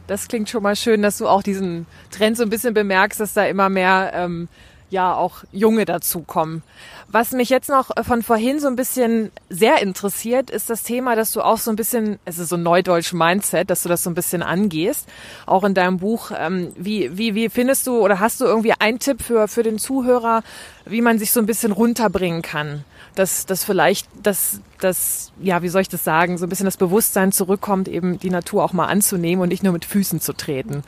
Das 0.07 0.27
klingt 0.27 0.49
schon 0.49 0.63
mal 0.63 0.75
schön, 0.75 1.01
dass 1.01 1.17
du 1.17 1.27
auch 1.27 1.43
diesen 1.43 1.85
Trend 2.09 2.35
so 2.35 2.43
ein 2.43 2.49
bisschen 2.49 2.73
bemerkst, 2.73 3.19
dass 3.19 3.33
da 3.33 3.45
immer 3.45 3.69
mehr 3.69 4.11
ähm, 4.13 4.49
ja 4.89 5.15
auch 5.15 5.43
Junge 5.51 5.85
dazukommen. 5.85 6.63
Was 7.07 7.31
mich 7.31 7.49
jetzt 7.49 7.69
noch 7.69 7.91
von 8.03 8.21
vorhin 8.21 8.59
so 8.59 8.67
ein 8.67 8.75
bisschen 8.75 9.31
sehr 9.49 9.81
interessiert, 9.81 10.49
ist 10.49 10.69
das 10.69 10.83
Thema, 10.83 11.15
dass 11.15 11.31
du 11.31 11.41
auch 11.41 11.57
so 11.57 11.71
ein 11.71 11.75
bisschen, 11.75 12.19
es 12.25 12.39
ist 12.39 12.49
so 12.49 12.55
ein 12.55 12.63
neudeutsch 12.63 13.13
Mindset, 13.13 13.69
dass 13.69 13.83
du 13.83 13.89
das 13.89 14.03
so 14.03 14.09
ein 14.09 14.15
bisschen 14.15 14.43
angehst, 14.43 15.07
auch 15.45 15.63
in 15.63 15.73
deinem 15.73 15.97
Buch. 15.97 16.31
Ähm, 16.37 16.73
wie, 16.75 17.17
wie, 17.17 17.35
wie 17.35 17.49
findest 17.49 17.87
du 17.87 17.99
oder 17.99 18.19
hast 18.19 18.41
du 18.41 18.45
irgendwie 18.45 18.73
einen 18.79 18.99
Tipp 18.99 19.21
für, 19.21 19.47
für 19.47 19.63
den 19.63 19.79
Zuhörer, 19.79 20.43
wie 20.85 21.01
man 21.01 21.19
sich 21.19 21.31
so 21.31 21.39
ein 21.39 21.45
bisschen 21.45 21.71
runterbringen 21.71 22.41
kann? 22.41 22.83
Dass, 23.15 23.45
dass 23.45 23.63
vielleicht 23.63 24.07
das, 24.23 24.61
das, 24.79 25.31
ja, 25.39 25.61
wie 25.61 25.69
soll 25.69 25.81
ich 25.81 25.89
das 25.89 26.03
sagen, 26.03 26.37
so 26.37 26.45
ein 26.45 26.49
bisschen 26.49 26.65
das 26.65 26.77
Bewusstsein 26.77 27.31
zurückkommt, 27.31 27.87
eben 27.87 28.19
die 28.19 28.29
Natur 28.29 28.63
auch 28.63 28.73
mal 28.73 28.85
anzunehmen 28.85 29.41
und 29.43 29.49
nicht 29.49 29.63
nur 29.63 29.73
mit 29.73 29.85
Füßen 29.85 30.21
zu 30.21 30.33
treten. 30.33 30.83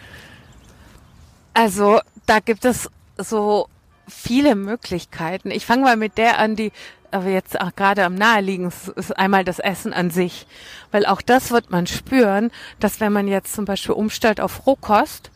Also 1.53 1.99
da 2.25 2.39
gibt 2.39 2.65
es 2.65 2.89
so 3.17 3.67
viele 4.07 4.55
Möglichkeiten. 4.55 5.51
Ich 5.51 5.65
fange 5.65 5.83
mal 5.83 5.97
mit 5.97 6.17
der 6.17 6.39
an, 6.39 6.55
die 6.55 6.71
aber 7.11 7.29
jetzt 7.29 7.61
auch 7.61 7.75
gerade 7.75 8.05
am 8.05 8.15
naheliegendsten 8.15 8.95
ist 8.95 9.15
einmal 9.19 9.43
das 9.43 9.59
Essen 9.59 9.93
an 9.93 10.09
sich. 10.09 10.47
Weil 10.91 11.05
auch 11.05 11.21
das 11.21 11.51
wird 11.51 11.69
man 11.69 11.85
spüren, 11.85 12.49
dass 12.79 12.99
wenn 12.99 13.13
man 13.13 13.27
jetzt 13.27 13.53
zum 13.53 13.65
Beispiel 13.65 13.93
umstellt 13.93 14.41
auf 14.41 14.65
Rohkost, 14.65 15.29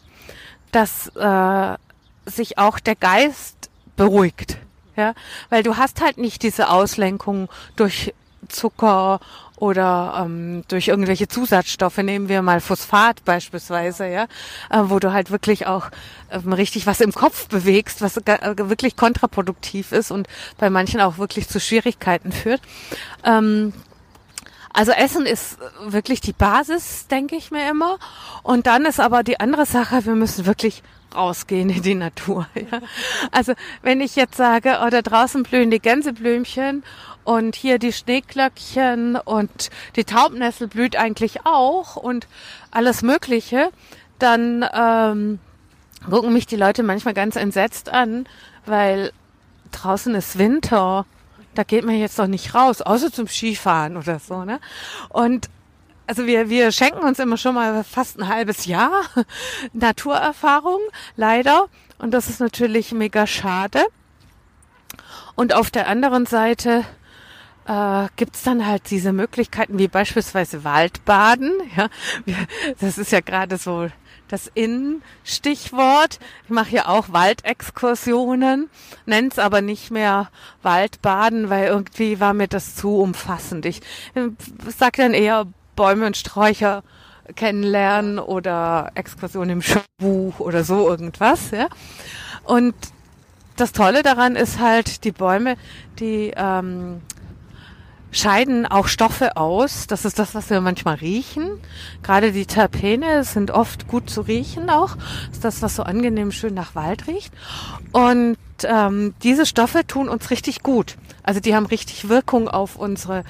dass 0.71 1.09
äh, 1.15 1.77
sich 2.25 2.57
auch 2.57 2.79
der 2.79 2.95
Geist 2.95 3.69
beruhigt 3.95 4.57
ja, 4.97 5.13
weil 5.49 5.63
du 5.63 5.77
hast 5.77 6.01
halt 6.01 6.17
nicht 6.17 6.43
diese 6.43 6.69
Auslenkung 6.69 7.49
durch 7.77 8.13
Zucker 8.49 9.19
oder 9.57 10.21
ähm, 10.23 10.63
durch 10.67 10.87
irgendwelche 10.87 11.27
Zusatzstoffe, 11.27 11.97
nehmen 11.97 12.29
wir 12.29 12.41
mal 12.41 12.61
Phosphat 12.61 13.25
beispielsweise, 13.25 14.07
ja, 14.07 14.23
äh, 14.69 14.83
wo 14.83 14.99
du 14.99 15.11
halt 15.13 15.31
wirklich 15.31 15.65
auch 15.65 15.89
ähm, 16.31 16.53
richtig 16.53 16.85
was 16.85 17.01
im 17.01 17.11
Kopf 17.11 17.47
bewegst, 17.47 18.01
was 18.01 18.17
äh, 18.17 18.55
wirklich 18.57 18.95
kontraproduktiv 18.95 19.91
ist 19.91 20.11
und 20.11 20.27
bei 20.57 20.69
manchen 20.69 21.01
auch 21.01 21.17
wirklich 21.17 21.47
zu 21.47 21.59
Schwierigkeiten 21.59 22.31
führt. 22.31 22.61
Ähm, 23.23 23.73
also 24.73 24.91
Essen 24.91 25.25
ist 25.25 25.57
wirklich 25.87 26.21
die 26.21 26.33
Basis, 26.33 27.07
denke 27.07 27.35
ich 27.35 27.49
mir 27.49 27.67
immer. 27.67 27.97
Und 28.43 28.67
dann 28.67 28.85
ist 28.85 28.99
aber 28.99 29.23
die 29.23 29.39
andere 29.39 29.65
Sache, 29.65 30.05
wir 30.05 30.13
müssen 30.13 30.45
wirklich 30.45 30.83
rausgehen 31.15 31.69
in 31.69 31.81
die 31.81 31.95
Natur. 31.95 32.47
Ja. 32.55 32.81
Also 33.31 33.53
wenn 33.81 34.01
ich 34.01 34.15
jetzt 34.15 34.35
sage, 34.35 34.79
oh, 34.83 34.89
da 34.89 35.01
draußen 35.01 35.43
blühen 35.43 35.71
die 35.71 35.79
Gänseblümchen 35.79 36.83
und 37.23 37.55
hier 37.55 37.79
die 37.79 37.93
Schneeglöckchen 37.93 39.15
und 39.15 39.69
die 39.95 40.03
Taubnessel 40.03 40.67
blüht 40.67 40.95
eigentlich 40.95 41.45
auch 41.45 41.95
und 41.95 42.27
alles 42.71 43.03
Mögliche, 43.03 43.69
dann 44.19 44.65
ähm, 44.73 45.39
gucken 46.09 46.33
mich 46.33 46.47
die 46.47 46.55
Leute 46.55 46.83
manchmal 46.83 47.13
ganz 47.13 47.35
entsetzt 47.35 47.89
an, 47.89 48.27
weil 48.65 49.11
draußen 49.71 50.13
ist 50.15 50.37
Winter. 50.37 51.05
Da 51.53 51.63
geht 51.63 51.85
man 51.85 51.95
jetzt 51.95 52.19
doch 52.19 52.27
nicht 52.27 52.53
raus, 52.53 52.81
außer 52.81 53.11
zum 53.11 53.27
Skifahren 53.27 53.97
oder 53.97 54.19
so, 54.19 54.43
ne? 54.43 54.59
Und 55.09 55.49
also 56.07 56.25
wir, 56.25 56.49
wir 56.49 56.71
schenken 56.71 56.99
uns 56.99 57.19
immer 57.19 57.37
schon 57.37 57.55
mal 57.55 57.83
fast 57.83 58.19
ein 58.19 58.27
halbes 58.27 58.65
Jahr 58.65 59.03
Naturerfahrung, 59.73 60.79
leider. 61.15 61.67
Und 61.99 62.11
das 62.11 62.29
ist 62.29 62.39
natürlich 62.39 62.91
mega 62.93 63.27
schade. 63.27 63.83
Und 65.35 65.53
auf 65.53 65.69
der 65.69 65.87
anderen 65.87 66.25
Seite 66.25 66.83
äh, 67.67 68.07
gibt 68.15 68.45
dann 68.47 68.65
halt 68.65 68.89
diese 68.89 69.11
Möglichkeiten 69.13 69.77
wie 69.77 69.87
beispielsweise 69.87 70.63
Waldbaden. 70.63 71.53
Ja, 72.25 72.35
das 72.79 72.97
ist 72.97 73.11
ja 73.11 73.19
gerade 73.19 73.57
so 73.57 73.89
das 74.27 74.51
In-Stichwort. 74.53 76.19
Ich 76.43 76.49
mache 76.49 76.75
ja 76.75 76.87
auch 76.87 77.09
Waldexkursionen, 77.11 78.69
nenne 79.05 79.27
es 79.29 79.39
aber 79.39 79.61
nicht 79.61 79.91
mehr 79.91 80.29
Waldbaden, 80.63 81.49
weil 81.49 81.67
irgendwie 81.67 82.19
war 82.19 82.33
mir 82.33 82.47
das 82.47 82.75
zu 82.75 82.97
umfassend. 82.97 83.65
Ich 83.65 83.81
sag 84.77 84.97
dann 84.97 85.13
eher 85.13 85.45
Bäume 85.77 86.05
und 86.05 86.17
Sträucher 86.17 86.83
kennenlernen 87.35 88.19
oder 88.19 88.91
Exkursion 88.95 89.49
im 89.49 89.61
Schulbuch 89.61 90.41
oder 90.41 90.65
so 90.65 90.89
irgendwas. 90.89 91.51
Ja? 91.51 91.67
Und 92.43 92.75
das 93.55 93.71
Tolle 93.71 94.03
daran 94.03 94.35
ist 94.35 94.59
halt, 94.59 95.03
die 95.05 95.11
Bäume, 95.11 95.55
die 95.99 96.33
ähm, 96.35 97.01
scheiden 98.11 98.65
auch 98.65 98.87
Stoffe 98.87 99.37
aus. 99.37 99.87
Das 99.87 100.05
ist 100.05 100.19
das, 100.19 100.35
was 100.35 100.49
wir 100.49 100.61
manchmal 100.61 100.95
riechen. 100.95 101.59
Gerade 102.03 102.31
die 102.31 102.45
Terpene 102.45 103.23
sind 103.23 103.51
oft 103.51 103.87
gut 103.87 104.09
zu 104.09 104.21
riechen 104.21 104.69
auch. 104.69 104.95
Das 104.95 105.37
ist 105.37 105.43
das, 105.43 105.61
was 105.61 105.75
so 105.75 105.83
angenehm 105.83 106.31
schön 106.31 106.53
nach 106.53 106.75
Wald 106.75 107.07
riecht. 107.07 107.33
Und 107.91 108.37
ähm, 108.63 109.13
diese 109.23 109.45
Stoffe 109.45 109.85
tun 109.85 110.09
uns 110.09 110.29
richtig 110.31 110.63
gut. 110.63 110.97
Also 111.23 111.39
die 111.39 111.55
haben 111.55 111.65
richtig 111.65 112.09
Wirkung 112.09 112.47
auf 112.47 112.77
unsere 112.77 113.23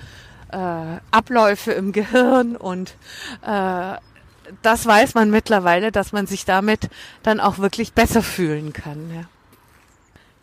äh, 0.51 0.99
Abläufe 1.11 1.71
im 1.71 1.91
Gehirn 1.91 2.55
und 2.55 2.95
äh, 3.41 3.95
das 4.61 4.85
weiß 4.85 5.13
man 5.13 5.29
mittlerweile, 5.29 5.91
dass 5.91 6.13
man 6.13 6.27
sich 6.27 6.45
damit 6.45 6.89
dann 7.23 7.39
auch 7.39 7.57
wirklich 7.57 7.93
besser 7.93 8.23
fühlen 8.23 8.73
kann. 8.73 9.11
Ja, 9.13 9.23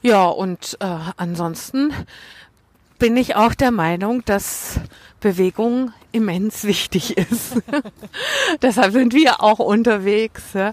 ja 0.02 0.24
und 0.26 0.76
äh, 0.80 0.98
ansonsten 1.16 1.92
bin 2.98 3.16
ich 3.16 3.36
auch 3.36 3.54
der 3.54 3.70
Meinung, 3.70 4.24
dass 4.24 4.80
Bewegung 5.20 5.92
immens 6.12 6.64
wichtig 6.64 7.16
ist. 7.16 7.54
Deshalb 8.62 8.92
sind 8.92 9.14
wir 9.14 9.42
auch 9.42 9.58
unterwegs. 9.58 10.42
Ja. 10.54 10.72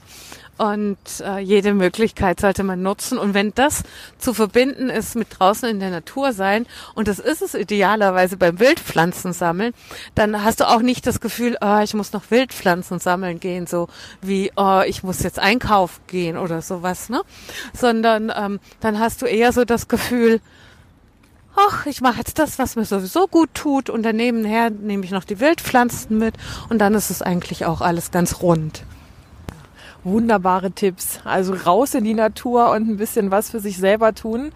Und 0.58 0.98
äh, 1.22 1.40
jede 1.40 1.74
Möglichkeit 1.74 2.40
sollte 2.40 2.64
man 2.64 2.84
nutzen. 2.84 3.18
Und 3.18 3.34
wenn 3.34 3.52
das 3.56 3.84
zu 4.20 4.34
verbinden 4.34 4.90
ist 4.90 5.16
mit 5.16 5.28
draußen 5.40 5.68
in 5.68 5.80
der 5.80 5.90
Natur 5.90 6.34
sein, 6.34 6.68
und 6.94 7.08
das 7.08 7.18
ist 7.20 7.42
es 7.42 7.56
idealerweise 7.56 8.38
beim 8.38 8.60
Wildpflanzen 8.60 9.34
sammeln, 9.34 9.74
dann 10.14 10.44
hast 10.44 10.60
du 10.60 10.70
auch 10.70 10.82
nicht 10.82 11.08
das 11.08 11.20
Gefühl, 11.20 11.58
oh, 11.62 11.80
ich 11.84 11.94
muss 11.96 12.14
noch 12.14 12.30
Wildpflanzen 12.30 13.00
sammeln 13.00 13.40
gehen, 13.40 13.66
so 13.66 13.88
wie, 14.22 14.52
oh, 14.56 14.82
ich 14.86 15.02
muss 15.02 15.24
jetzt 15.24 15.40
einkaufen 15.40 16.02
gehen 16.06 16.38
oder 16.38 16.62
sowas, 16.62 17.10
ne? 17.10 17.22
Sondern 17.74 18.32
ähm, 18.36 18.60
dann 18.82 19.00
hast 19.00 19.24
du 19.24 19.26
eher 19.26 19.54
so 19.54 19.66
das 19.66 19.88
Gefühl, 19.88 20.42
ach, 21.56 21.86
ich 21.86 22.02
mache 22.02 22.20
jetzt 22.20 22.38
das, 22.40 22.60
was 22.60 22.76
mir 22.76 22.86
sowieso 22.86 23.28
gut 23.28 23.50
tut 23.54 23.90
und 23.90 24.04
daneben 24.04 24.46
her 24.46 24.70
nehme 24.70 25.06
ich 25.06 25.12
noch 25.12 25.24
die 25.24 25.40
Wildpflanzen 25.40 26.18
mit 26.18 26.36
und 26.70 26.80
dann 26.80 26.94
ist 26.94 27.10
es 27.10 27.22
eigentlich 27.22 27.66
auch 27.66 27.82
alles 27.82 28.12
ganz 28.12 28.42
rund 28.42 28.84
wunderbare 30.04 30.72
Tipps. 30.72 31.20
Also 31.24 31.54
raus 31.54 31.94
in 31.94 32.04
die 32.04 32.14
Natur 32.14 32.72
und 32.72 32.90
ein 32.90 32.98
bisschen 32.98 33.32
was 33.32 33.50
für 33.52 33.60
sich 33.60 33.78
selber 33.78 34.14
tun. 34.14 34.52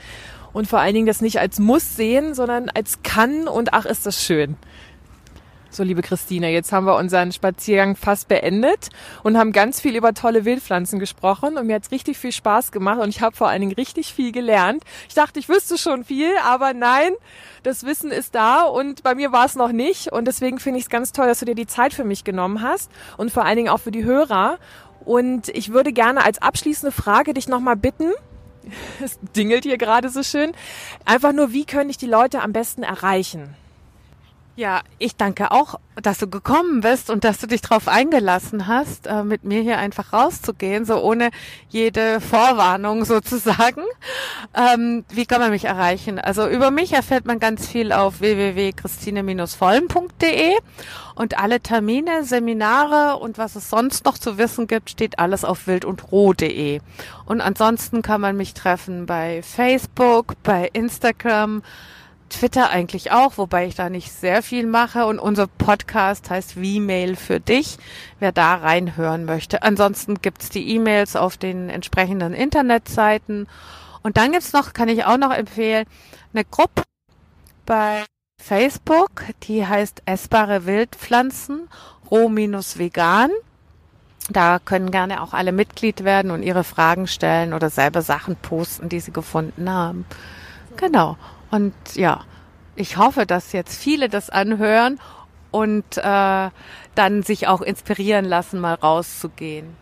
und 0.53 0.69
vor 0.69 0.79
allen 0.79 0.93
Dingen 0.93 1.05
das 1.05 1.19
nicht 1.19 1.39
als 1.41 1.59
muss 1.59 1.97
sehen, 1.97 2.33
sondern 2.33 2.69
als 2.69 3.03
kann 3.03 3.49
und 3.49 3.73
ach, 3.73 3.85
ist 3.85 4.05
das 4.05 4.23
schön. 4.23 4.55
So, 5.69 5.83
liebe 5.83 6.01
Christine, 6.01 6.53
jetzt 6.53 6.71
haben 6.71 6.85
wir 6.85 6.95
unseren 6.95 7.33
Spaziergang 7.33 7.97
fast 7.97 8.29
beendet 8.29 8.87
und 9.23 9.37
haben 9.37 9.51
ganz 9.51 9.81
viel 9.81 9.97
über 9.97 10.13
tolle 10.13 10.45
Wildpflanzen 10.45 10.99
gesprochen 10.99 11.57
und 11.57 11.67
mir 11.67 11.75
hat's 11.75 11.91
richtig 11.91 12.17
viel 12.17 12.31
Spaß 12.31 12.71
gemacht 12.71 13.01
und 13.01 13.09
ich 13.09 13.19
habe 13.19 13.35
vor 13.35 13.49
allen 13.49 13.59
Dingen 13.59 13.73
richtig 13.73 14.13
viel 14.13 14.31
gelernt. 14.31 14.85
Ich 15.09 15.15
dachte, 15.15 15.37
ich 15.37 15.49
wüsste 15.49 15.77
schon 15.77 16.05
viel, 16.05 16.31
aber 16.45 16.73
nein, 16.73 17.11
das 17.63 17.83
Wissen 17.85 18.11
ist 18.11 18.35
da 18.35 18.61
und 18.61 19.03
bei 19.03 19.15
mir 19.15 19.33
war 19.33 19.45
es 19.45 19.55
noch 19.55 19.73
nicht 19.73 20.13
und 20.13 20.29
deswegen 20.29 20.59
finde 20.59 20.77
ich 20.79 20.85
es 20.85 20.89
ganz 20.89 21.11
toll, 21.11 21.27
dass 21.27 21.39
du 21.39 21.45
dir 21.45 21.55
die 21.55 21.67
Zeit 21.67 21.93
für 21.93 22.05
mich 22.05 22.23
genommen 22.23 22.61
hast 22.61 22.89
und 23.17 23.29
vor 23.29 23.43
allen 23.43 23.57
Dingen 23.57 23.69
auch 23.69 23.81
für 23.81 23.91
die 23.91 24.05
Hörer. 24.05 24.59
Und 25.05 25.49
ich 25.49 25.71
würde 25.71 25.93
gerne 25.93 26.25
als 26.25 26.41
abschließende 26.41 26.91
Frage 26.91 27.33
dich 27.33 27.47
nochmal 27.47 27.75
bitten, 27.75 28.11
es 29.03 29.19
dingelt 29.35 29.63
hier 29.63 29.77
gerade 29.77 30.09
so 30.09 30.23
schön, 30.23 30.51
einfach 31.05 31.31
nur, 31.31 31.53
wie 31.53 31.65
können 31.65 31.89
ich 31.89 31.97
die 31.97 32.07
Leute 32.07 32.41
am 32.41 32.53
besten 32.53 32.83
erreichen? 32.83 33.55
Ja, 34.57 34.83
ich 34.99 35.17
danke 35.17 35.51
auch, 35.51 35.81
dass 36.01 36.17
du 36.17 36.29
gekommen 36.29 36.79
bist 36.79 37.09
und 37.09 37.25
dass 37.25 37.39
du 37.39 37.47
dich 37.47 37.59
darauf 37.59 37.89
eingelassen 37.89 38.67
hast, 38.67 39.05
äh, 39.05 39.25
mit 39.25 39.43
mir 39.43 39.61
hier 39.61 39.79
einfach 39.79 40.13
rauszugehen, 40.13 40.85
so 40.85 41.03
ohne 41.03 41.29
jede 41.67 42.21
Vorwarnung 42.21 43.03
sozusagen. 43.05 43.81
Ähm, 44.53 45.03
wie 45.09 45.25
kann 45.25 45.41
man 45.41 45.51
mich 45.51 45.65
erreichen? 45.65 46.19
Also 46.19 46.47
über 46.47 46.71
mich 46.71 46.93
erfährt 46.93 47.25
man 47.25 47.39
ganz 47.39 47.67
viel 47.67 47.91
auf 47.91 48.21
www.christine-vollen.de 48.21 50.53
und 51.15 51.37
alle 51.37 51.59
Termine, 51.59 52.23
Seminare 52.23 53.17
und 53.17 53.37
was 53.37 53.57
es 53.57 53.69
sonst 53.69 54.05
noch 54.05 54.17
zu 54.17 54.37
wissen 54.37 54.67
gibt, 54.67 54.89
steht 54.89 55.19
alles 55.19 55.43
auf 55.43 55.67
wildundroh.de. 55.67 56.79
Und 57.25 57.41
ansonsten 57.41 58.01
kann 58.01 58.21
man 58.21 58.37
mich 58.37 58.53
treffen 58.53 59.05
bei 59.05 59.41
Facebook, 59.41 60.35
bei 60.43 60.69
Instagram, 60.71 61.61
Twitter 62.29 62.69
eigentlich 62.69 63.11
auch, 63.11 63.37
wobei 63.37 63.65
ich 63.67 63.75
da 63.75 63.89
nicht 63.89 64.11
sehr 64.11 64.41
viel 64.41 64.65
mache. 64.65 65.05
Und 65.05 65.19
unser 65.19 65.47
Podcast 65.47 66.29
heißt 66.29 66.53
V-Mail 66.53 67.15
für 67.15 67.39
dich, 67.39 67.77
wer 68.19 68.31
da 68.31 68.55
reinhören 68.55 69.25
möchte. 69.25 69.63
Ansonsten 69.63 70.15
gibt's 70.21 70.49
die 70.49 70.75
E-Mails 70.75 71.15
auf 71.15 71.37
den 71.37 71.69
entsprechenden 71.69 72.33
Internetseiten. 72.33 73.47
Und 74.03 74.17
dann 74.17 74.31
gibt's 74.31 74.53
noch, 74.53 74.73
kann 74.73 74.89
ich 74.89 75.05
auch 75.05 75.17
noch 75.17 75.31
empfehlen, 75.31 75.85
eine 76.33 76.45
Gruppe 76.45 76.83
bei 77.65 78.05
Facebook, 78.41 79.23
die 79.43 79.65
heißt 79.65 80.03
Essbare 80.05 80.65
Wildpflanzen, 80.65 81.69
roh-vegan. 82.11 83.31
Da 84.29 84.59
können 84.59 84.91
gerne 84.91 85.21
auch 85.21 85.33
alle 85.33 85.51
Mitglied 85.51 86.03
werden 86.03 86.31
und 86.31 86.43
ihre 86.43 86.63
Fragen 86.63 87.07
stellen 87.07 87.53
oder 87.53 87.69
selber 87.69 88.01
Sachen 88.01 88.35
posten, 88.35 88.89
die 88.89 88.99
sie 88.99 89.11
gefunden 89.11 89.69
haben. 89.69 90.05
Genau. 90.77 91.17
Und 91.51 91.73
ja, 91.93 92.25
ich 92.75 92.97
hoffe, 92.97 93.25
dass 93.25 93.51
jetzt 93.51 93.77
viele 93.77 94.09
das 94.09 94.29
anhören 94.29 94.99
und 95.51 95.97
äh, 95.97 96.49
dann 96.95 97.23
sich 97.23 97.47
auch 97.47 97.61
inspirieren 97.61 98.25
lassen, 98.25 98.59
mal 98.59 98.73
rauszugehen. 98.73 99.75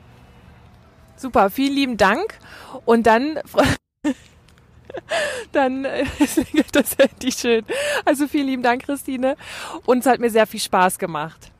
Super, 1.16 1.50
vielen 1.50 1.74
lieben 1.74 1.98
Dank. 1.98 2.38
Und 2.86 3.08
dann, 3.08 3.40
dann, 5.52 5.84
das 6.74 6.94
ist 6.94 7.22
die 7.22 7.32
schön. 7.32 7.66
Also 8.06 8.28
vielen 8.28 8.48
lieben 8.48 8.64
Dank, 8.64 8.84
Christine. 8.84 9.36
Und 9.86 10.00
es 10.00 10.06
hat 10.06 10.20
mir 10.20 10.30
sehr 10.30 10.46
viel 10.46 10.60
Spaß 10.60 11.00
gemacht. 11.00 11.52